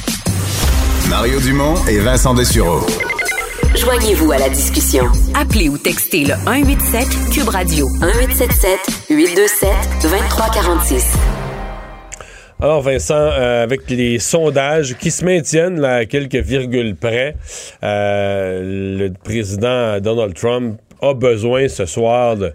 [1.11, 2.79] Mario Dumont et Vincent Dessureau.
[3.75, 5.03] Joignez-vous à la discussion.
[5.35, 9.69] Appelez ou textez le 187 Cube Radio 1877 827
[10.03, 11.13] 2346.
[12.61, 17.35] Alors Vincent, euh, avec les sondages qui se maintiennent là, à quelques virgules près,
[17.83, 22.53] euh, le président Donald Trump a besoin ce soir de,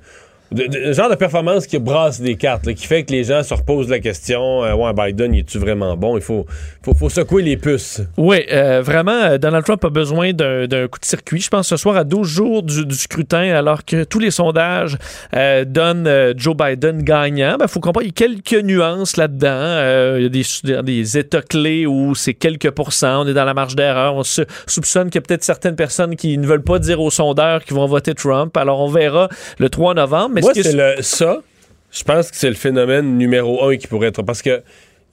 [0.53, 3.55] de- genre de performance qui brasse des cartes, là, qui fait que les gens se
[3.55, 6.17] reposent la question euh, Biden, il est-tu vraiment bon?
[6.17, 6.47] Il faut,
[6.83, 8.01] faut, faut secouer les puces.
[8.17, 11.41] Oui, euh, vraiment, euh, Donald Trump a besoin d'un coup de circuit.
[11.41, 14.97] Je pense ce soir à 12 jours du, scrutin, alors que tous les sondages
[15.35, 17.57] euh, donnent Joe Biden gagnant.
[17.61, 19.49] Il faut comprendre, il y a quelques nuances là-dedans.
[19.51, 23.23] Euh, il y a des, des États clés où c'est quelques pourcents.
[23.25, 24.15] On est dans la marge d'erreur.
[24.15, 27.11] On se soupçonne qu'il y a peut-être certaines personnes qui ne veulent pas dire aux
[27.11, 28.57] sondeurs qu'ils vont voter Trump.
[28.57, 29.29] Alors, on verra
[29.59, 30.36] le 3 novembre.
[30.37, 31.43] Mais Moi, c'est le ça.
[31.91, 34.63] Je pense que c'est le phénomène numéro un qui pourrait être parce que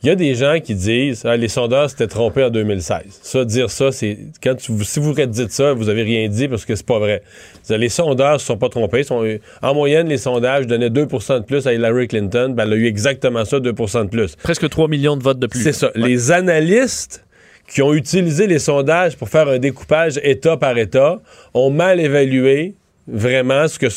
[0.04, 3.04] il y a des gens qui disent ah, les sondeurs s'étaient trompés en 2016.
[3.22, 6.66] Ça, dire ça, c'est quand tu, si vous dites ça, vous avez rien dit parce
[6.66, 7.24] que c'est pas vrai.
[7.70, 9.04] Les sondeurs se sont pas trompés.
[9.04, 9.24] Sont-
[9.62, 12.54] en moyenne, les sondages donnaient 2% de plus à Hillary Clinton.
[12.54, 14.36] Ben, elle a eu exactement ça, 2% de plus.
[14.36, 15.64] presque 3 millions de votes de plus.
[15.64, 15.90] C'est ça.
[15.96, 17.24] Les analystes
[17.70, 21.22] qui ont utilisé les sondages pour faire un découpage État par État
[21.54, 22.76] ont mal évalué
[23.08, 23.88] vraiment ce que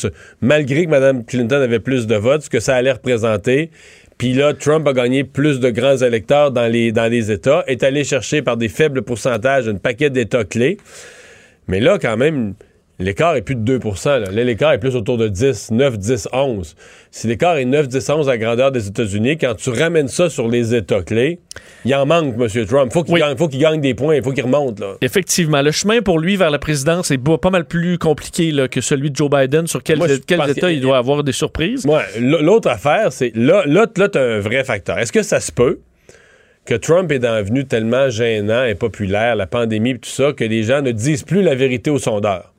[0.41, 3.71] malgré que Mme Clinton avait plus de votes, ce que ça allait représenter.
[4.17, 7.83] Puis là, Trump a gagné plus de grands électeurs dans les, dans les États, est
[7.83, 10.77] allé chercher par des faibles pourcentages un paquet d'États clés.
[11.67, 12.55] Mais là, quand même,
[12.99, 14.31] l'écart est plus de 2 là.
[14.31, 16.75] L'écart est plus autour de 10, 9, 10, 11.
[17.11, 20.29] Si l'écart est 9, 10, 11 à la grandeur des États-Unis, quand tu ramènes ça
[20.29, 21.39] sur les États clés,
[21.85, 22.65] il en manque, M.
[22.65, 22.91] Trump.
[22.91, 24.95] Faut qu'il gagne, faut qu'il gagne des points, il faut qu'il remonte, là.
[25.01, 28.81] Effectivement, le chemin pour lui vers la présidence est pas mal plus compliqué là, que
[28.81, 29.67] celui de Joe Biden.
[29.67, 31.85] Sur quels États il doit avoir des surprises.
[31.85, 34.97] Ouais, l'autre affaire, c'est là, là, là tu as un vrai facteur.
[34.97, 35.79] Est-ce que ça se peut
[36.65, 40.63] que Trump est devenu tellement gênant et populaire, la pandémie et tout ça, que les
[40.63, 42.53] gens ne disent plus la vérité aux sondeurs?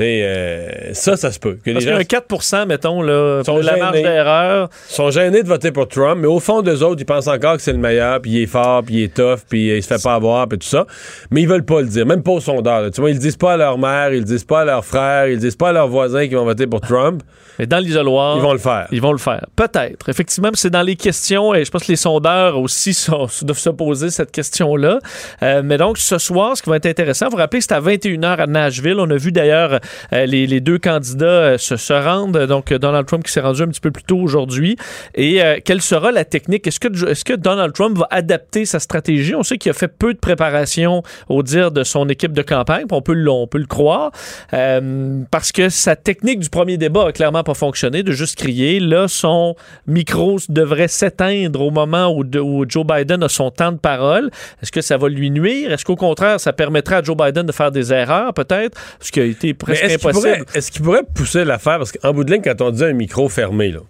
[0.00, 1.58] Euh, ça, ça se peut.
[1.64, 4.08] Que Parce les gens un 4 mettons, là, sont la marge gênés.
[4.08, 4.68] d'erreur.
[4.88, 7.62] sont gênés de voter pour Trump, mais au fond d'eux autres, ils pensent encore que
[7.62, 10.02] c'est le meilleur, puis il est fort, puis il est tough, puis il se fait
[10.02, 10.86] pas avoir, puis tout ça.
[11.30, 12.82] Mais ils veulent pas le dire, même pas sondeurs.
[12.82, 12.90] là.
[12.90, 14.84] Tu vois, ils le disent pas à leur mère, ils le disent pas à leur
[14.84, 17.22] frère, ils le disent pas à leurs voisins qui vont voter pour Trump.
[17.58, 18.36] Mais dans l'isoloir.
[18.36, 18.86] Ils vont le faire.
[18.92, 19.44] Ils vont le faire.
[19.56, 20.08] Peut-être.
[20.08, 23.70] Effectivement, c'est dans les questions, et je pense que les sondeurs aussi sont- doivent se
[23.70, 24.98] poser cette question-là.
[25.42, 27.80] Euh, mais donc, ce soir, ce qui va être intéressant, vous vous rappelez, c'est à
[27.80, 28.96] 21h à Nashville.
[28.98, 29.80] On a vu d'ailleurs
[30.12, 32.46] euh, les, les deux candidats euh, se, se rendre.
[32.46, 34.76] Donc, Donald Trump qui s'est rendu un petit peu plus tôt aujourd'hui.
[35.14, 36.66] Et euh, quelle sera la technique?
[36.66, 39.34] Est-ce que, est-ce que Donald Trump va adapter sa stratégie?
[39.34, 42.84] On sait qu'il a fait peu de préparation au dire de son équipe de campagne.
[42.90, 44.10] On peut, le- on peut le croire.
[44.54, 48.78] Euh, parce que sa technique du premier débat a clairement pas fonctionné, de juste crier.
[48.78, 53.72] Là, son micro devrait s'éteindre au moment où, de- où Joe Biden a son temps
[53.72, 54.30] de parole.
[54.62, 55.72] Est-ce que ça va lui nuire?
[55.72, 58.78] Est-ce qu'au contraire, ça permettrait à Joe Biden de faire des erreurs, peut-être?
[59.00, 60.36] Ce qui a été presque est-ce qu'il impossible.
[60.44, 61.78] pourrait, est-ce qu'il pourrait pousser l'affaire?
[61.78, 63.80] Parce qu'en bout de ligne, quand on dit un micro fermé, là,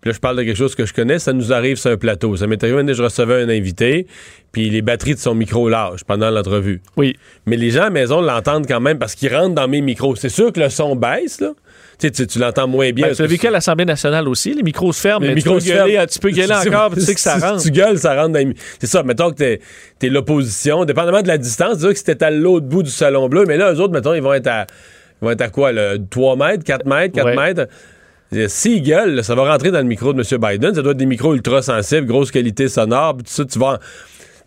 [0.00, 1.98] puis là, je parle de quelque chose que je connais, ça nous arrive sur un
[1.98, 2.34] plateau.
[2.34, 4.06] Ça m'est arrivé, je recevais un invité,
[4.50, 6.80] puis les batteries de son micro lâchent pendant l'entrevue.
[6.96, 7.16] Oui.
[7.44, 10.16] Mais les gens à la maison l'entendent quand même parce qu'ils rentrent dans mes micros.
[10.16, 11.50] C'est sûr que le son baisse, là.
[12.00, 13.08] Tu tu, tu l'entends moins bien.
[13.08, 14.54] Ben, tu l'as vécu à l'Assemblée nationale aussi.
[14.54, 16.06] Les micros se ferment, les mais micros tu, se peux gueuler, ferment.
[16.06, 17.60] tu peux gueuler Si- encore, tu sais que ça rentre.
[17.60, 19.60] Si tu gueules, ça rentre dans C'est ça, mettons que t'es
[20.02, 23.44] es, l'opposition, dépendamment de la distance, dire que c'était à l'autre bout du salon bleu,
[23.46, 24.66] mais là, eux autres, mettons, ils vont être à,
[25.20, 27.36] ils vont être à quoi, là, 3 mètres, 4 mètres, 4 Ouais.
[27.36, 27.66] mètres?
[28.48, 30.40] S'ils gueulent, là, ça va rentrer dans le micro de M.
[30.40, 30.74] Biden.
[30.74, 33.78] Ça doit être des micros ultra sensibles, grosse qualité sonore, puis tout ça, tu vas...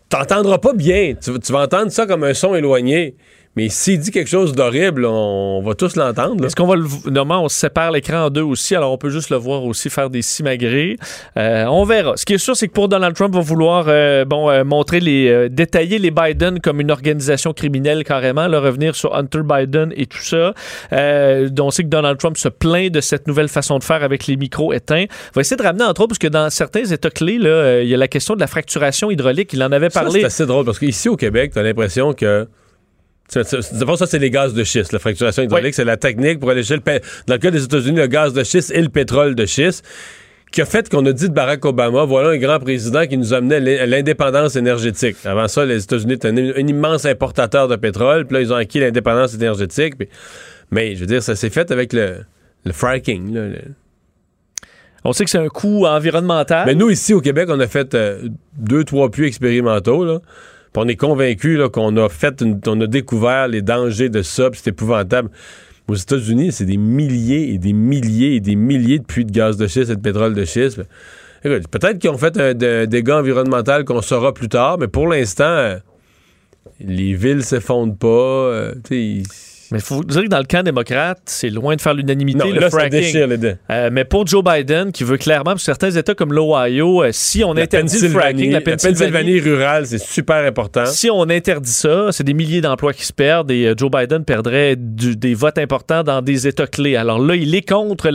[0.08, 1.14] T'entendras pas bien.
[1.22, 3.14] Tu, tu vas entendre ça comme un son éloigné.
[3.56, 6.44] Mais s'il dit quelque chose d'horrible, on va tous l'entendre.
[6.44, 6.84] Est-ce qu'on va le.
[7.08, 10.10] Normalement, on sépare l'écran en deux aussi, alors on peut juste le voir aussi faire
[10.10, 10.96] des simagrées.
[11.36, 12.16] Euh, on verra.
[12.16, 14.98] Ce qui est sûr, c'est que pour Donald Trump, va vouloir euh, bon, euh, montrer
[15.00, 15.28] les.
[15.28, 20.06] euh, détailler les Biden comme une organisation criminelle carrément, là, revenir sur Hunter Biden et
[20.06, 20.52] tout ça.
[20.92, 24.26] Euh, on sait que Donald Trump se plaint de cette nouvelle façon de faire avec
[24.26, 25.04] les micros éteints.
[25.34, 27.88] va essayer de ramener entre autres, parce que dans certains États clés, là, euh, il
[27.88, 29.52] y a la question de la fracturation hydraulique.
[29.52, 30.20] Il en avait parlé.
[30.20, 32.48] c'est assez drôle parce qu'ici au Québec, t'as l'impression que.
[33.72, 34.92] D'abord, ça, c'est les gaz de schiste.
[34.92, 37.00] La fracturation hydraulique, c'est la technique pour aller chercher le.
[37.26, 39.84] Dans le cas des États-Unis, le gaz de schiste et le pétrole de schiste,
[40.52, 43.32] qui a fait qu'on a dit de Barack Obama voilà un grand président qui nous
[43.34, 45.16] amenait l'indépendance énergétique.
[45.24, 48.56] Avant ça, les États-Unis étaient un, un immense importateur de pétrole, puis là, ils ont
[48.56, 49.96] acquis l'indépendance énergétique.
[49.98, 50.08] puis-
[50.70, 52.18] Mais, je veux dire, ça s'est fait avec le,
[52.64, 53.34] le fracking.
[53.34, 53.58] là, le-
[55.06, 56.66] On sait que c'est un coût environnemental.
[56.66, 60.04] mais nous, ici, au Québec, on a fait euh, deux, trois puits expérimentaux.
[60.04, 60.20] Là.
[60.76, 64.50] On est convaincus là, qu'on a fait une- on a découvert les dangers de ça,
[64.52, 65.30] c'est épouvantable.
[65.86, 69.56] Aux États-Unis, c'est des milliers et des milliers et des milliers de puits de gaz
[69.56, 70.80] de schiste et de pétrole de schiste.
[71.42, 72.54] Peut-être qu'ils ont fait un,
[72.86, 75.76] dégât environnemental qu'on saura plus tard, mais pour l'instant, euh,
[76.80, 78.06] les villes s'effondrent pas.
[78.08, 78.74] euh,
[79.74, 82.60] Mais il faut dire que dans le camp démocrate, c'est loin de faire l'unanimité, le
[82.60, 83.00] là, ça fracking.
[83.00, 83.54] déchire les dents.
[83.70, 87.42] Euh, mais pour Joe Biden, qui veut clairement, pour certains États comme l'Ohio, euh, si
[87.42, 90.86] on La interdit le fracking, la la Pennsylvanie, rurale, c'est super important.
[90.86, 94.24] si on interdit ça, c'est des milliers d'emplois qui se perdent et euh, Joe Biden
[94.24, 96.94] perdrait du- des votes importants dans des États clés.
[96.96, 98.08] Alors là, il est contre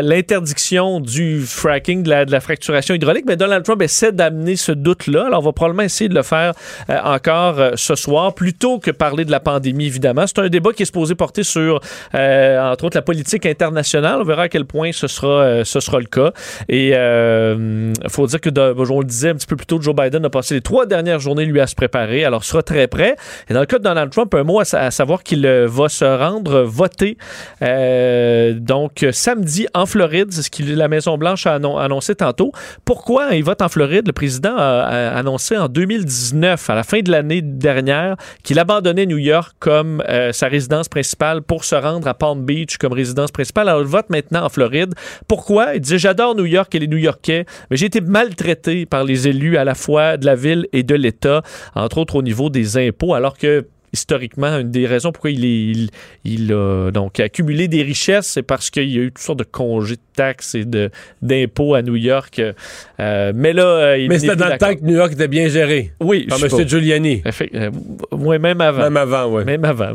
[0.00, 4.72] l'interdiction du fracking, de la, de la fracturation hydraulique, mais Donald Trump essaie d'amener ce
[4.72, 5.26] doute-là.
[5.26, 6.52] Alors on va probablement essayer de le faire
[7.04, 10.26] encore ce soir, plutôt que parler de la pandémie, évidemment.
[10.26, 11.80] C'est un débat qui est supposé porter sur,
[12.14, 14.18] euh, entre autres, la politique internationale.
[14.20, 16.32] On verra à quel point ce sera, euh, ce sera le cas.
[16.68, 19.94] Et il faut dire que, de- on le disait un petit peu plus tôt, Joe
[19.94, 22.24] Biden a passé les trois dernières journées, lui, à se préparer.
[22.24, 23.16] Alors, sera très prêt.
[23.48, 25.66] Et dans le cas de Donald Trump, un mot à, sa- à savoir qu'il euh,
[25.68, 27.16] va se rendre voter.
[27.62, 32.52] euh, donc, euh, samedi, en Floride, c'est ce que la Maison-Blanche a annon- annoncé tantôt.
[32.84, 34.06] Pourquoi il vote en Floride?
[34.06, 34.82] Le président a,
[35.16, 40.31] annoncé en 2019, à la fin de l'année dernière, qu'il abandonnait New York comme euh,
[40.32, 43.68] sa résidence principale pour se rendre à Palm Beach comme résidence principale.
[43.68, 44.94] Alors, il vote maintenant en Floride.
[45.28, 45.74] Pourquoi?
[45.74, 49.56] Il disait, j'adore New York et les New-Yorkais, mais j'ai été maltraité par les élus
[49.56, 51.42] à la fois de la ville et de l'État,
[51.74, 55.70] entre autres au niveau des impôts, alors que historiquement, une des raisons pourquoi il, est,
[55.72, 55.90] il,
[56.24, 59.44] il a donc accumulé des richesses, c'est parce qu'il y a eu toutes sortes de
[59.44, 60.90] congés de taxes et de,
[61.20, 62.40] d'impôts à New York.
[63.00, 65.48] Euh, mais là, euh, il Mais c'était dans le temps que New York était bien
[65.48, 65.92] géré.
[66.00, 66.68] Oui, Par M.
[66.68, 67.22] Giuliani.
[67.54, 67.70] Euh,
[68.12, 68.82] ouais, même avant.
[68.82, 69.44] Même avant, oui.
[69.44, 69.94] Même avant.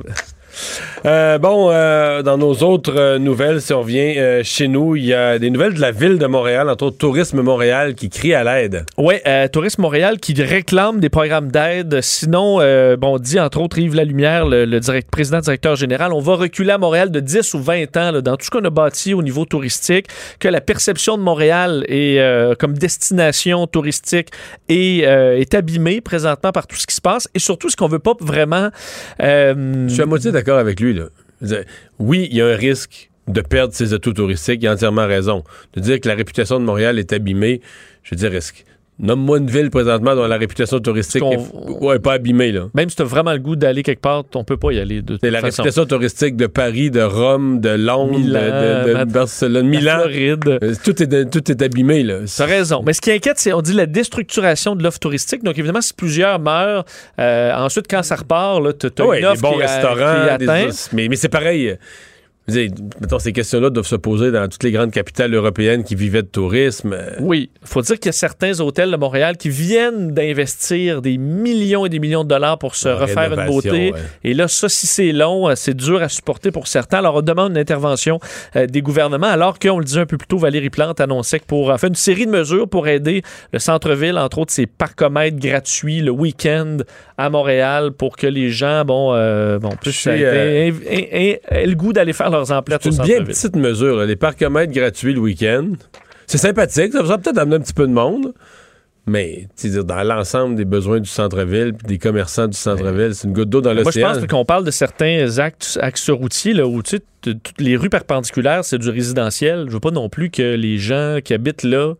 [1.05, 5.13] Euh, bon, euh, dans nos autres euh, nouvelles, si on revient chez nous, il y
[5.13, 8.43] a des nouvelles de la ville de Montréal, entre autres Tourisme Montréal, qui crie à
[8.43, 8.85] l'aide.
[8.97, 9.15] Oui,
[9.51, 12.01] Tourisme Montréal qui réclame des programmes d'aide.
[12.01, 12.57] Sinon,
[12.97, 16.71] bon, dit entre autres Yves Lalumière, le, le direct, président directeur général, on va reculer
[16.71, 19.21] à Montréal de 10 ou 20 ans là, dans tout ce qu'on a bâti au
[19.21, 20.07] niveau touristique,
[20.39, 22.19] que la perception de Montréal est,
[22.59, 24.29] comme destination touristique
[24.69, 27.99] est, est abîmée présentement par tout ce qui se passe et surtout ce qu'on veut
[27.99, 28.69] pas vraiment...
[29.19, 30.99] Je suis à moitié d'accord avec lui.
[31.99, 34.61] Oui, il y a un risque de perdre ses atouts touristiques.
[34.63, 35.43] Il a entièrement raison.
[35.73, 37.61] De dire que la réputation de Montréal est abîmée,
[38.03, 38.53] je veux dire, est-ce
[38.99, 42.51] Nomme-moi une ville présentement dont la réputation touristique Qu'on- est ouais, pas abîmée.
[42.51, 42.63] Là.
[42.73, 45.03] Même si tu as vraiment le goût d'aller quelque part, on peut pas y aller
[45.03, 45.61] de toute C'est la façon.
[45.61, 49.99] réputation touristique de Paris, de Rome, de Londres, Milan, de, de- de Barcelone, la Milan.
[50.01, 50.59] Floride.
[50.63, 52.01] Euh, Tout est, tout est abîmé.
[52.01, 52.21] Là.
[52.35, 52.81] T'as raison.
[52.85, 55.43] Mais ce qui inquiète, c'est, on dit, la déstructuration de l'offre touristique.
[55.43, 56.85] Donc, évidemment, si plusieurs meurent,
[57.19, 59.67] euh, ensuite, quand ça repart, t'as t'as Ah ouais, une des offre bons qui, a-
[59.67, 60.37] restaurants.
[60.39, 60.45] qui
[60.95, 61.75] des- mais c'est pareil.
[62.47, 62.71] Dire,
[63.01, 66.27] mettons, ces questions-là doivent se poser dans toutes les grandes capitales européennes qui vivaient de
[66.27, 66.97] tourisme.
[67.19, 71.17] Oui, il faut dire qu'il y a certains hôtels de Montréal qui viennent d'investir des
[71.17, 73.91] millions et des millions de dollars pour se En refaire une beauté.
[73.91, 73.99] ouais.
[74.23, 76.99] Et là, ça, si c'est long, euh, c'est dur à supporter pour certains.
[76.99, 78.19] Alors, on demande une intervention
[78.55, 81.45] euh, des gouvernements, alors qu'on le disait un peu plus tôt, Valérie Plante annonçait que
[81.45, 85.37] pour euh, faire une série de mesures pour aider le centre-ville, entre autres ces parcomètres
[85.37, 86.77] gratuits le week-end
[87.17, 90.33] à Montréal pour que les gens, bon, euh, bon puissent suis, euh,
[90.67, 93.97] aient- aient- aient- aient le goût d'aller faire leurs emplettes C'est une bien petite mesure.
[93.97, 94.05] là.
[94.05, 95.71] Les parcomètres gratuits le week-end.
[96.27, 96.91] C'est sympathique.
[96.93, 98.33] Ça va peut-être amener un petit peu de monde.
[99.09, 103.25] Mais tu sais, dire, dans l'ensemble des besoins du centre-ville des commerçants du centre-ville, c'est
[103.25, 104.11] une goutte d'eau dans Moi, je l'océan.
[104.13, 107.77] pense qu'on parle de certains actes, axes routiers là, où tu sais, t- toutes les
[107.77, 109.63] rues perpendiculaires, c'est du résidentiel.
[109.69, 111.93] Je veux pas non plus que les gens qui habitent là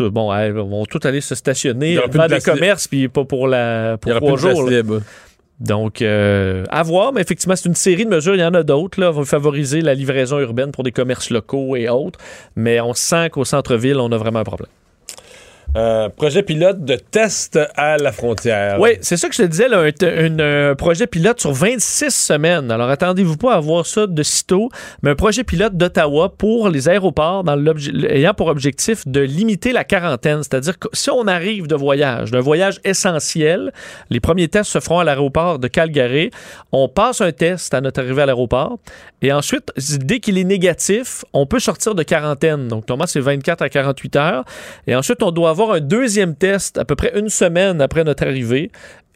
[0.00, 4.14] bon, hey, vont tous aller se stationner des place commerces, puis pas pour, la, pour
[4.16, 4.68] trois jours.
[5.60, 8.34] Donc, euh, à voir, mais effectivement, c'est une série de mesures.
[8.34, 9.00] Il y en a d'autres.
[9.00, 9.10] Là.
[9.10, 12.20] On va favoriser la livraison urbaine pour des commerces locaux et autres.
[12.54, 14.70] Mais on sent qu'au centre-ville, on a vraiment un problème.
[15.76, 18.80] Euh, projet pilote de test à la frontière.
[18.80, 22.70] Oui, c'est ça que je te disais, un, un projet pilote sur 26 semaines.
[22.70, 24.70] Alors, attendez-vous pas à voir ça de sitôt,
[25.02, 27.44] mais un projet pilote d'Ottawa pour les aéroports
[28.08, 30.42] ayant pour objectif de limiter la quarantaine.
[30.42, 33.72] C'est-à-dire que si on arrive de voyage, d'un voyage essentiel,
[34.08, 36.30] les premiers tests se feront à l'aéroport de Calgary.
[36.72, 38.78] On passe un test à notre arrivée à l'aéroport
[39.20, 42.68] et ensuite, dès qu'il est négatif, on peut sortir de quarantaine.
[42.68, 44.44] Donc, normalement, c'est 24 à 48 heures.
[44.86, 48.24] Et ensuite, on doit avoir un deuxième test à peu près une semaine après notre
[48.24, 48.70] arrivée.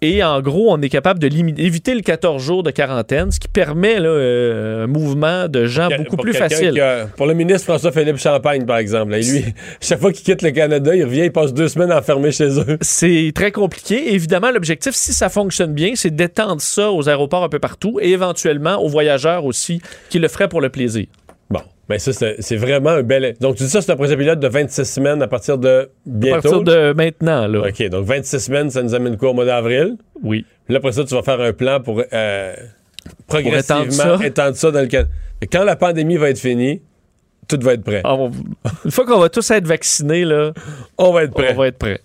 [0.05, 1.29] Et en gros, on est capable de
[1.61, 5.89] éviter le 14 jours de quarantaine, ce qui permet là, euh, un mouvement de gens
[5.97, 6.81] beaucoup Pour plus facile.
[6.81, 9.13] a- pour le ministre François-Philippe Champagne, par exemple.
[9.13, 9.45] là, et lui,
[9.81, 12.79] chaque fois qu'il quitte le Canada, il revient, il passe deux semaines enfermé chez eux.
[12.81, 14.13] C'est très compliqué.
[14.13, 18.11] Évidemment, l'objectif, si ça fonctionne bien, c'est d'étendre ça aux aéroports un peu partout et
[18.11, 21.07] éventuellement aux voyageurs aussi qui le feraient pour le plaisir.
[21.93, 23.35] Mais ça, c'est vraiment un bel.
[23.39, 26.39] Donc, tu dis ça, c'est un projet pilote de 26 semaines à partir de bientôt?
[26.39, 27.69] À partir de maintenant, là.
[27.69, 29.97] OK, donc 26 semaines, ça nous amène quoi au mois d'avril?
[30.23, 30.47] Oui.
[30.65, 32.55] Puis là, après ça, tu vas faire un plan pour euh,
[33.27, 34.69] progressivement étendre étendre ça.
[34.69, 34.71] ça.
[34.71, 35.11] dans le Canada.
[35.53, 36.81] Quand la pandémie va être finie,
[37.49, 38.01] tout va être prêt.
[38.05, 38.31] Ah, on-
[38.85, 40.53] Une fois qu'on va tous être vaccinés, là,
[40.97, 41.53] on va être prêt.
[41.53, 42.01] On va être prêt.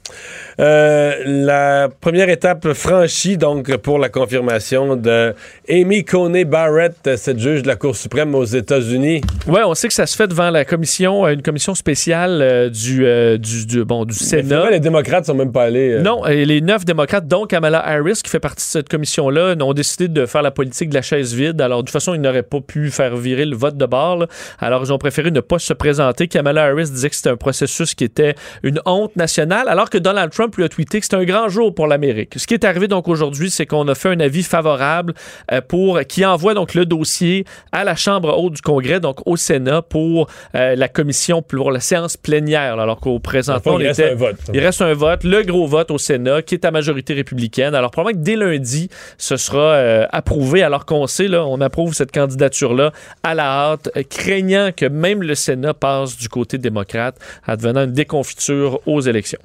[0.59, 5.35] Euh, la première étape franchie donc pour la confirmation de
[5.69, 9.21] Amy Coney Barrett, cette juge de la Cour suprême aux États-Unis.
[9.47, 12.69] Ouais, on sait que ça se fait devant la commission, euh, une commission spéciale euh,
[12.69, 14.71] du, euh, du, du- bon, du Sénat.
[14.71, 15.99] les démocrates sont même pas allés.
[16.01, 19.73] Non, et les neuf démocrates, dont Kamala Harris, qui fait partie de cette commission-là, ont
[19.73, 21.61] décidé de faire la politique de la chaise vide.
[21.61, 24.17] Alors, de toute façon, ils n'auraient pas pu faire virer le vote de bord.
[24.17, 24.27] là.
[24.59, 26.27] Alors, ils ont préféré ne pas se présenter.
[26.27, 30.31] Kamala Harris disait que c'était un processus qui était une honte nationale, alors que Donald
[30.31, 32.33] Trump lui a tweeté que c'était un grand jour pour l'Amérique.
[32.37, 35.13] Ce qui est arrivé donc aujourd'hui, c'est qu'on a fait un avis favorable
[35.51, 39.35] euh, pour qui envoie donc le dossier à la Chambre haute du Congrès, donc au
[39.35, 43.99] Sénat, pour euh, la commission, pour la séance plénière, là, alors qu'au présentement, il reste
[43.99, 44.35] était- un vote.
[44.53, 47.75] il reste un vote, le gros vote au Sénat, qui est à majorité républicaine.
[47.75, 51.93] Alors, probablement que dès lundi, ce sera euh, approuvé, alors qu'on sait, là, on approuve
[51.93, 52.91] cette candidature-là
[53.23, 58.79] à la hâte, craignant que même le Sénat passe du côté démocrate, advenant une déconfiture
[58.85, 59.39] aux élections.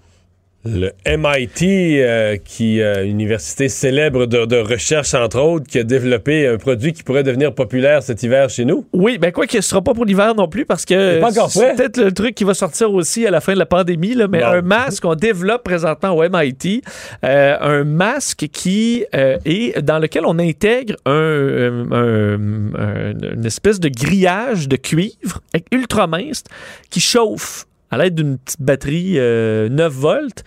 [0.65, 6.47] Le MIT, euh, qui euh, université célèbre de, de recherche, entre autres, qui a développé
[6.47, 8.87] un produit qui pourrait devenir populaire cet hiver chez nous.
[8.93, 11.19] Oui, ben quoi qu'il ne sera pas pour l'hiver non plus parce que
[11.51, 14.29] C'est peut-être le truc qui va sortir aussi à la fin de la pandémie, là,
[14.29, 16.83] mais un masque qu'on développe présentement au MIT,
[17.25, 23.45] euh, un masque qui euh, est dans lequel on intègre un, euh, un- un- une
[23.47, 25.41] espèce de grillage de cuivre
[25.73, 26.45] ultra mince
[26.89, 30.45] qui chauffe à l'aide d'une petite batterie euh, 9 volts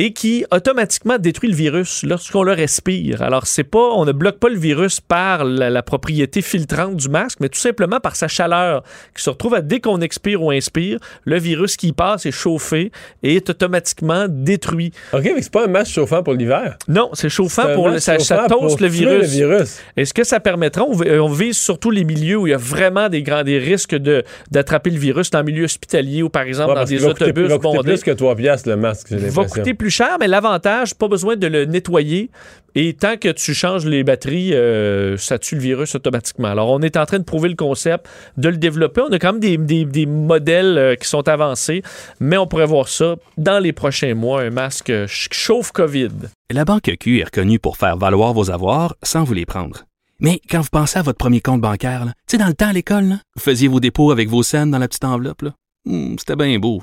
[0.00, 3.20] et qui automatiquement détruit le virus lorsqu'on le respire.
[3.22, 7.08] Alors, c'est pas, on ne bloque pas le virus par la, la propriété filtrante du
[7.08, 8.84] masque, mais tout simplement par sa chaleur
[9.16, 12.30] qui se retrouve à dès qu'on expire ou inspire, le virus qui y passe est
[12.30, 12.92] chauffé
[13.24, 14.92] et est automatiquement détruit.
[15.12, 16.76] OK, mais c'est pas un masque chauffant pour l'hiver.
[16.86, 19.22] Non, c'est chauffant pour le, ça, ça toast le virus.
[19.22, 19.78] le virus.
[19.96, 22.54] Et ce que ça permettra, on, vi- on vise surtout les milieux où il y
[22.54, 24.22] a vraiment des grands des risques de
[24.52, 27.24] d'attraper le virus dans le milieu hospitalier ou par exemple Ouais, dans des va coûter-
[27.24, 27.92] autobus il va coûter bondés?
[27.94, 29.48] plus que 3 piastres, le masque, j'ai va l'impression.
[29.62, 32.30] coûter plus cher, mais l'avantage, pas besoin de le nettoyer.
[32.74, 36.48] Et tant que tu changes les batteries, euh, ça tue le virus automatiquement.
[36.48, 39.00] Alors, on est en train de prouver le concept, de le développer.
[39.00, 41.82] On a quand même des, modèles euh, qui sont avancés,
[42.20, 46.10] mais on pourrait voir ça dans les prochains mois, un masque ch- chauffe COVID.
[46.50, 49.84] La Banque Q est reconnue pour faire valoir vos avoirs sans vous les prendre.
[50.20, 52.72] Mais quand vous pensez à votre premier compte bancaire, tu sais, dans le temps à
[52.72, 55.44] l'école, vous faisiez vos dépôts avec vos scènes dans la petite enveloppe.
[55.84, 56.82] Hmm, C'était bien beau.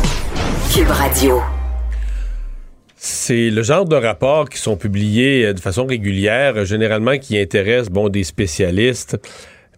[2.95, 7.37] C'est le genre de rapports qui sont publiés euh, de façon régulière, euh, généralement qui
[7.37, 9.17] intéressent bon, des spécialistes.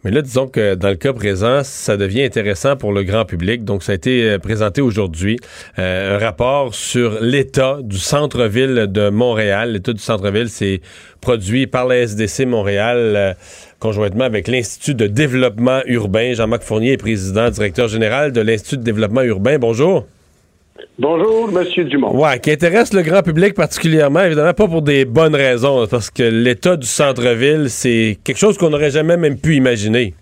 [0.03, 3.63] Mais là, disons que dans le cas présent, ça devient intéressant pour le grand public.
[3.63, 5.39] Donc, ça a été euh, présenté aujourd'hui,
[5.77, 9.71] un rapport sur l'état du centre-ville de Montréal.
[9.71, 10.81] L'état du centre-ville, c'est
[11.21, 13.35] produit par la SDC Montréal,
[13.79, 16.33] conjointement avec l'Institut de développement urbain.
[16.35, 19.57] Jean-Marc Fournier est président, directeur général de l'Institut de développement urbain.
[19.57, 20.05] Bonjour.
[20.97, 22.15] Bonjour, Monsieur Dumont.
[22.15, 26.23] Ouais, qui intéresse le grand public particulièrement, évidemment pas pour des bonnes raisons, parce que
[26.23, 30.13] l'état du centre-ville, c'est quelque chose qu'on n'aurait jamais même pu imaginer.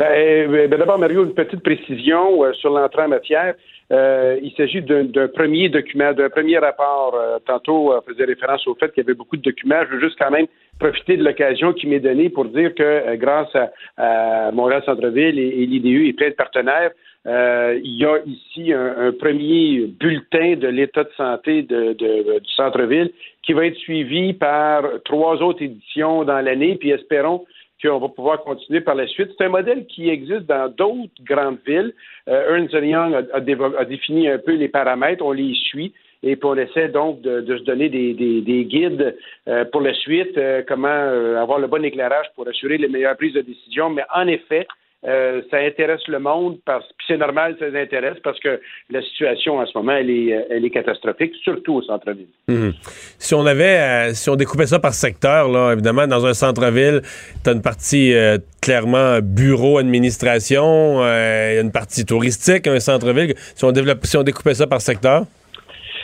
[0.00, 3.54] Euh, ben, D'abord, Mario, une petite précision euh, sur l'entrée en matière.
[3.92, 7.14] Euh, il s'agit d'un premier document, d'un premier rapport.
[7.46, 9.82] Tantôt, on faisait référence au fait qu'il y avait beaucoup de documents.
[9.90, 10.46] Je veux juste quand même
[10.78, 15.62] profiter de l'occasion qui m'est donnée pour dire que grâce à, à Montréal Centre-Ville et,
[15.62, 16.92] et l'IDU et plein de partenaires,
[17.26, 22.38] euh, il y a ici un, un premier bulletin de l'état de santé de, de-
[22.40, 23.10] du centre-ville
[23.42, 27.44] qui va être suivi par trois autres éditions dans l'année, puis espérons
[27.82, 29.30] qu'on va pouvoir continuer par la suite.
[29.36, 31.92] C'est un modèle qui existe dans d'autres grandes villes.
[32.28, 35.92] Euh, Ernst Young a, a défini un peu les paramètres, on les suit.
[36.24, 39.16] Et puis on essaie donc de, de se donner des, des- des guides
[39.48, 43.16] euh, pour la suite, euh, comment euh, avoir le bon éclairage pour assurer les meilleures
[43.16, 43.90] prises de décision.
[43.90, 44.68] Mais en effet,
[45.04, 49.02] euh, ça intéresse le monde, parce, puis c'est normal, ça les intéresse parce que la
[49.02, 52.28] situation en ce moment, elle est, euh, elle est catastrophique, surtout au centre-ville.
[52.46, 52.72] Mhm.
[53.18, 57.02] Si on avait, euh, si on découpait ça par secteur, là, évidemment, dans un centre-ville,
[57.42, 58.14] tu as une partie
[58.60, 63.34] clairement bureau, administration, une partie touristique, un centre-ville.
[63.36, 63.66] Si
[64.04, 65.24] si on découpait ça par secteur,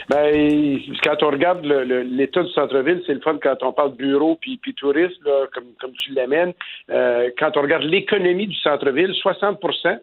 [0.09, 4.57] Ben, quand on regarde l'état du centre-ville, c'est le fun quand on parle bureau puis,
[4.57, 6.55] puis tourisme, là, comme, comme tu l'amènes.
[6.91, 9.99] Euh, quand on regarde l'économie du centre-ville, 60%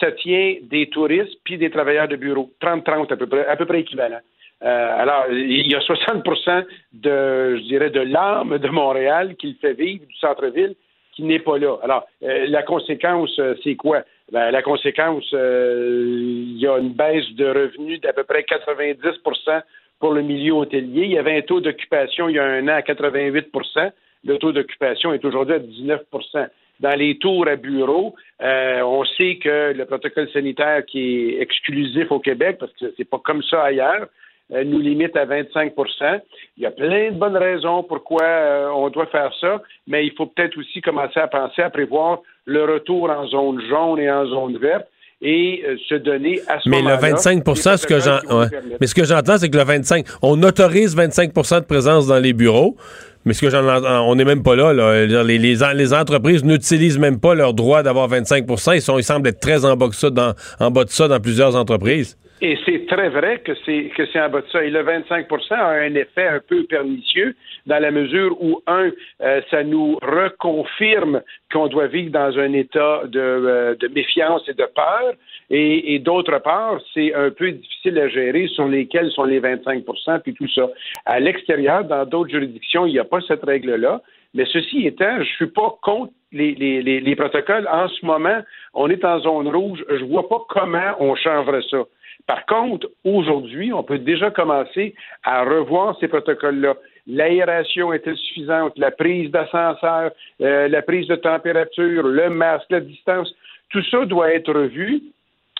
[0.00, 2.50] ça tient des touristes puis des travailleurs de bureau.
[2.60, 4.20] 30-30 à peu près, à peu près équivalent.
[4.62, 6.64] Euh, alors, il y a 60%
[6.94, 10.74] de, je dirais, de l'âme de Montréal qui le fait vivre du centre-ville
[11.12, 11.76] qui n'est pas là.
[11.82, 14.02] Alors, euh, la conséquence, euh, c'est quoi?
[14.34, 19.62] Ben, la conséquence, euh, il y a une baisse de revenus d'à peu près 90%
[20.00, 21.04] pour le milieu hôtelier.
[21.04, 23.92] Il y avait un taux d'occupation il y a un an à 88%
[24.24, 26.48] Le taux d'occupation est aujourd'hui à 19%
[26.80, 32.10] dans les tours à bureau, euh, on sait que le protocole sanitaire qui est exclusif
[32.10, 34.08] au Québec, parce que c'est pas comme ça ailleurs,
[34.52, 36.20] euh, nous limite à 25%
[36.56, 40.12] Il y a plein de bonnes raisons pourquoi euh, on doit faire ça, mais il
[40.14, 44.26] faut peut-être aussi commencer à penser à prévoir le retour en zone jaune et en
[44.26, 44.86] zone verte
[45.22, 48.46] et euh, se donner à ce mais le moment-là 25 des ce que ouais.
[48.80, 52.32] mais ce que j'entends, c'est que le 25, on autorise 25 de présence dans les
[52.32, 52.76] bureaux.
[53.24, 53.64] Mais ce que j'en
[54.06, 54.74] on n'est même pas là.
[54.74, 55.06] là.
[55.22, 58.44] Les, les, les entreprises n'utilisent même pas leur droit d'avoir 25
[58.74, 61.20] Ils, sont, ils semblent être très en bas, ça dans, en bas de ça dans
[61.20, 62.18] plusieurs entreprises.
[62.46, 64.62] Et c'est très vrai que c'est que c'est en bas de ça.
[64.62, 67.34] Et le 25 a un effet un peu pernicieux
[67.64, 68.90] dans la mesure où, un,
[69.22, 74.66] euh, ça nous reconfirme qu'on doit vivre dans un état de, euh, méfiance et de
[74.74, 75.14] peur.
[75.48, 79.82] Et, d'autre part, c'est un peu difficile à gérer sur lesquels sont les 25
[80.22, 80.68] puis tout ça.
[81.06, 84.02] À l'extérieur, dans d'autres juridictions, il n'y a pas cette règle-là.
[84.34, 87.66] Mais ceci étant, je suis pas contre les, les, les, les protocoles.
[87.72, 88.42] En ce moment,
[88.74, 89.82] on est en zone rouge.
[89.88, 91.84] Je vois pas comment on changerait ça.
[92.26, 96.74] Par contre, aujourd'hui, on peut déjà commencer à revoir ces protocoles-là.
[97.06, 98.72] L'aération est-elle suffisante?
[98.76, 100.10] La prise d'ascenseur,
[100.40, 103.34] euh, la prise de température, le masque, la distance,
[103.70, 105.02] tout ça doit être revu.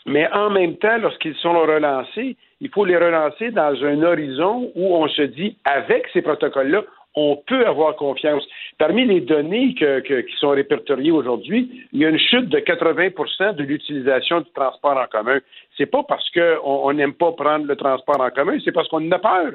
[0.07, 4.97] Mais en même temps, lorsqu'ils sont relancés, il faut les relancer dans un horizon où
[4.97, 6.83] on se dit, avec ces protocoles-là,
[7.15, 8.45] on peut avoir confiance.
[8.79, 12.59] Parmi les données que- que- qui sont répertoriées aujourd'hui, il y a une chute de
[12.59, 15.39] 80% de l'utilisation du transport en commun.
[15.77, 19.11] C'est pas parce qu'on on n'aime pas prendre le transport en commun, c'est parce qu'on
[19.13, 19.53] a peur.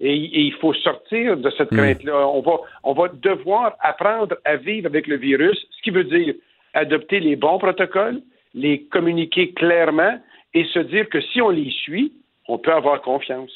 [0.00, 2.28] Et, et il faut sortir de cette crainte-là.
[2.28, 2.52] On va,
[2.84, 6.34] on va devoir apprendre à vivre avec le virus, ce qui veut dire
[6.74, 8.20] adopter les bons protocoles,
[8.54, 10.20] les communiquer clairement
[10.54, 12.12] et se dire que si on les suit,
[12.46, 13.50] on peut avoir confiance.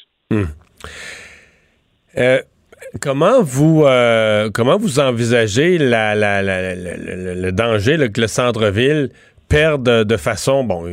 [2.17, 2.39] Euh,
[2.99, 9.09] comment vous euh, comment vous envisagez le, danger que le centre-ville
[9.49, 10.87] perde de façon bon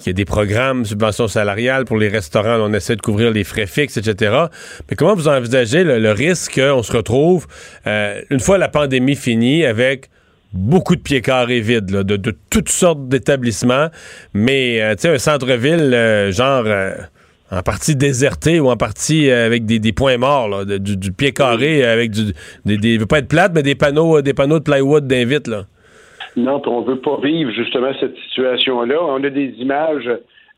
[0.00, 3.44] il y a des programmes, subventions salariales pour les restaurants, on essaie de couvrir les
[3.44, 4.44] frais fixes, etc.
[4.90, 7.46] Mais comment vous envisagez le, risque qu'on se retrouve,
[7.86, 10.10] euh, une fois la pandémie finie, avec
[10.52, 13.88] beaucoup de pieds carrés vides, de, toutes sortes d'établissements,
[14.34, 16.64] mais euh, tu sais, un centre-ville, euh, genre...
[17.50, 20.96] en partie déserté ou en partie euh, avec des, des points morts, là, de- du,
[20.96, 22.32] du pied carré avec du,
[22.64, 25.46] des, des, veut pas être plate, mais des panneaux, euh, des panneaux de plywood d'invite,
[25.46, 25.62] là.
[26.36, 28.96] Non, on ne veut pas vivre justement cette situation-là.
[29.00, 30.06] On a des images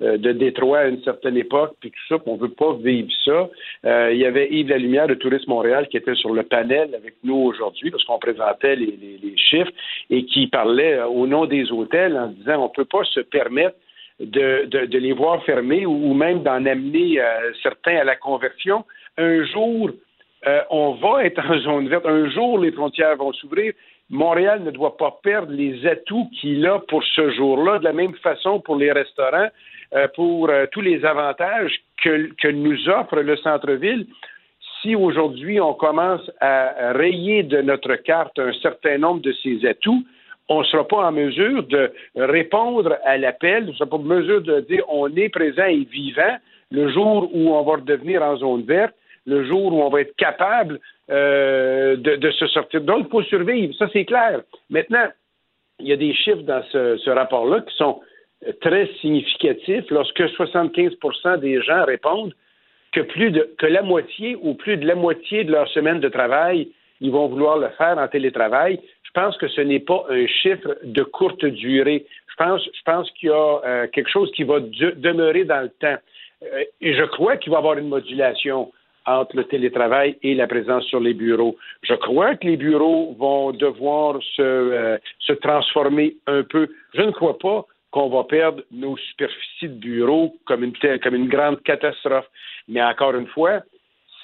[0.03, 2.75] euh, de Détroit à une certaine époque, puis tout ça, puis on ne veut pas
[2.83, 3.49] vivre ça.
[3.85, 7.15] Euh, il y avait Yves Lalumière de Tourisme Montréal qui était sur le panel avec
[7.23, 9.71] nous aujourd'hui, parce qu'on présentait les, les- les chiffres,
[10.11, 13.77] et qui parlait au nom des hôtels en disant on ne peut pas se permettre
[14.21, 18.17] de, de- de les voir fermés ou, ou même d'en amener euh, certains à la
[18.17, 18.85] conversion.
[19.17, 19.91] Un jour,
[20.47, 22.07] euh, on va être en zone verte.
[22.07, 23.73] Un jour, les frontières vont s'ouvrir.
[24.11, 28.15] Montréal ne doit pas perdre les atouts qu'il a pour ce jour-là, de la même
[28.15, 29.49] façon pour les restaurants,
[29.95, 34.07] euh, pour euh, tous les avantages que, que nous offre le centre-ville.
[34.81, 40.05] Si aujourd'hui on commence à rayer de notre carte un certain nombre de ces atouts,
[40.49, 44.03] on ne sera pas en mesure de répondre à l'appel, on ne sera pas en
[44.03, 46.37] mesure de dire on est présent et vivant
[46.71, 48.95] le jour où on va redevenir en zone verte,
[49.27, 50.81] le jour où on va être capable
[51.11, 52.81] euh, de, se sortir.
[52.83, 54.43] Donc, il faut survivre, ça c'est clair.
[54.71, 55.07] Maintenant,
[55.81, 58.01] il y a des chiffres dans ce, rapport-là qui sont
[58.61, 59.85] très significatifs.
[59.91, 62.35] Lorsque 75% des gens répondent
[62.93, 66.09] que plus de que la moitié ou plus de la moitié de leur semaine de
[66.09, 66.69] travail,
[67.01, 68.81] ils vont vouloir le faire en télétravail.
[69.09, 72.05] Je pense que ce n'est pas un chiffre de courte durée.
[72.29, 75.71] Je pense, je pense qu'il y a euh, quelque chose qui va demeurer dans le
[75.71, 75.97] temps.
[76.43, 78.71] Euh, et je crois qu'il va y avoir une modulation
[79.07, 81.57] entre le télétravail et la présence sur les bureaux.
[81.83, 86.69] Je crois que les bureaux vont devoir se, euh, se transformer un peu.
[86.95, 91.29] Je ne crois pas qu'on va perdre nos superficies de bureaux comme une, comme une
[91.29, 92.29] grande catastrophe.
[92.69, 93.63] Mais encore une fois,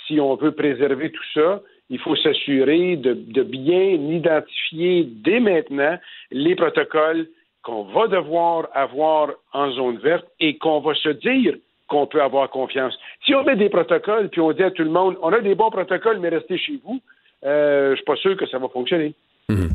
[0.07, 1.63] si on veut préserver tout ça,
[1.95, 5.97] il faut s'assurer de, bien identifier dès maintenant
[6.33, 7.29] les protocoles
[7.63, 11.55] qu'on va devoir avoir en zone verte et qu'on va se dire
[11.87, 12.99] qu'on peut avoir confiance.
[13.25, 15.55] Si on met des protocoles puis on dit à tout le monde, on a des
[15.55, 17.01] bons protocoles, mais restez chez vous,
[17.45, 19.15] euh, je suis pas sûr que ça va fonctionner.
[19.49, 19.69] Mhm.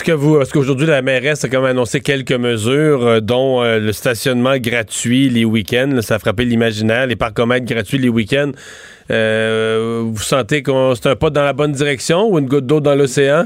[0.00, 3.78] Est-ce que vous, est-ce qu'aujourd'hui la mairesse a même annoncé quelques mesures, euh, dont euh,
[3.78, 8.52] le stationnement gratuit les week-ends, ça a frappé l'imaginaire, les parcomètres gratuits les week-ends.
[9.10, 12.94] vous sentez que c'est un pas dans la bonne direction ou une goutte d'eau dans
[12.94, 13.44] l'océan?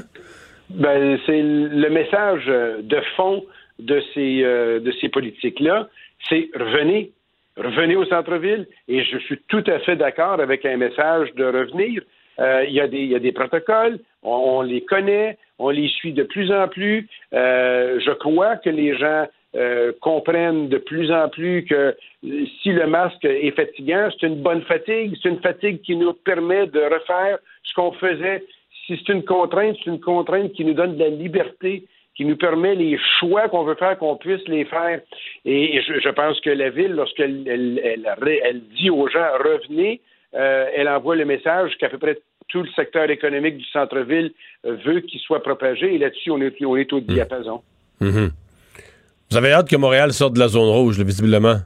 [0.71, 3.45] Ben, c'est le message de fond
[3.81, 5.89] de ces, de ces politiques-là
[6.29, 7.11] c'est revenez,
[7.57, 8.67] revenez au centre-ville.
[8.89, 12.03] Et je suis tout à fait d'accord avec un message de revenir.
[12.41, 15.89] Euh, il, y a des, il y a des protocoles, on, les connaît, on les
[15.89, 17.09] suit de plus en plus.
[17.33, 22.87] Euh, je crois que les gens euh, comprennent de plus en plus que si le
[22.87, 27.39] masque est fatigant, c'est une bonne fatigue, c'est une fatigue qui nous permet de refaire
[27.63, 28.45] ce qu'on faisait.
[28.87, 31.85] Si c'est une contrainte, c'est une contrainte qui nous donne de la liberté
[32.17, 35.01] qui nous permet les choix qu'on veut faire, qu'on puisse les faire.
[35.45, 40.01] Et, je, pense que la ville, lorsqu'elle elle, dit aux gens revenez,
[40.35, 42.19] euh, elle envoie le message qu'à peu près
[42.49, 44.33] tout le secteur économique du centre-ville
[44.65, 45.95] euh, veut qu'il soit propagé.
[45.95, 47.07] Et là-dessus, on est, on est au mmh.
[47.07, 47.63] diapason.
[48.01, 48.27] Mmh.
[49.31, 51.57] Vous avez hâte que Montréal sorte de la zone rouge, visiblement?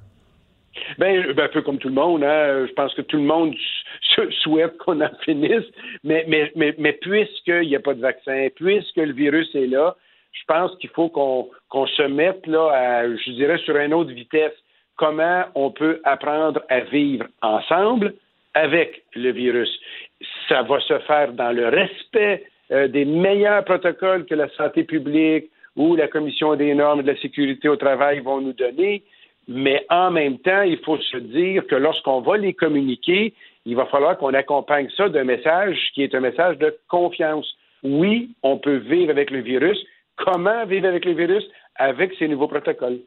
[0.99, 2.67] Ben, ben, un peu comme tout le monde, hein.
[2.67, 3.55] je pense que tout le monde
[4.43, 5.65] souhaite qu'on en finisse,
[6.05, 9.97] mais, mais, mais, mais puisqu'il n'y a pas de vaccin, puisque le virus est là,
[10.33, 14.53] je pense qu'il faut qu'on se mette là, à, je dirais, sur une autre vitesse.
[14.97, 18.15] Comment on peut apprendre à vivre ensemble
[18.55, 19.71] avec le virus?
[20.49, 25.51] Ça va se faire dans le respect euh, des meilleurs protocoles que la santé publique
[25.77, 29.03] ou la Commission des normes de la sécurité au travail vont nous donner.
[29.47, 33.33] Mais en même temps, il faut se dire que lorsqu'on va les communiquer,
[33.65, 37.47] il va falloir qu'on accompagne ça d'un message qui est un message de confiance.
[37.83, 39.79] Oui, on peut vivre avec le virus,
[40.17, 41.45] comment vivre avec le virus?
[41.77, 42.99] Avec ces nouveaux protocoles.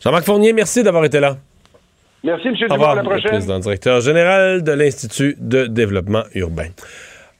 [0.00, 1.36] Jean-Marc Fournier, merci d'avoir été là.
[2.24, 2.54] Merci, M.
[2.54, 2.84] Dumont.
[2.84, 3.30] À la prochaine.
[3.30, 6.68] président directeur général de l'Institut de développement urbain.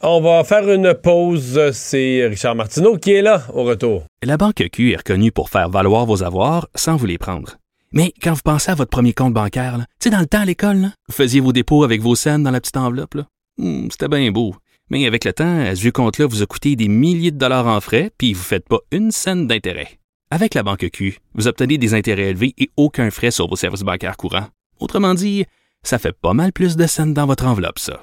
[0.00, 1.60] On va faire une pause.
[1.72, 4.04] C'est Richard Martineau qui est là au retour.
[4.22, 7.56] La Banque Q est reconnue pour faire valoir vos avoirs sans vous les prendre.
[7.92, 10.44] Mais quand vous pensez à votre premier compte bancaire, tu sais, dans le temps à
[10.44, 13.16] l'école, vous faisiez vos dépôts avec vos scènes dans la petite enveloppe.
[13.56, 14.54] Hmm, c'était bien beau.
[14.90, 17.80] Mais avec le temps, à ce compte-là vous a coûté des milliers de dollars en
[17.80, 19.98] frais, puis vous ne faites pas une scène d'intérêt.
[20.30, 23.82] Avec la banque Q, vous obtenez des intérêts élevés et aucun frais sur vos services
[23.82, 24.46] bancaires courants.
[24.80, 25.44] Autrement dit,
[25.82, 28.02] ça fait pas mal plus de scènes dans votre enveloppe, ça.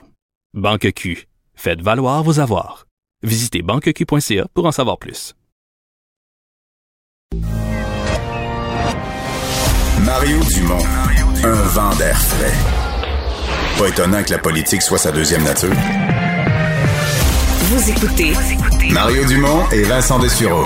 [0.54, 2.86] Banque Q, faites valoir vos avoirs.
[3.24, 5.34] Visitez banqueq.ca pour en savoir plus.
[10.06, 10.86] Mario Dumont,
[11.44, 12.54] un vent d'air frais.
[13.78, 15.74] Pas étonnant que la politique soit sa deuxième nature.
[17.64, 18.34] Vous écoutez
[18.92, 20.66] Mario Dumont et Vincent Dessureau.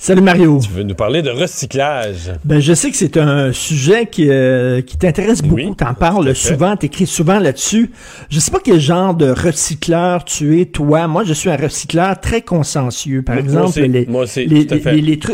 [0.00, 0.60] Salut Mario.
[0.62, 2.30] Tu veux nous parler de recyclage?
[2.44, 5.74] Ben, je sais que c'est un sujet qui, euh, qui t'intéresse beaucoup.
[5.74, 7.90] Tu en parles souvent, t'écris souvent là-dessus.
[8.30, 11.08] Je sais pas quel genre de recycleur tu es, toi.
[11.08, 13.22] Moi, je suis un recycleur très consciencieux.
[13.22, 14.06] Par exemple, les,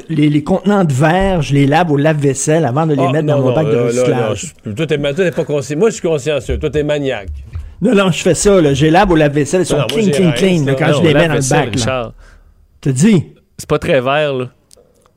[0.09, 3.27] les, les, contenants de verre, je les lave au lave-vaisselle avant de les ah, mettre
[3.27, 4.55] dans mon bac de recyclage.
[4.75, 5.77] toi, t'es, pas consciencieux.
[5.77, 6.59] Moi, je suis consciencieux.
[6.59, 7.29] Toi, t'es maniaque.
[7.83, 8.63] Non, non, je fais ça.
[8.63, 8.73] Là.
[8.73, 9.61] Je les lave au lave-vaisselle.
[9.61, 12.15] Ils sont clean, clean, clean, quand je les mets dans le bac.
[12.81, 13.34] T'as dit?
[13.59, 14.51] C'est pas très vert, là.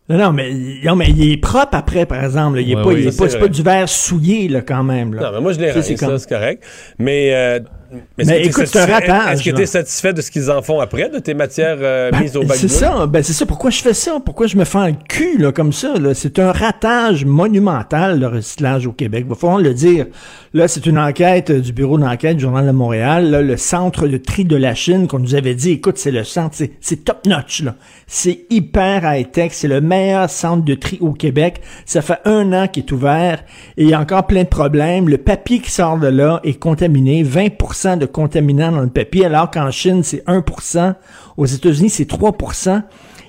[0.10, 0.54] Non, non, mais,
[0.86, 2.62] non, mais il est propre après, par exemple.
[2.62, 5.14] Il est pas, c'est pas, du verre souillé, là, quand même.
[5.14, 5.24] Là.
[5.24, 6.64] Non, mais moi, je l'ai ça, c'est correct.
[6.98, 7.60] Mais euh,
[7.92, 10.22] Mais, Mais est-ce que t'es écoute, c'est un ratage, Est-ce que tu es satisfait de
[10.22, 13.06] ce qu'ils en font après, de tes matières euh, Ben, mises au bac c'est ça,
[13.08, 13.46] ben c'est ça.
[13.46, 14.20] Pourquoi je fais ça?
[14.24, 15.94] Pourquoi je me fais un cul là, comme ça?
[16.14, 19.24] C'est un ratage monumental, le recyclage au Québec.
[19.26, 20.08] Il va falloir le dire.
[20.54, 23.30] Là, c'est une enquête euh, du bureau d'enquête du Journal de Montréal.
[23.30, 26.24] Là, le centre de tri de la Chine qu'on nous avait dit, écoute, c'est le
[26.24, 27.64] centre, c'est, top-notch.
[28.08, 29.52] C'est hyper high-tech.
[29.54, 31.62] C'est le meilleur centre de tri au Québec.
[31.86, 33.44] Ça fait un an qu'il est ouvert
[33.78, 35.10] et il y a encore plein de problèmes.
[35.10, 37.24] Le papier qui sort de là est contaminé.
[37.24, 37.50] 20
[37.98, 40.96] de contaminants dans le papier, alors qu'en Chine, c'est 1%
[41.38, 42.84] Aux États-Unis, c'est 3%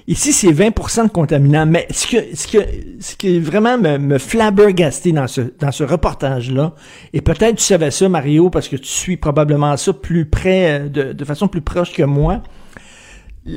[0.09, 1.66] Ici, c'est 20% de contaminants.
[1.66, 2.59] Mais ce que, ce que,
[2.99, 6.75] ce qui vraiment me, me flabbergasté dans ce, dans ce reportage-là,
[7.12, 10.89] et peut-être tu savais ça, Mario, parce que tu suis probablement ça plus près, euh,
[10.89, 12.43] de, de façon plus proche que moi.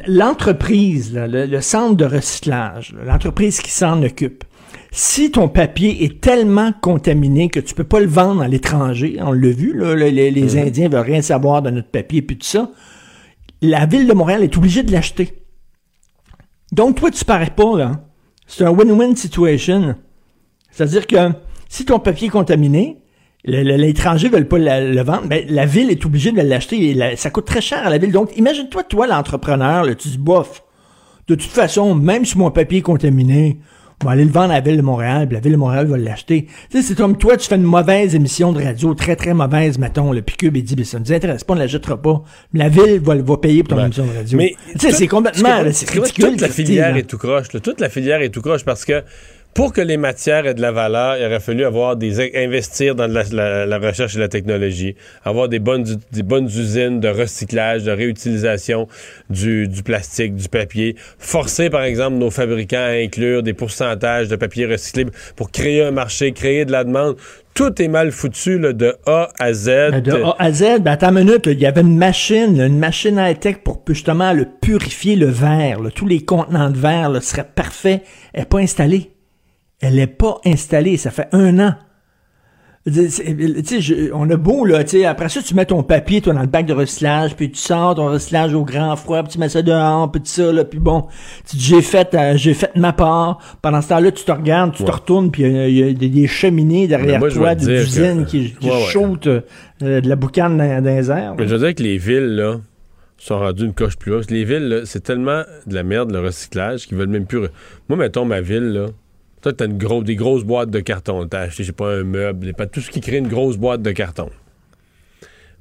[0.08, 4.44] L'entreprise, le, le centre de recyclage, l'entreprise qui s'en occupe,
[4.91, 9.31] si ton papier est tellement contaminé que tu peux pas le vendre à l'étranger, on
[9.31, 12.72] l'a vu, là, les, les Indiens veulent rien savoir de notre papier puis tout ça,
[13.61, 15.34] la ville de Montréal est obligée de l'acheter.
[16.72, 17.91] Donc toi, tu parais pas, là.
[18.48, 19.95] C'est un win-win situation.
[20.72, 21.15] C'est-à-dire que
[21.69, 22.98] si ton papier est contaminé,
[23.43, 26.93] l'étranger ne veut pas la- le vendre, ben, la ville est obligée de l'acheter et
[26.93, 28.11] la- ça coûte très cher à la ville.
[28.11, 30.64] Donc, imagine-toi, toi, l'entrepreneur, là, tu dis, bof,
[31.27, 33.60] de toute façon, même si mon papier est contaminé,
[34.02, 35.86] on va aller le vendre à la ville de Montréal, puis la ville de Montréal
[35.88, 36.48] va l'acheter.
[36.69, 39.78] Tu sais, c'est comme toi, tu fais une mauvaise émission de radio, très, très mauvaise,
[39.78, 42.23] mettons, le Picube et dit, ben, ça nous intéresse pas, on ne l'achètera pas.
[42.53, 44.38] Mais la ville va, va payer pour ton émission de radio.
[44.38, 46.32] Mais tu sais, c'est complètement, c'est ridicule.
[46.32, 46.99] Toute la filière là.
[46.99, 47.53] est tout croche.
[47.53, 47.60] là.
[47.60, 49.03] Toute la filière est tout croche parce que
[49.53, 53.07] pour que les matières aient de la valeur, il aurait fallu avoir des investir dans
[53.07, 54.95] la, la- la recherche et la technologie,
[55.26, 58.88] avoir des bonnes, des bonnes usines de recyclage, de réutilisation
[59.30, 64.36] du, du plastique, du papier, forcer par exemple nos fabricants à inclure des pourcentages de
[64.38, 65.06] papier recyclé
[65.36, 67.18] pour créer un marché, créer de la demande.
[67.53, 69.65] Tout est mal foutu là, de A à Z.
[69.91, 72.80] Ben, De A à Z, ben attends une minute, il y avait une machine, une
[72.80, 75.82] machine high-tech pour justement le purifier le verre.
[75.82, 75.90] là.
[75.94, 78.02] Tous les contenants de verre seraient parfaits.
[78.34, 79.11] Elle pas installée.
[79.82, 80.98] Elle n'est pas installée.
[80.98, 81.74] Ça fait un an.
[82.88, 86.66] Je- on a beau, là, après ça, tu mets ton papier, toi, dans le bac
[86.66, 90.12] de recyclage, puis tu sors ton recyclage au grand froid, puis tu mets ça dehors,
[90.12, 91.06] puis tout ça, là, puis bon,
[91.56, 93.38] j'ai fait, euh, j'ai fait ma part.
[93.62, 95.84] Pendant ce temps-là, tu te regardes, tu te retournes, puis il y a- il y,
[95.84, 98.86] a des, des cheminées derrière moi, toi, des usines que- qui, qui Ouais, ouais.
[98.90, 99.41] shootent euh,
[99.80, 101.36] de la boucane dans, dans les airs.
[101.38, 102.56] Mais je veux dire que les villes, là,
[103.20, 104.32] sont rendues une coche plus haute.
[104.32, 107.41] Les villes, là, c'est tellement de la merde, le recyclage, qu'ils veulent même plus.
[107.90, 108.86] Moi, mettons ma ville, là.
[109.42, 111.28] Toi, t'as une gros, des grosses boîtes de carton.
[111.28, 113.82] T'as acheté, je sais pas, un meuble, pas tout ce qui crée une grosse boîte
[113.82, 114.30] de carton.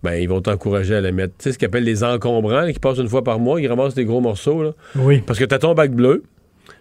[0.03, 1.35] Ben, ils vont t'encourager à la mettre.
[1.39, 3.69] Tu sais ce qu'ils appellent les encombrants, là, qui passent une fois par mois, ils
[3.69, 4.71] ramassent des gros morceaux, là.
[4.97, 5.23] Oui.
[5.27, 6.23] Parce que t'as ton bac bleu,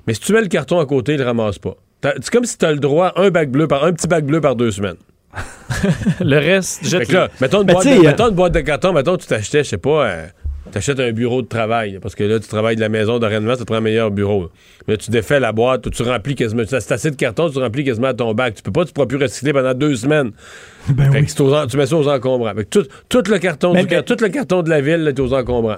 [0.08, 1.76] mais si tu mets le carton à côté, ils le ramassent pas.
[2.02, 4.40] C'est comme si t'as le droit à un bac bleu par un petit bac bleu
[4.40, 4.96] par deux semaines.
[6.22, 8.36] Le reste, Fait jette que là, mettons une, Ben, boîte tu de, euh, mettons une
[8.36, 10.28] boîte de carton, mettons tu t'achetais, je sais pas, euh,
[10.72, 13.60] t'achètes un bureau de travail, parce que là, tu travailles de la maison d'enraînement, ça
[13.60, 14.50] te prend un meilleur bureau.
[14.88, 17.84] Mais là, tu défais la boîte, tu remplis quasiment, c'est assez de carton, tu remplis
[17.84, 18.56] quasiment à ton bac.
[18.56, 20.32] Tu peux pas, tu pourras plus recycler pendant deux semaines.
[20.90, 22.54] Ben Fait que c'est aux en- tu mets ça aux encombrants.
[22.56, 25.34] Fait que tout, tout le carton du, tout le carton de la ville est aux
[25.34, 25.78] encombrants.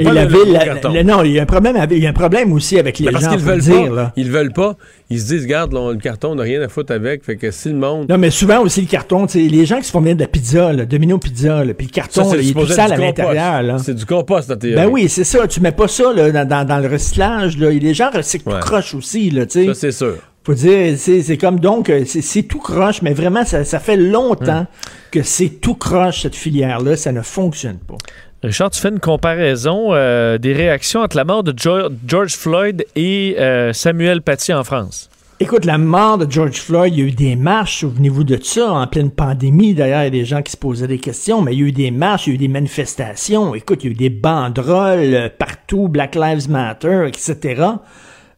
[0.00, 0.92] Et Pas la le- le ville, gros la- carton.
[0.92, 2.98] la- non, il y a un problème, avec- il y a un problème aussi avec
[2.98, 3.94] les Mais parce gens, qu'ils veulent dire, pas.
[3.94, 4.12] là.
[4.16, 4.76] Ils veulent pas.
[5.10, 7.24] Ils se disent, regarde, là, le carton, on n'a rien à foutre avec.
[7.24, 8.08] Fait que si le monde.
[8.08, 10.72] Non, mais souvent aussi le carton, les gens qui se font venir de la pizza,
[10.72, 13.80] là, Domino Pizza, puis le carton, Ça, c'est là, il est tout sale à l'intérieur.
[13.80, 15.46] C'est du compost, Ben oui, c'est ça.
[15.46, 17.58] Tu mets pas ça là, dans, dans- dans le recyclage.
[17.58, 17.70] Là.
[17.70, 19.30] Les gens recyclent tout croche aussi.
[19.30, 19.66] Là, tu sais.
[19.66, 20.16] Ça, c'est sûr.
[20.42, 24.66] Faut dire, c'est comme donc, euh, c'est tout croche, mais vraiment, ça, ça fait longtemps
[25.10, 26.96] que c'est tout croche, cette filière-là.
[26.96, 27.96] Ça ne fonctionne pas.
[28.42, 33.36] Richard, tu fais une comparaison euh, des réactions entre la mort de George Floyd et
[33.38, 35.10] euh, Samuel Paty en France.
[35.42, 38.72] Écoute, la mort de George Floyd, il y a eu des marches, souvenez-vous de ça,
[38.72, 39.72] en pleine pandémie.
[39.72, 41.66] D'ailleurs, il y a des gens qui se posaient des questions, mais il y a
[41.68, 43.54] eu des marches, il y a eu des manifestations.
[43.54, 47.62] Écoute, il y a eu des banderoles euh, partout, Black Lives Matter, etc.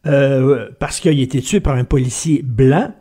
[0.07, 2.93] Euh, parce qu'il a été tué par un policier blanc.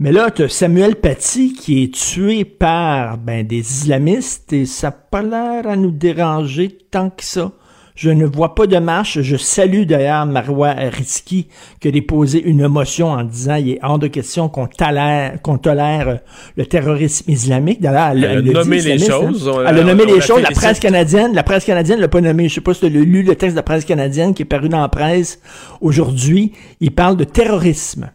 [0.00, 4.88] Mais là, tu as Samuel Paty qui est tué par ben, des islamistes et ça
[4.88, 7.50] n'a pas l'air à nous déranger tant que ça.
[7.96, 9.20] Je ne vois pas de marche.
[9.22, 11.48] Je salue d'ailleurs Marois Risky
[11.80, 15.58] qui a déposé une motion en disant il est hors de question qu'on tolère, qu'on
[15.58, 16.14] tolère euh,
[16.56, 17.80] le terrorisme islamique.
[17.80, 19.04] D'ailleurs, elle, Elle a elle nommé les hein.
[19.04, 20.42] choses, Elle a nommé les choses.
[20.42, 22.48] La presse canadienne, la presse canadienne l'a pas nommé.
[22.48, 24.44] Je sais pas si tu as lu le texte de la presse canadienne qui est
[24.44, 25.40] paru dans la presse
[25.80, 26.52] aujourd'hui.
[26.78, 28.12] Il parle de terrorisme.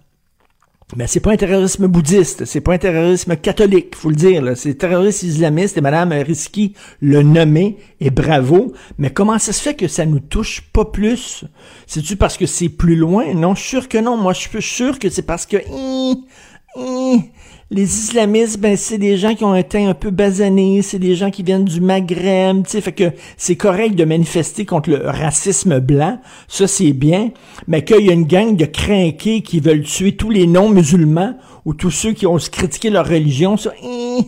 [0.95, 4.43] Mais c'est pas un terrorisme bouddhiste, c'est pas un terrorisme catholique, faut le dire.
[4.55, 8.73] C'est terroriste islamiste et Madame Risky le nommé et bravo.
[8.97, 11.45] Mais comment ça se fait que ça nous touche pas plus?
[11.87, 13.33] C'est-tu parce que c'est plus loin?
[13.33, 14.17] Non, sûr que non.
[14.17, 15.57] Moi, je suis sûr que c'est parce que
[17.73, 21.15] les islamistes, ben, c'est des gens qui ont un teint un peu basané, c'est des
[21.15, 25.01] gens qui viennent du Maghreb, tu sais, fait que c'est correct de manifester contre le
[25.09, 27.31] racisme blanc, ça c'est bien,
[27.67, 31.35] mais qu'il y a une gang de crinqués qui veulent tuer tous les non-musulmans
[31.65, 34.19] ou tous ceux qui ont critiqué leur religion, ça, hein,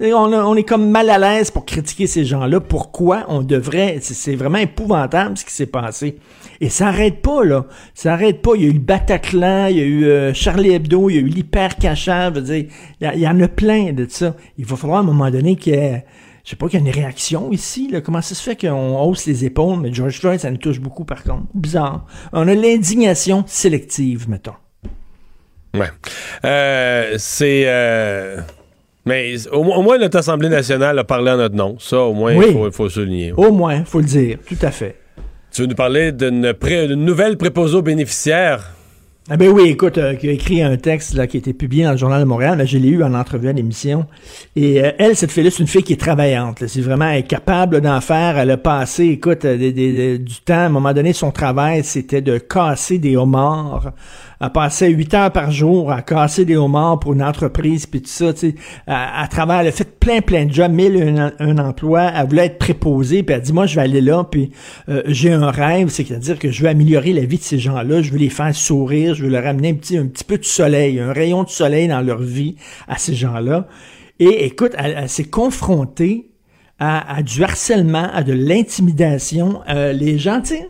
[0.00, 2.60] on, est comme mal à l'aise pour critiquer ces gens-là.
[2.60, 3.98] Pourquoi on devrait...
[4.02, 6.16] C'est vraiment épouvantable ce qui s'est passé.
[6.64, 7.66] Et ça n'arrête pas, là.
[7.92, 8.52] Ça n'arrête pas.
[8.54, 11.18] Il y a eu le Bataclan, il y a eu euh, Charlie Hebdo, il y
[11.18, 12.32] a eu l'hyper cachage.
[12.48, 12.70] il
[13.00, 14.34] y, en a plein de ça.
[14.56, 16.06] Il va falloir à un moment donné qu'il y ait...
[16.42, 17.90] Je sais pas qu'il y ait une réaction ici.
[17.92, 18.00] Là.
[18.00, 19.78] Comment ça se fait qu'on hausse les épaules?
[19.78, 21.44] Mais George Floyd, ça nous touche beaucoup, par contre.
[21.52, 22.06] Bizarre.
[22.32, 24.54] On a l'indignation sélective, mettons.
[25.74, 25.90] Ouais.
[26.46, 27.64] Euh, c'est...
[27.66, 28.40] Euh,
[29.04, 31.76] mais au, moins, notre Assemblée nationale a parlé en notre nom.
[31.78, 33.32] Ça, au moins, il faut, souligner.
[33.32, 34.38] Au moins, il faut le dire.
[34.48, 35.03] Tout à fait.
[35.54, 38.72] Tu veux nous parler d'une nouvelle préposée aux bénéficiaires?
[39.30, 41.84] Ah ben oui, écoute, euh, qui a écrit un texte là, qui a été publié
[41.84, 44.04] dans le Journal de Montréal, mais je l'ai eu en entrevue à l'émission.
[44.56, 46.66] Et euh, elle, cette fille-là, c'est une fille qui est travaillante.
[46.66, 48.36] C'est vraiment elle est capable d'en faire.
[48.36, 50.54] Elle a passé, écoute, euh, du temps.
[50.54, 53.92] À un moment donné, son travail, c'était de casser des homards
[54.44, 58.10] elle passait huit heures par jour à casser des homards pour une entreprise, puis tout
[58.10, 58.54] ça, tu sais,
[58.86, 63.22] à, travers, elle fait plein, plein de jobs, mille un, emploi, elle voulait être préposée,
[63.22, 64.50] puis elle dit, moi, je vais aller là, puis
[64.88, 68.10] euh, j'ai un rêve, c'est-à-dire que je veux améliorer la vie de ces gens-là, je
[68.10, 71.00] veux les faire sourire, je veux leur amener un petit, un petit peu de soleil,
[71.00, 72.56] un rayon de soleil dans leur vie
[72.86, 73.66] à ces gens-là.
[74.18, 76.30] Et écoute, elle, s'est confrontée
[76.78, 79.62] à, du harcèlement, à de l'intimidation.
[79.68, 80.68] Euh, les gens, tu sais,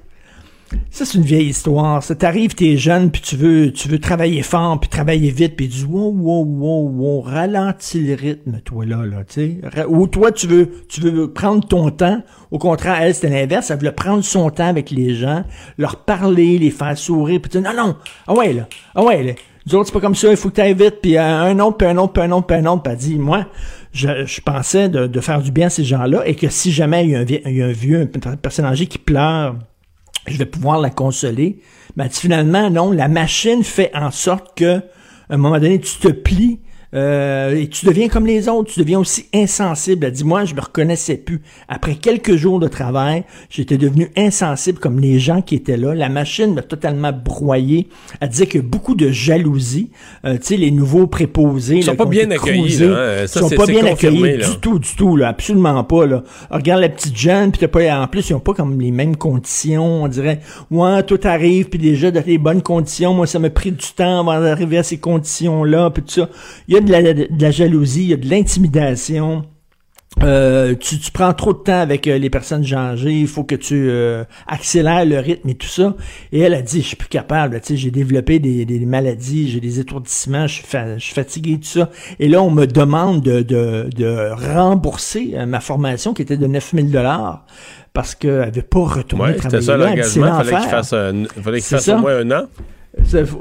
[0.90, 2.02] ça, c'est une vieille histoire.
[2.02, 5.68] Ça t'arrive, t'es jeune, puis tu veux, tu veux travailler fort, puis travailler vite, puis
[5.68, 9.84] tu dis, wow, wow, wow, wow, ralentis le rythme, toi, là, là, tu sais.
[9.88, 12.22] Ou toi, tu veux, tu veux prendre ton temps.
[12.50, 13.70] Au contraire, elle, c'était l'inverse.
[13.70, 15.44] Elle voulait prendre son temps avec les gens,
[15.78, 17.96] leur parler, les faire sourire, puis tu dis, non, non,
[18.26, 19.32] ah ouais, là, ah ouais, là.
[19.66, 21.86] Nous autres, c'est pas comme ça, il faut que t'ailles vite, puis un autre, puis
[21.86, 23.46] un autre, puis un autre, puis un autre, puis elle dit, moi,
[23.92, 27.04] je, je pensais de, de, faire du bien à ces gens-là, et que si jamais
[27.04, 29.56] il y a un, il y a un vieux, une personne âgée qui pleure,
[30.26, 31.60] je vais pouvoir la consoler.
[31.96, 34.82] Mais finalement, non, la machine fait en sorte que, à
[35.34, 36.60] un moment donné, tu te plies
[36.94, 40.06] euh, et tu deviens comme les autres, tu deviens aussi insensible.
[40.06, 41.40] Elle dit, moi, je me reconnaissais plus.
[41.68, 45.94] Après quelques jours de travail, j'étais devenu insensible comme les gens qui étaient là.
[45.94, 47.88] La machine m'a totalement broyé.
[48.20, 49.90] Elle disait a beaucoup de jalousie.
[50.24, 51.78] Euh, tu sais, les nouveaux préposés.
[51.78, 52.78] Ils sont pas bien accueillis.
[52.78, 53.26] Là, hein.
[53.26, 55.16] sont pas bien accueillis du tout, du tout.
[55.16, 56.06] Là, absolument pas.
[56.06, 56.22] Là.
[56.50, 60.04] regarde la petite jeune, puis pas, en plus, ils ont pas comme les mêmes conditions.
[60.04, 60.40] On dirait,
[60.70, 63.14] ouais, tout arrive, puis déjà dans les bonnes conditions.
[63.14, 66.28] Moi, ça m'a pris du temps avant d'arriver à ces conditions-là, puis tout ça.
[66.68, 69.44] Il y a de la, jalousie, il y a de l'intimidation.
[70.22, 73.88] Euh, tu, prends trop de temps avec euh, les personnes âgées, il faut que tu
[73.88, 75.96] euh, accélères le rythme et tout ça.
[76.30, 80.46] Et elle a dit, je suis plus capable, j'ai développé des, maladies, j'ai des étourdissements,
[80.46, 80.62] je
[80.98, 81.90] suis, fatigué, tout ça.
[82.20, 87.44] Et là, on me demande de, de, rembourser ma formation qui était de 9000 dollars
[87.92, 91.88] parce qu'elle n'avait pas retourné travailler ça, l'engagement, il fallait qu'il fasse, fallait qu'il fasse
[91.88, 92.44] au moins un an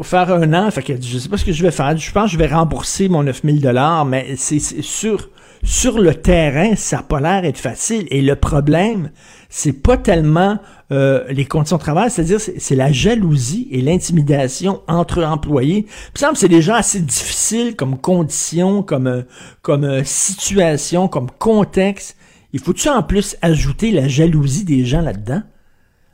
[0.04, 1.96] faire un an, fait que je sais pas ce que je vais faire.
[1.96, 5.30] Je pense que je vais rembourser mon 9000 dollars, mais c'est sur
[5.64, 8.06] sur le terrain, ça n'a pas l'air d'être facile.
[8.10, 9.12] Et le problème,
[9.50, 10.60] c'est pas tellement
[10.92, 15.86] euh, les conditions de travail, c'est-à-dire c'est la jalousie et l'intimidation entre employés.
[15.88, 19.22] Il me semble c'est déjà assez difficile comme condition, comme euh,
[19.62, 22.18] comme euh, situation, comme contexte.
[22.52, 25.44] Il faut-tu en plus ajouter la jalousie des gens là-dedans?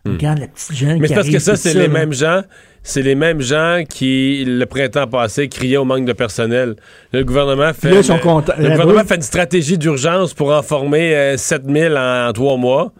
[0.06, 0.12] Hmm.
[0.12, 2.44] Regarde la petite jeune Mais c'est parce que ça, c'est les mêmes gens
[2.84, 6.76] c'est les mêmes gens qui, le printemps passé, criaient au manque de personnel.
[7.14, 12.34] Le gouvernement fait, le, gouvernement fait une stratégie d'urgence pour en former 7000 euh, en,
[12.34, 12.94] trois mois.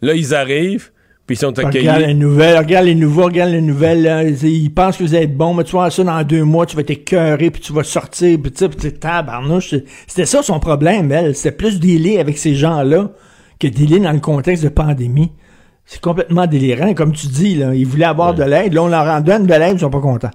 [0.00, 0.90] Là, ils arrivent.
[1.26, 1.88] Puis ils sont accueillis.
[1.88, 4.36] Regarde les nouvelles, regarde les nouveaux, regarde les nouvelles.
[4.42, 6.82] Ils pensent que vous êtes bon, mais tu vois ça dans deux mois, tu vas
[6.82, 9.76] t'écœurer, puis tu vas sortir, puis tu sais, tabarnouche.
[10.08, 11.36] C'était ça son problème, elle.
[11.36, 13.12] C'était plus délai avec ces gens-là
[13.60, 15.30] que délai dans le contexte de pandémie.
[15.84, 16.94] C'est complètement délirant.
[16.94, 18.72] Comme tu dis, là, ils voulaient avoir de l'aide.
[18.72, 20.30] Là, on leur en donne de l'aide, ils sont pas contents.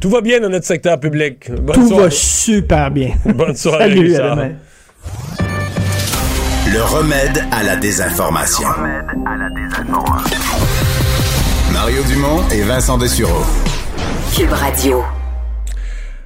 [0.00, 1.50] Tout va bien dans notre secteur public.
[1.74, 3.10] Tout va super bien.
[3.34, 3.88] Bonne soirée.
[3.88, 4.50] Salut, à demain.
[6.72, 8.68] Le remède à la désinformation.
[8.68, 10.36] Le remède à la désinformation.
[11.72, 13.44] Mario Dumont et Vincent Dessureau.
[14.36, 15.02] Cube Radio.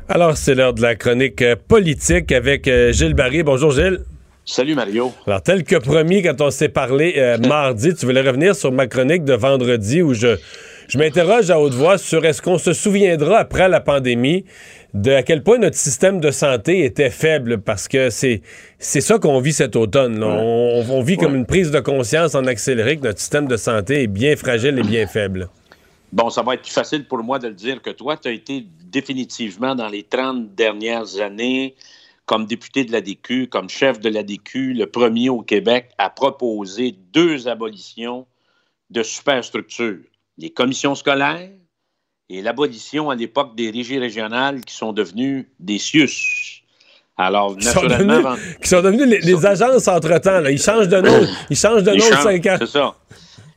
[0.09, 3.43] Alors, c'est l'heure de la chronique euh, politique avec euh, Gilles Barry.
[3.43, 4.01] Bonjour, Gilles.
[4.47, 5.11] Salut Mario.
[5.27, 8.87] Alors, tel que promis quand on s'est parlé euh, mardi, tu voulais revenir sur ma
[8.87, 10.37] chronique de vendredi où je,
[10.87, 14.45] je m'interroge à haute voix sur est-ce qu'on se souviendra après la pandémie
[14.93, 17.63] de à quel point notre système de santé était faible?
[17.63, 18.43] Parce que c'est
[18.79, 20.23] c'est ça qu'on vit cet automne.
[20.23, 24.09] On, vit comme une prise de conscience en accéléré que notre système de santé est
[24.09, 25.49] bien fragile et bien faible.
[26.13, 28.19] Bon, ça va être plus facile pour moi de le dire que toi.
[28.19, 31.75] Tu as été définitivement dans les 30 dernières années
[32.27, 37.49] comme député de l'ADQ, comme chef de l'ADQ, le premier au Québec à proposer deux
[37.49, 38.27] abolitions
[38.91, 40.01] de superstructures.
[40.39, 41.51] Les commissions scolaires
[42.31, 46.63] et l'abolition à l'époque des régies régionales qui sont devenues des CIUS.
[47.17, 48.33] Alors, Qui sont naturellement...
[48.33, 50.41] devenus, qui sont devenus les, les agences entre-temps.
[50.41, 50.51] là.
[50.51, 51.27] Ils changent de nom.
[51.51, 52.57] Ils changent de nom de changent, 5 ans.
[52.59, 52.95] C'est ça.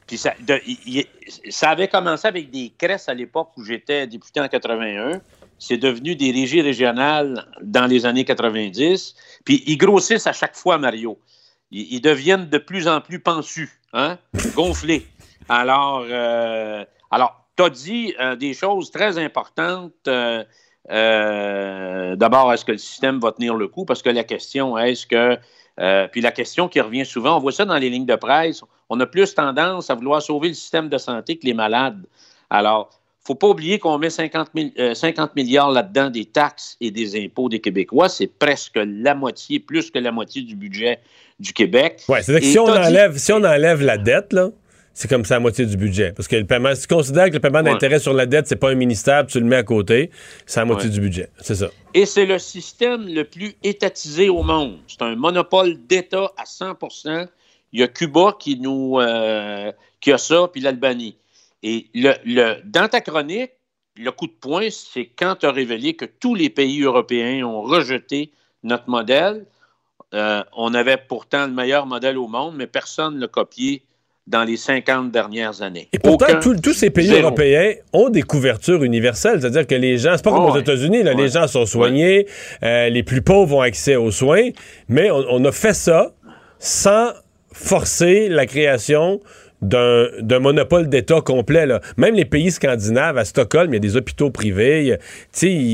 [0.06, 0.61] Puis ça, de-
[1.49, 5.19] ça avait commencé avec des cresses à l'époque où j'étais député en 81.
[5.59, 9.15] C'est devenu des régies régionales dans les années 90.
[9.43, 11.19] Puis ils grossissent à chaque fois, Mario.
[11.71, 14.17] Ils, deviennent de plus en plus pensus, hein?
[14.55, 15.05] gonflés.
[15.49, 20.07] Alors, euh, alors tu as dit euh, des choses très importantes.
[20.07, 20.45] euh,
[22.15, 23.84] D'abord, est-ce que le système va tenir le coup?
[23.84, 25.38] Parce que la question, est-ce que
[26.11, 28.99] puis la question qui revient souvent, on voit ça dans les lignes de presse, on
[28.99, 32.03] a plus tendance à vouloir sauver le système de santé que les malades.
[32.49, 32.89] Alors,
[33.27, 37.21] faut pas oublier qu'on met 50, mille- euh, 50 milliards là-dedans des taxes et des
[37.23, 38.09] impôts des Québécois.
[38.09, 40.99] C'est presque la moitié, plus que la moitié du budget
[41.39, 42.01] du Québec.
[42.07, 44.49] Ouais, c'est-à-dire que si on, dit- enlève, si on enlève la dette, là,
[44.93, 46.11] c'est comme ça la moitié du budget.
[46.13, 47.65] Parce que le paiement, si tu considères que le paiement Ouais.
[47.65, 50.09] d'intérêt sur la dette, c'est pas un ministère, puis tu le mets à côté,
[50.47, 50.95] c'est la moitié Ouais.
[50.95, 51.29] du budget.
[51.39, 51.67] C'est ça.
[51.93, 54.77] Et c'est le système le plus étatisé au monde.
[54.87, 57.27] C'est un monopole d'État à 100%
[57.73, 61.17] Il y a Cuba qui nous euh, qui a ça, puis l'Albanie.
[61.63, 63.51] Et le, le- dans ta chronique,
[63.99, 67.61] le coup de poing, c'est quand tu as révélé que tous les pays européens ont
[67.63, 68.31] rejeté
[68.63, 69.45] notre modèle.
[70.13, 73.81] Euh, on avait pourtant le meilleur modèle au monde, mais personne ne l'a copié
[74.27, 75.88] dans les 50 dernières années.
[75.93, 77.21] Et pourtant, tous- ces pays Zéro.
[77.29, 79.39] européens ont des couvertures universelles.
[79.41, 80.59] C'est-à-dire que les gens, c'est pas comme Oh, aux ouais.
[80.61, 81.29] États-Unis, là, les Ouais.
[81.29, 82.27] gens sont soignés,
[82.61, 84.49] euh, les plus pauvres ont accès aux soins,
[84.89, 86.13] mais on, on a fait ça
[86.59, 87.11] sans
[87.53, 89.19] forcer la création
[89.61, 91.65] d'un monopole d'État complet.
[91.65, 91.81] là.
[91.97, 94.93] Même les pays scandinaves, à Stockholm, il y a des hôpitaux privés.
[94.93, 94.97] a-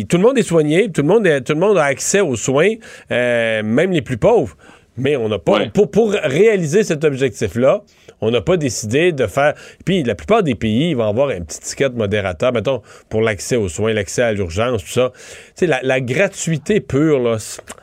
[0.07, 2.35] tout le monde est soigné, tout le monde, est- tout le monde a accès aux
[2.35, 2.73] soins,
[3.11, 4.55] euh, même les plus pauvres.
[4.95, 7.81] Mais on n'a pas, pour, pour réaliser cet objectif-là,
[8.21, 9.55] on n'a pas décidé de faire.
[9.85, 13.21] Puis la plupart des pays, ils vont avoir un petit ticket de modérateur, mettons, pour
[13.21, 15.11] l'accès aux soins, l'accès à l'urgence, tout ça.
[15.57, 17.37] Tu la, la gratuité pure, là,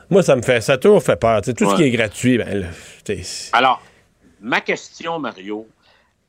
[0.09, 1.41] moi, ça me fait, ça toujours fait peur.
[1.41, 2.67] Tout ce qui est gratuit, ben, là,
[3.51, 3.81] Alors,
[4.39, 5.67] ma question, Mario,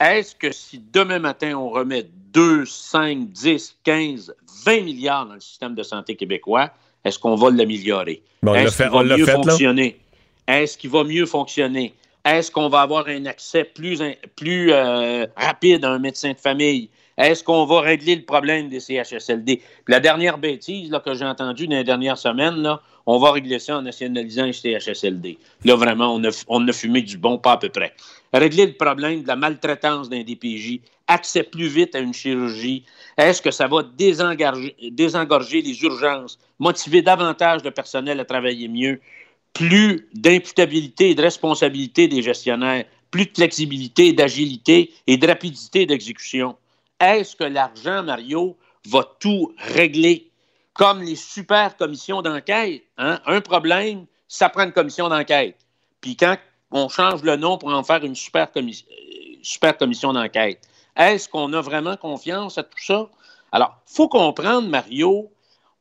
[0.03, 4.35] est-ce que si demain matin on remet 2, 5, 10, 15,
[4.65, 6.71] 20 milliards dans le système de santé québécois,
[7.05, 8.23] est-ce qu'on va l'améliorer?
[8.43, 10.01] Bon, est-ce qu'il va on l'a mieux fonctionner?
[10.47, 11.95] Est-ce qu'il va mieux fonctionner?
[12.25, 16.89] Est-ce qu'on va avoir un accès plus euh, rapide à un médecin de famille?
[17.19, 19.61] Est-ce qu'on va régler le problème des CHSLD?
[19.89, 22.77] La dernière bêtise que j'ai entendue dans les dernières semaines,
[23.07, 25.39] on va régler ça en nationalisant les CHSLD.
[25.65, 27.95] Là, vraiment, on a, on a fumé du bon pas à peu près.
[28.33, 32.85] Régler le problème de la maltraitance d'un DPJ, accès plus vite à une chirurgie.
[33.19, 39.01] Est-ce que ça va désengorger, désengorger les urgences, motiver davantage de personnel à travailler mieux?
[39.53, 46.57] plus d'imputabilité et de responsabilité des gestionnaires, plus de flexibilité, d'agilité et de rapidité d'exécution?
[47.03, 48.57] Est-ce que l'argent, Mario,
[48.87, 50.31] va tout régler?
[50.73, 52.85] Comme les super commissions d'enquête.
[52.97, 53.21] hein?
[53.27, 55.57] Un problème, ça prend une commission d'enquête.
[56.01, 56.37] Puis quand
[56.71, 58.49] on change le nom pour en faire une super,
[59.43, 60.61] super commission d'enquête,
[60.97, 63.11] est-ce qu'on a vraiment confiance à tout ça?
[63.51, 65.31] Alors, il faut comprendre, Mario,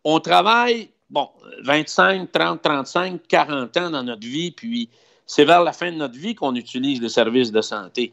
[0.03, 1.29] on travaille, bon,
[1.63, 4.89] 25, 30, 35, 40 ans dans notre vie, puis
[5.25, 8.11] c'est vers la fin de notre vie qu'on utilise les services de santé.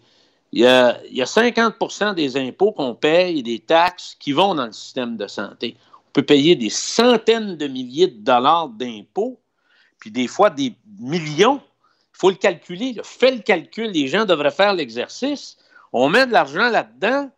[0.53, 4.33] Il y a, il y a 50 des impôts qu'on paye et des taxes qui
[4.33, 5.77] vont dans le système de santé.
[6.07, 9.39] On peut payer des centaines de milliers de dollars d'impôts,
[9.99, 11.61] puis des fois des millions.
[12.15, 12.95] Il faut le calculer.
[12.95, 13.03] là.
[13.05, 13.91] Fais le calcul.
[13.91, 15.59] Les gens devraient faire l'exercice.
[15.93, 17.31] On met de l'argent là-dedans,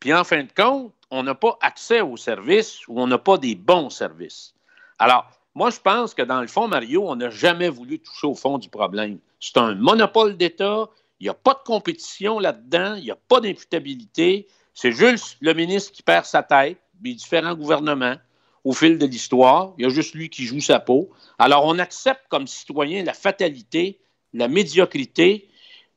[0.00, 3.36] puis en fin de compte, on n'a pas accès aux services ou on n'a pas
[3.36, 4.54] des bons services.
[4.98, 8.34] Alors, moi, je pense que dans le fond, Mario, on n'a jamais voulu toucher au
[8.34, 9.18] fond du problème.
[9.38, 10.88] C'est un monopole d'État.
[11.22, 12.96] Il n'y a pas de compétition là-dedans.
[12.96, 14.48] Il n'y a pas d'imputabilité.
[14.74, 18.16] C'est juste le ministre qui perd sa tête, les différents gouvernements
[18.64, 19.72] au fil de l'histoire.
[19.78, 21.10] Il y a juste lui qui joue sa peau.
[21.38, 24.00] Alors, on accepte comme citoyen la fatalité,
[24.34, 25.48] la médiocrité,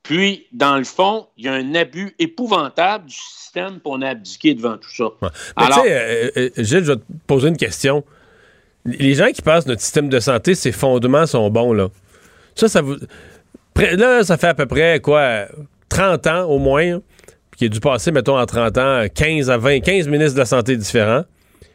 [0.03, 4.09] puis, dans le fond, il y a un abus épouvantable du système, pour on a
[4.09, 5.05] abdiqué devant tout ça.
[5.23, 8.03] Mais Alors, tu sais, euh, euh, Gilles, je vais te poser une question.
[8.85, 11.89] Les gens qui pensent que notre système de santé, ses fondements sont bons, là.
[12.53, 12.97] Ça, ça vous.
[13.77, 15.45] Là, ça fait à peu près, quoi,
[15.89, 16.99] 30 ans au moins,
[17.51, 20.39] puis qui a dû passer, mettons, en 30 ans, 15 à 20, 15 ministres de
[20.39, 21.23] la Santé différents,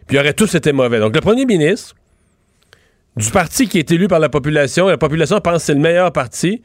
[0.06, 0.98] puis ils auraient tous été mauvais.
[0.98, 1.94] Donc, le premier ministre,
[3.16, 6.12] du parti qui est élu par la population, la population pense que c'est le meilleur
[6.12, 6.62] parti,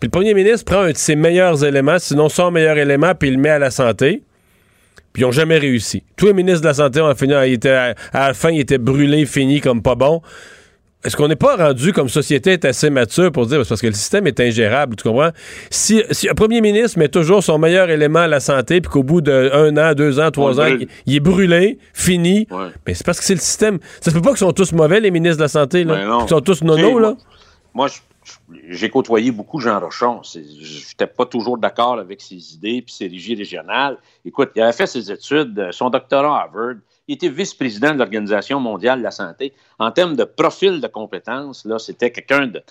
[0.00, 3.28] puis le premier ministre prend un de ses meilleurs éléments, sinon son meilleur élément, puis
[3.28, 4.22] il le met à la santé
[5.12, 6.02] puis ils n'ont jamais réussi.
[6.16, 9.60] Tous les ministres de la Santé ont fini, à, la fin, ils étaient brûlés, finis
[9.60, 10.22] comme pas bon.
[11.04, 13.86] Est-ce qu'on n'est pas rendu comme société est assez mature pour dire, c'est parce que
[13.86, 15.30] le système est ingérable, tu comprends?
[15.70, 19.04] Si, si un premier ministre met toujours son meilleur élément à la santé, puis qu'au
[19.04, 22.48] bout d'un an, deux ans, trois On ans, il, il est brûlé, fini,
[22.86, 23.78] mais c'est parce que c'est le système.
[24.00, 25.94] Ça se peut pas qu'ils sont tous mauvais, les ministres de la Santé, là.
[25.94, 26.18] Ben.
[26.20, 27.14] Qu'ils sont tous nono, là.
[27.74, 27.88] moi-
[28.68, 30.20] j'ai côtoyé beaucoup Jean Rochon.
[30.22, 33.96] Je n'étais pas toujours d'accord avec ses idées puis ses régies régionales.
[34.24, 36.74] Écoute, il avait fait ses études, euh, son doctorat à Harvard.
[37.08, 39.54] Il était vice-président de l'Organisation mondiale de la santé.
[39.78, 42.62] En termes de profil de compétences, là, c'était quelqu'un de,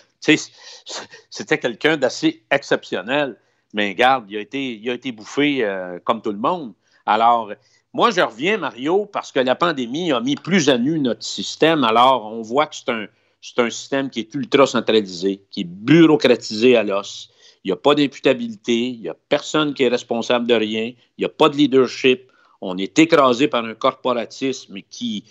[1.30, 3.36] c'était quelqu'un d'assez exceptionnel.
[3.74, 6.74] Mais regarde, il a été, il a été bouffé euh, comme tout le monde.
[7.08, 7.52] Alors,
[7.94, 11.84] moi, je reviens, Mario, parce que la pandémie a mis plus à nu notre système.
[11.84, 13.08] Alors, on voit que c'est un,
[13.42, 17.30] c'est un système qui est ultra centralisé, qui est bureaucratisé à l'os.
[17.64, 21.20] Il n'y a pas d'imputabilité, il n'y a personne qui est responsable de rien, il
[21.20, 22.32] n'y a pas de leadership.
[22.62, 25.24] On est écrasé par un corporatisme qui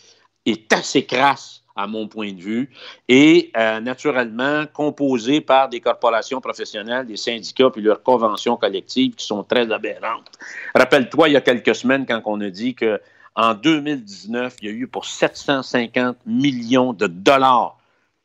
[0.45, 2.71] est assez crasse à mon point de vue,
[3.07, 9.27] et euh, naturellement composé par des corporations professionnelles, des syndicats, puis leurs conventions collectives qui
[9.27, 10.33] sont très aberrantes.
[10.75, 12.99] Rappelle-toi, il y a quelques semaines, quand on a dit que
[13.35, 17.77] en 2019, il y a eu pour 750 millions de dollars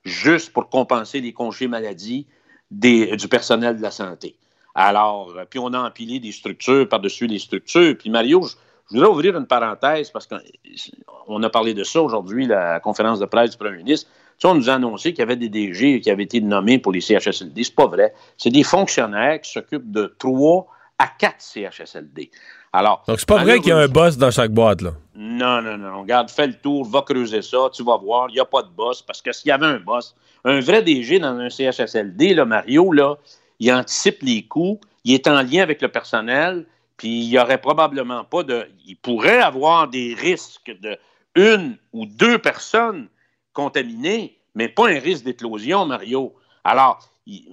[0.05, 2.25] juste pour compenser les congés maladie
[2.71, 4.37] du personnel de la santé.
[4.73, 7.97] Alors, euh, puis on a empilé des structures par-dessus les structures.
[7.97, 8.55] Puis Mario, je,
[8.89, 13.25] je voudrais ouvrir une parenthèse parce qu'on a parlé de ça aujourd'hui, la conférence de
[13.25, 14.09] presse du premier ministre.
[14.37, 16.79] Tu sais, on nous a annoncé qu'il y avait des DG qui avaient été nommés
[16.79, 17.63] pour les CHSLD.
[17.63, 18.13] C'est pas vrai.
[18.37, 20.67] C'est des fonctionnaires qui s'occupent de 3
[20.97, 22.31] à 4 CHSLD.
[22.73, 24.91] Alors, Donc, c'est pas vrai qu'il y a un boss dans chaque boîte, là.
[25.15, 26.01] non, non, non.
[26.01, 28.69] Regarde, fais le tour, va creuser ça, tu vas voir, il n'y a pas de
[28.69, 29.01] boss.
[29.01, 32.91] Parce que s'il y avait un boss, un vrai DG dans un CHSLD, là, Mario,
[32.93, 33.17] là,
[33.59, 36.65] il anticipe les coûts, il est en lien avec le personnel,
[37.01, 38.67] puis il y aurait probablement pas de.
[38.85, 40.99] Il pourrait avoir des risques de
[41.33, 43.07] une ou deux personnes
[43.53, 46.35] contaminées, mais pas un risque d'éclosion, Mario.
[46.63, 46.99] Alors,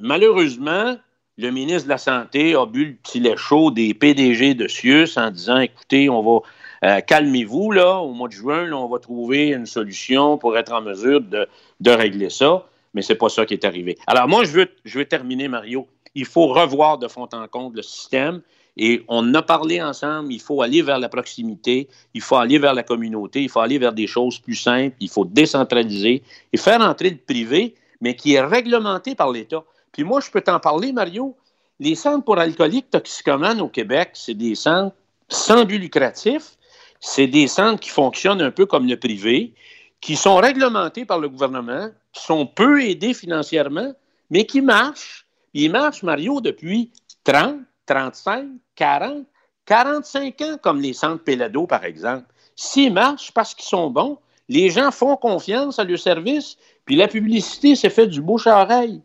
[0.03, 0.99] malheureusement,
[1.39, 5.17] le ministre de la Santé a bu le petit lait chaud des PDG de Sius
[5.17, 6.41] en disant écoutez, on va.
[6.85, 10.75] euh, calmez-vous, là, au mois de juin, là, on va trouver une solution pour être
[10.75, 11.49] en mesure de,
[11.81, 13.97] de régler ça, mais c'est pas ça qui est arrivé.
[14.07, 15.89] Alors, moi, je veux, je veux terminer, Mario.
[16.15, 18.43] Il faut revoir de fond en comble le système.
[18.79, 22.75] Et on a parlé ensemble, il faut aller vers la proximité, il faut aller vers
[22.75, 26.23] la communauté, il faut aller vers des choses plus simples, il faut décentraliser
[26.53, 29.65] et faire entrer le privé, mais qui est réglementé par l'État.
[29.91, 31.37] Puis moi, je peux t'en parler, Mario.
[31.81, 34.95] Les centres pour alcooliques toxicomanes au Québec, c'est des centres
[35.29, 36.57] sans but lucratif,
[37.01, 39.55] c'est des centres qui fonctionnent un peu comme le privé,
[40.01, 43.93] qui sont réglementés par le gouvernement, qui sont peu aidés financièrement,
[44.31, 45.27] mais qui marchent.
[45.55, 46.91] Ils marchent, Mario, depuis
[47.25, 47.57] 30,
[47.89, 48.47] 35,
[48.77, 49.27] 40,
[49.65, 52.27] 45 ans, comme les centres Pélado, par exemple.
[52.55, 57.09] S'ils marchent parce qu'ils sont bons, les gens font confiance à leur service, puis la
[57.09, 59.01] publicité s'est fait du bouche à oreille.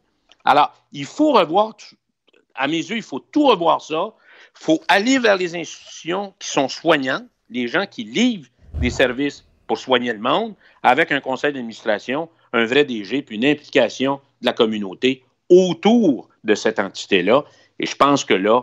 [0.45, 1.75] Alors, il faut revoir,
[2.55, 4.13] à mes yeux, il faut tout revoir ça.
[4.59, 8.49] Il faut aller vers les institutions qui sont soignantes, les gens qui livrent
[8.81, 13.45] des services pour soigner le monde, avec un conseil d'administration, un vrai DG, puis une
[13.45, 17.43] implication de la communauté autour de cette entité-là.
[17.79, 18.61] Et je pense que là,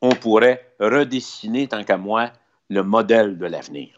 [0.00, 2.30] on pourrait redessiner, tant qu'à moi,
[2.68, 3.88] le modèle de l'avenir.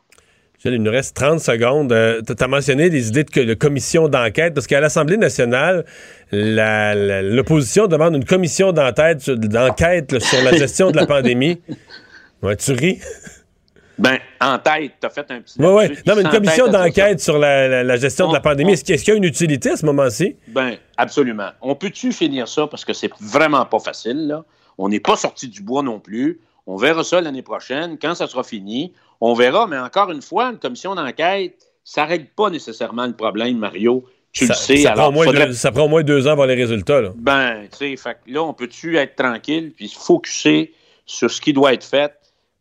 [0.64, 1.90] Il nous reste 30 secondes.
[1.92, 5.86] Euh, tu as mentionné des idées de, commission d'enquête, parce qu'à l'Assemblée nationale,
[6.32, 11.60] l'opposition demande une commission d'enquête sur, la gestion de la pandémie.
[12.42, 13.00] Ouais, tu ris?
[14.00, 15.54] Ben, en tête, tu as fait un petit.
[15.58, 15.96] Oui, oui.
[16.06, 18.96] Non, mais une commission d'enquête sur la, la- la gestion de la pandémie, est-ce qu'il
[19.08, 20.36] y a une utilité à ce moment-ci?
[20.48, 21.50] Ben, absolument.
[21.60, 24.44] On peut-tu finir ça parce que c'est vraiment pas facile, là?
[24.78, 26.40] On n'est pas sorti du bois non plus.
[26.66, 28.92] On verra ça l'année prochaine, quand ça sera fini.
[29.20, 31.54] On verra, mais encore une fois, une commission d'enquête,
[31.84, 34.04] ça règle pas nécessairement le problème, Mario.
[34.32, 34.76] Tu ça, le sais.
[34.78, 37.00] ça prend alors, moins faudrait- deux, ça prend au moins deux ans pour les résultats.
[37.00, 37.10] Là.
[37.16, 40.72] Ben, tu sais, là, on peut-tu être tranquille, puis se focuser
[41.04, 42.12] sur ce qui doit être fait,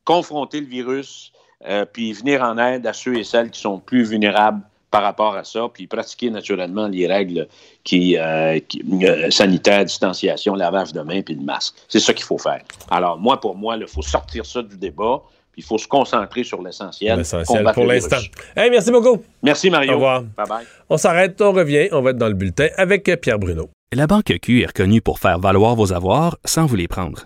[0.05, 1.31] confronter le virus,
[1.67, 4.61] euh, puis venir en aide à ceux et celles qui sont plus vulnérables
[4.91, 7.47] par rapport à ça, puis pratiquer naturellement les règles
[7.83, 11.75] qui, euh, qui- euh, sanitaires, distanciation, lavage de mains, puis le masque.
[11.87, 12.61] C'est ça qu'il faut faire.
[12.89, 15.21] Alors, moi, pour moi, il faut sortir ça du débat,
[15.51, 17.19] puis il faut se concentrer sur l'essentiel.
[17.19, 18.17] L'essentiel pour l'instant.
[18.55, 19.21] Hey, merci beaucoup.
[19.43, 19.91] Merci, Mario.
[19.91, 20.23] Au revoir.
[20.37, 20.65] Bye-bye.
[20.89, 23.69] On s'arrête, on revient, on va être dans le bulletin avec Pierre Bruno.
[23.93, 27.25] La Banque Q est reconnue pour faire valoir vos avoirs sans vous les prendre.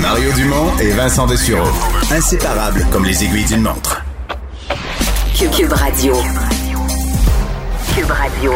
[0.00, 1.68] Mario Dumont et Vincent Dessureau.
[2.10, 4.02] Inséparables comme les aiguilles d'une montre.
[5.36, 6.14] Cube, Cube Radio.
[7.94, 8.52] Cube Radio.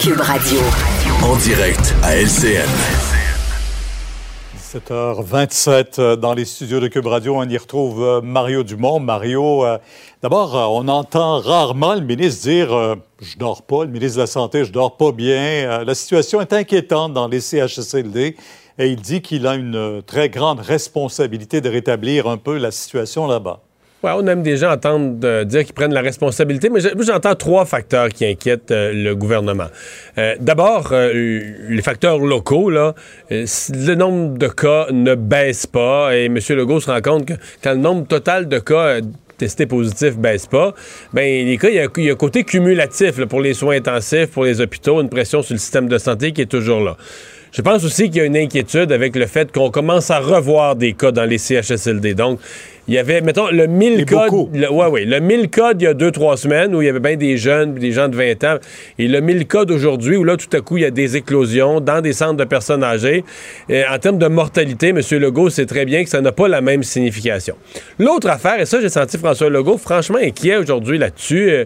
[0.00, 0.60] Cube Radio.
[1.22, 3.17] En direct à LCN.
[4.68, 7.36] 17h27 euh, dans les studios de Cube Radio.
[7.36, 9.00] On y retrouve euh, Mario Dumont.
[9.00, 9.78] Mario, euh,
[10.20, 14.66] d'abord, on entend rarement le ministre dire Je dors pas, le ministre de la Santé,
[14.66, 15.84] je dors pas bien.
[15.84, 18.36] la situation est inquiétante dans les CHSLD
[18.78, 23.26] et il dit qu'il a une très grande responsabilité de rétablir un peu la situation
[23.26, 23.62] là-bas.
[24.04, 28.24] Ouais, on aime déjà entendre dire qu'ils prennent la responsabilité, mais j'entends trois facteurs qui
[28.24, 29.66] inquiètent euh, le gouvernement.
[30.18, 31.12] Euh, d'abord, euh,
[31.68, 32.94] les facteurs locaux, là,
[33.28, 36.38] le nombre de cas ne baisse pas et M.
[36.50, 39.00] Legault se rend compte que quand le nombre total de cas
[39.36, 40.74] testés positifs baisse pas,
[41.12, 44.60] ben les cas, il y, a, un côté cumulatif pour les soins intensifs, pour les
[44.60, 46.96] hôpitaux, une pression sur le système de santé qui est toujours là.
[47.50, 50.76] Je pense aussi qu'il y a une inquiétude avec le fait qu'on commence à revoir
[50.76, 52.14] des cas dans les CHSLD.
[52.14, 52.40] Donc,
[52.88, 54.26] il y avait, mettons, le 1000 cas.
[54.54, 56.88] Le, ouais, ouais, le 1000 cas d'il y a deux, trois semaines où il y
[56.88, 58.56] avait bien des jeunes, des gens de 20 ans.
[58.98, 61.80] Et le 1000 cas d'aujourd'hui où là, tout à coup, il y a des éclosions
[61.80, 63.24] dans des centres de personnes âgées.
[63.68, 65.00] Et en termes de mortalité, M.
[65.12, 67.56] Legault sait très bien que ça n'a pas la même signification.
[67.98, 71.64] L'autre affaire, et ça, j'ai senti François Legault franchement inquiet aujourd'hui là-dessus, euh,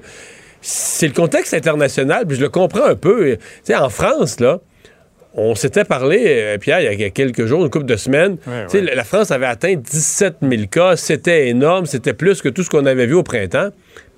[0.61, 3.37] c'est le contexte international, puis je le comprends un peu.
[3.37, 4.61] Tu sais, en France, là,
[5.35, 8.37] on s'était parlé, euh, Pierre, il y a quelques jours, une couple de semaines.
[8.73, 10.97] La France avait atteint 17 000 cas.
[10.97, 11.87] C'était énorme.
[11.87, 13.71] C'était plus que tout ce qu'on avait vu au printemps.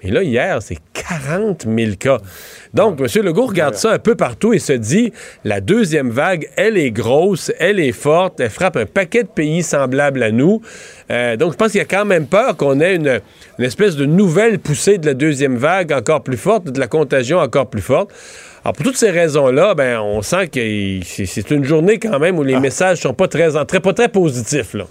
[0.02, 2.18] Et là, hier, c'est 40 000 cas.
[2.74, 3.06] Donc, M.
[3.24, 5.12] Legault regarde ça un peu partout et se dit,
[5.44, 9.62] la deuxième vague, elle est grosse, elle est forte, elle frappe un paquet de pays
[9.62, 10.60] semblables à nous.
[11.10, 13.20] Euh, donc, je pense qu'il y a quand même peur qu'on ait une,
[13.58, 17.38] une espèce de nouvelle poussée de la deuxième vague encore plus forte, de la contagion
[17.38, 18.10] encore plus forte.
[18.64, 22.42] Alors, pour toutes ces raisons-là, ben, on sent que c'est une journée quand même où
[22.42, 22.60] les ah.
[22.60, 24.72] messages sont pas très, très, pas très positifs.
[24.72, 24.86] Là.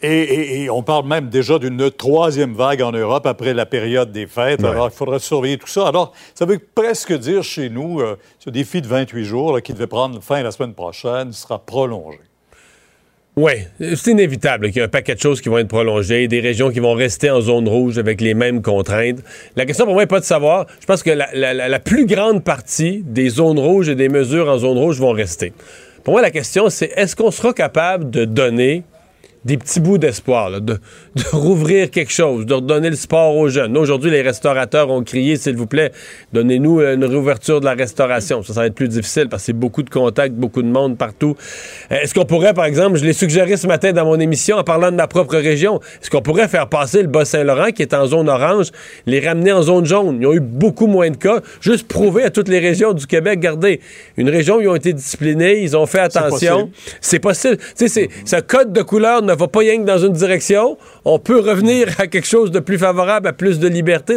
[0.00, 4.64] Et, on parle même déjà d'une troisième vague en Europe après la période des fêtes.
[4.64, 5.86] Alors, il faudra surveiller tout ça.
[5.86, 9.86] Alors, ça veut presque dire chez nous, euh, ce défi de 28 jours qui devait
[9.86, 12.18] prendre fin la semaine prochaine sera prolongé.
[13.34, 16.40] Oui, c'est inévitable qu'il y ait un paquet de choses qui vont être prolongées, des
[16.40, 19.20] régions qui vont rester en zone rouge avec les mêmes contraintes.
[19.56, 20.66] La question pour moi n'est pas de savoir.
[20.80, 24.76] Je pense que la, plus grande partie des zones rouges et des mesures en zone
[24.76, 25.54] rouge vont rester.
[26.04, 28.82] Pour moi, la question, c'est est-ce qu'on sera capable de donner
[29.44, 30.78] des petits bouts d'espoir, de,
[31.32, 33.76] rouvrir quelque chose, de redonner le sport aux jeunes.
[33.76, 35.92] Aujourd'hui, les restaurateurs ont crié, s'il vous plaît,
[36.32, 38.42] donnez-nous une réouverture de la restauration.
[38.42, 40.96] Ça, ça va être plus difficile parce que c'est beaucoup de contacts, beaucoup de monde
[40.96, 41.34] partout.
[41.90, 44.64] Euh, est-ce qu'on pourrait, par exemple, je l'ai suggéré ce matin dans mon émission en
[44.64, 48.06] parlant de ma propre région, est-ce qu'on pourrait faire passer le Bas-Saint-Laurent, qui est en
[48.06, 48.70] zone orange,
[49.06, 50.18] les ramener en zone jaune?
[50.20, 51.40] Ils ont eu beaucoup moins de cas.
[51.60, 53.80] Juste prouver à toutes les régions du Québec, regardez,
[54.16, 56.70] une région où ils ont été disciplinés, ils ont fait attention.
[57.00, 57.58] C'est possible.
[57.76, 60.76] Tu sais, ce code de couleur ne va pas rien que dans une direction.
[61.04, 64.16] On peut revenir à quelque chose de plus favorable, à plus de liberté.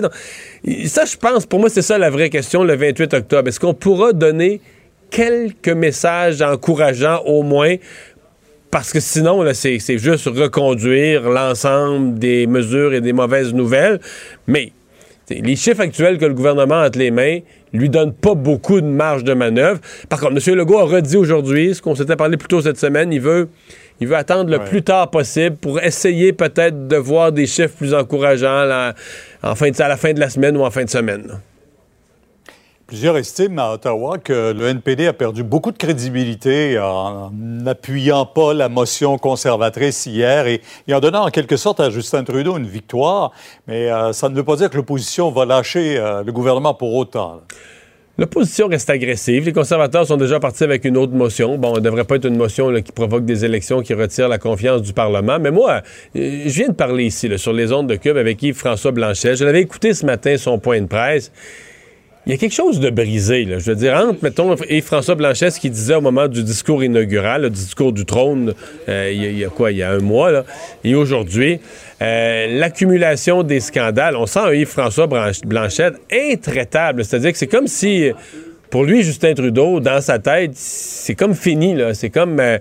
[0.86, 3.48] Ça, je pense, pour moi, c'est ça la vraie question le 28 octobre.
[3.48, 4.62] Est-ce qu'on pourra donner
[5.10, 7.76] quelques messages encourageants au moins?
[8.72, 14.02] Parce que sinon, c'est juste reconduire l'ensemble des mesures et des mauvaises nouvelles.
[14.48, 14.74] Mais
[15.30, 17.40] les chiffres actuels que le gouvernement a entre les mains
[17.74, 19.80] lui donnent pas beaucoup de marge de manœuvre.
[20.08, 20.56] Par contre, M.
[20.56, 23.50] Legault a redit aujourd'hui, ce qu'on s'était parlé plus tôt cette semaine, il veut
[24.00, 27.94] il veut attendre le plus tard possible pour essayer peut-être de voir des chiffres plus
[27.94, 28.92] encourageants
[29.44, 31.40] en fin de, à la fin de la semaine ou en fin de semaine.
[32.88, 38.54] Plusieurs estiment à Ottawa que le NPD a perdu beaucoup de crédibilité en n'appuyant pas
[38.54, 40.62] la motion conservatrice hier et,
[40.94, 43.32] en donnant en quelque sorte à Justin Trudeau une victoire.
[43.68, 46.94] Mais euh, ça ne veut pas dire que l'opposition va lâcher euh, le gouvernement pour
[46.94, 47.42] autant.
[48.18, 49.44] L'opposition reste agressive.
[49.46, 51.58] Les conservateurs sont déjà partis avec une autre motion.
[51.58, 54.82] Bon, ne devrait pas être une motion qui provoque des élections qui retire la confiance
[54.82, 55.38] du Parlement.
[55.38, 55.82] Mais moi,
[56.16, 59.36] euh, je viens de parler ici, sur les ondes de Cube, avec Yves-François Blanchet.
[59.36, 61.30] Je l'avais écouté ce matin, son point de presse.
[62.26, 63.60] Il y a quelque chose de brisé, là.
[63.60, 66.84] Je veux dire, entre, mettons, et François Blanchet, ce qu'il disait au moment du discours
[66.84, 68.56] inaugural, le discours du trône,
[68.90, 70.44] euh, il, y a, quoi, il y a un mois, là,
[70.84, 71.60] et aujourd'hui,
[72.02, 75.08] euh, l'accumulation des scandales, on sent un Yves-François
[75.46, 77.06] Blanchet intraitable.
[77.06, 78.12] C'est-à-dire que c'est comme si,
[78.70, 81.76] pour lui, Justin Trudeau, dans sa tête, c'est comme fini.
[81.94, 82.40] C'est comme...
[82.40, 82.58] Euh,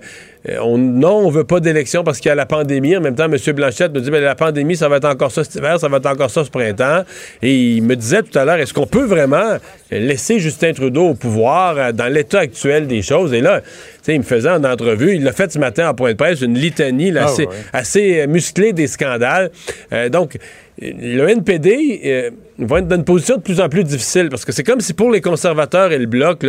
[0.49, 2.95] euh, on, non, on veut pas d'élection parce qu'il y a la pandémie.
[2.95, 3.37] En même temps, M.
[3.53, 5.97] Blanchette me dit ben, la pandémie, ça va être encore ça cet hiver, ça va
[5.97, 7.03] être encore ça ce printemps.
[7.41, 9.57] Et il me disait tout à l'heure est-ce qu'on peut vraiment
[9.91, 13.33] laisser Justin Trudeau au pouvoir euh, dans l'état actuel des choses?
[13.33, 13.61] Et là,
[14.07, 16.57] il me faisait en entrevue, il l'a fait ce matin en point de presse, une
[16.57, 17.55] litanie là, Ah, assez, ouais.
[17.73, 19.49] assez euh, musclée des scandales.
[19.93, 20.37] Euh, donc,
[20.79, 24.51] le NPD euh, va être dans une position de plus en plus difficile parce que
[24.51, 26.45] c'est comme si pour les conservateurs et le Bloc,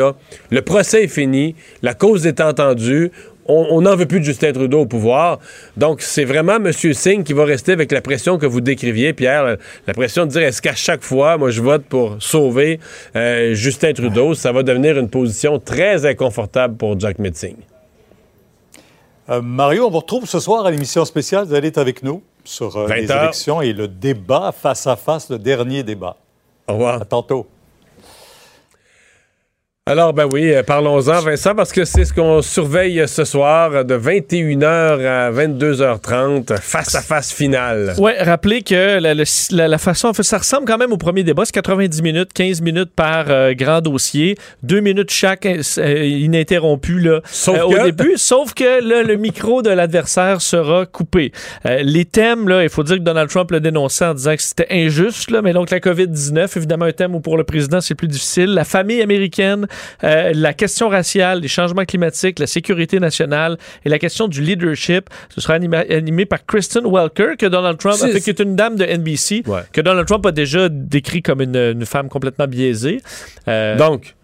[0.51, 3.13] le procès est fini, la cause est entendue,
[3.49, 5.39] on n'en veut plus de Justin Trudeau au pouvoir.
[5.77, 6.73] Donc, c'est vraiment M.
[6.73, 10.31] Singh qui va rester avec la pression que vous décriviez, Pierre, la, la pression de
[10.31, 12.81] dire est-ce qu'à chaque fois, moi, je vote pour sauver
[13.15, 17.57] euh, Justin Trudeau, ça va devenir une position très inconfortable pour Jack Metzing.
[19.29, 21.47] Euh, Mario, on vous retrouve ce soir à l'émission spéciale.
[21.47, 23.23] Vous allez être avec nous sur euh, 20 les heures.
[23.25, 26.17] élections et le débat face à face, le dernier débat.
[26.69, 27.03] Au revoir.
[27.03, 27.47] À tantôt.
[29.89, 33.95] Alors, ben oui, euh, parlons-en, Vincent, parce que c'est ce qu'on surveille ce soir de
[33.97, 37.95] 21h à 22h30, face à face finale.
[37.97, 39.23] Oui, rappelez que la, le-
[39.53, 41.45] la- la façon, ça ressemble quand même au premier débat.
[41.45, 46.99] C'est 90 minutes, 15 minutes par euh, grand dossier, deux minutes chaque euh, euh, ininterrompu
[46.99, 51.31] là, Sauf euh, au que- début, sauf que là, le micro de l'adversaire sera coupé.
[51.65, 54.67] Les thèmes, là, il faut dire que Donald Trump l'a dénoncé en disant que c'était
[54.69, 58.09] injuste, là, mais donc la COVID-19, évidemment un thème où pour le président c'est plus
[58.09, 58.47] difficile.
[58.53, 59.69] La famille américaine,
[60.05, 65.09] euh, la question raciale, les changements climatiques, la sécurité nationale et la question du leadership.
[65.35, 68.41] Ce sera animé, animé par Kristen Welker, que Donald Trump, C'est- a fait, qui est
[68.41, 69.43] une dame de NBC,
[69.73, 73.01] que Donald Trump a déjà décrit comme une, une femme complètement biaisée.
[73.49, 74.15] Euh, Donc,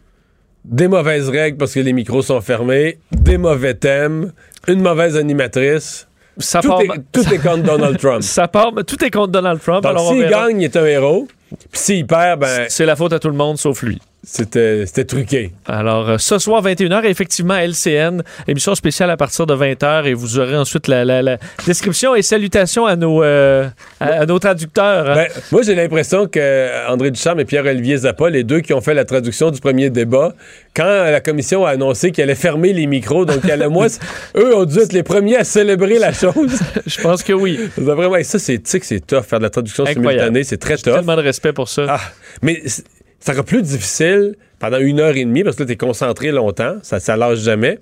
[0.64, 4.32] des mauvaises règles parce que les micros sont fermés, des mauvais thèmes,
[4.68, 6.06] une mauvaise animatrice.
[6.38, 8.22] Ça tout, part- est, tout est contre Donald Trump.
[8.22, 9.82] ça part, mais tout est contre Donald Trump.
[9.82, 11.28] Donc, alors s'il gagne, il est un héros.
[11.50, 12.66] Puis s'il perd, ben.
[12.68, 14.00] C'est la faute à tout le monde sauf lui.
[14.24, 15.50] C'était c'était truqué.
[15.66, 20.14] Alors, euh, ce soir, 21h, et effectivement, LCN, émission spéciale à partir de 20h, et
[20.14, 23.68] vous aurez ensuite la, la- la description et salutations à nos, euh,
[23.98, 25.10] à, à nos traducteurs.
[25.10, 25.14] hein.
[25.16, 28.94] Ben, moi, j'ai l'impression que André Ducharme et Pierre-Olivier Zappa, les deux qui ont fait
[28.94, 30.34] la traduction du premier débat,
[30.76, 33.88] quand la commission a annoncé qu'elle allait fermer les micros, donc elle, moi,
[34.36, 36.60] eux ont dû être les premiers à célébrer la chose.
[36.86, 37.58] Je pense que oui.
[37.76, 40.12] Vraiment, et ça, c'est, c'est tough, faire de la traduction Incroyable.
[40.12, 40.94] simultanée, c'est très tough.
[40.94, 41.86] Tellement de respect pour ça.
[41.88, 42.00] Ah,
[42.40, 42.62] mais
[43.24, 46.76] ça sera plus difficile pendant une heure et demie, parce que là, t'es concentré longtemps,
[46.82, 47.78] ça, ça lâche jamais.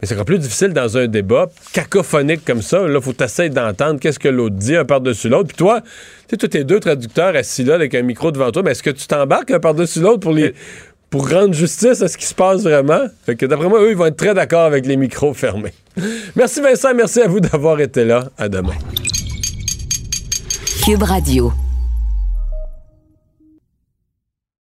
[0.00, 2.86] Mais ça sera plus difficile dans un débat cacophonique comme ça.
[2.88, 5.48] Là, faut t'essayer d'entendre qu'est-ce que l'autre dit un par-dessus l'autre.
[5.48, 5.88] Puis toi, tu
[6.30, 8.90] sais, tous tes deux traducteurs assis là avec un micro devant toi, mais est-ce que
[8.90, 10.54] tu t'embarques un par-dessus l'autre pour les.
[11.10, 13.00] Pour rendre justice à ce qui se passe vraiment?
[13.26, 15.74] Fait que d'après moi, eux, ils vont être très d'accord avec les micros fermés.
[16.36, 18.30] Merci Vincent, merci à vous d'avoir été là.
[18.38, 18.74] À demain.
[20.84, 21.52] Cube Radio.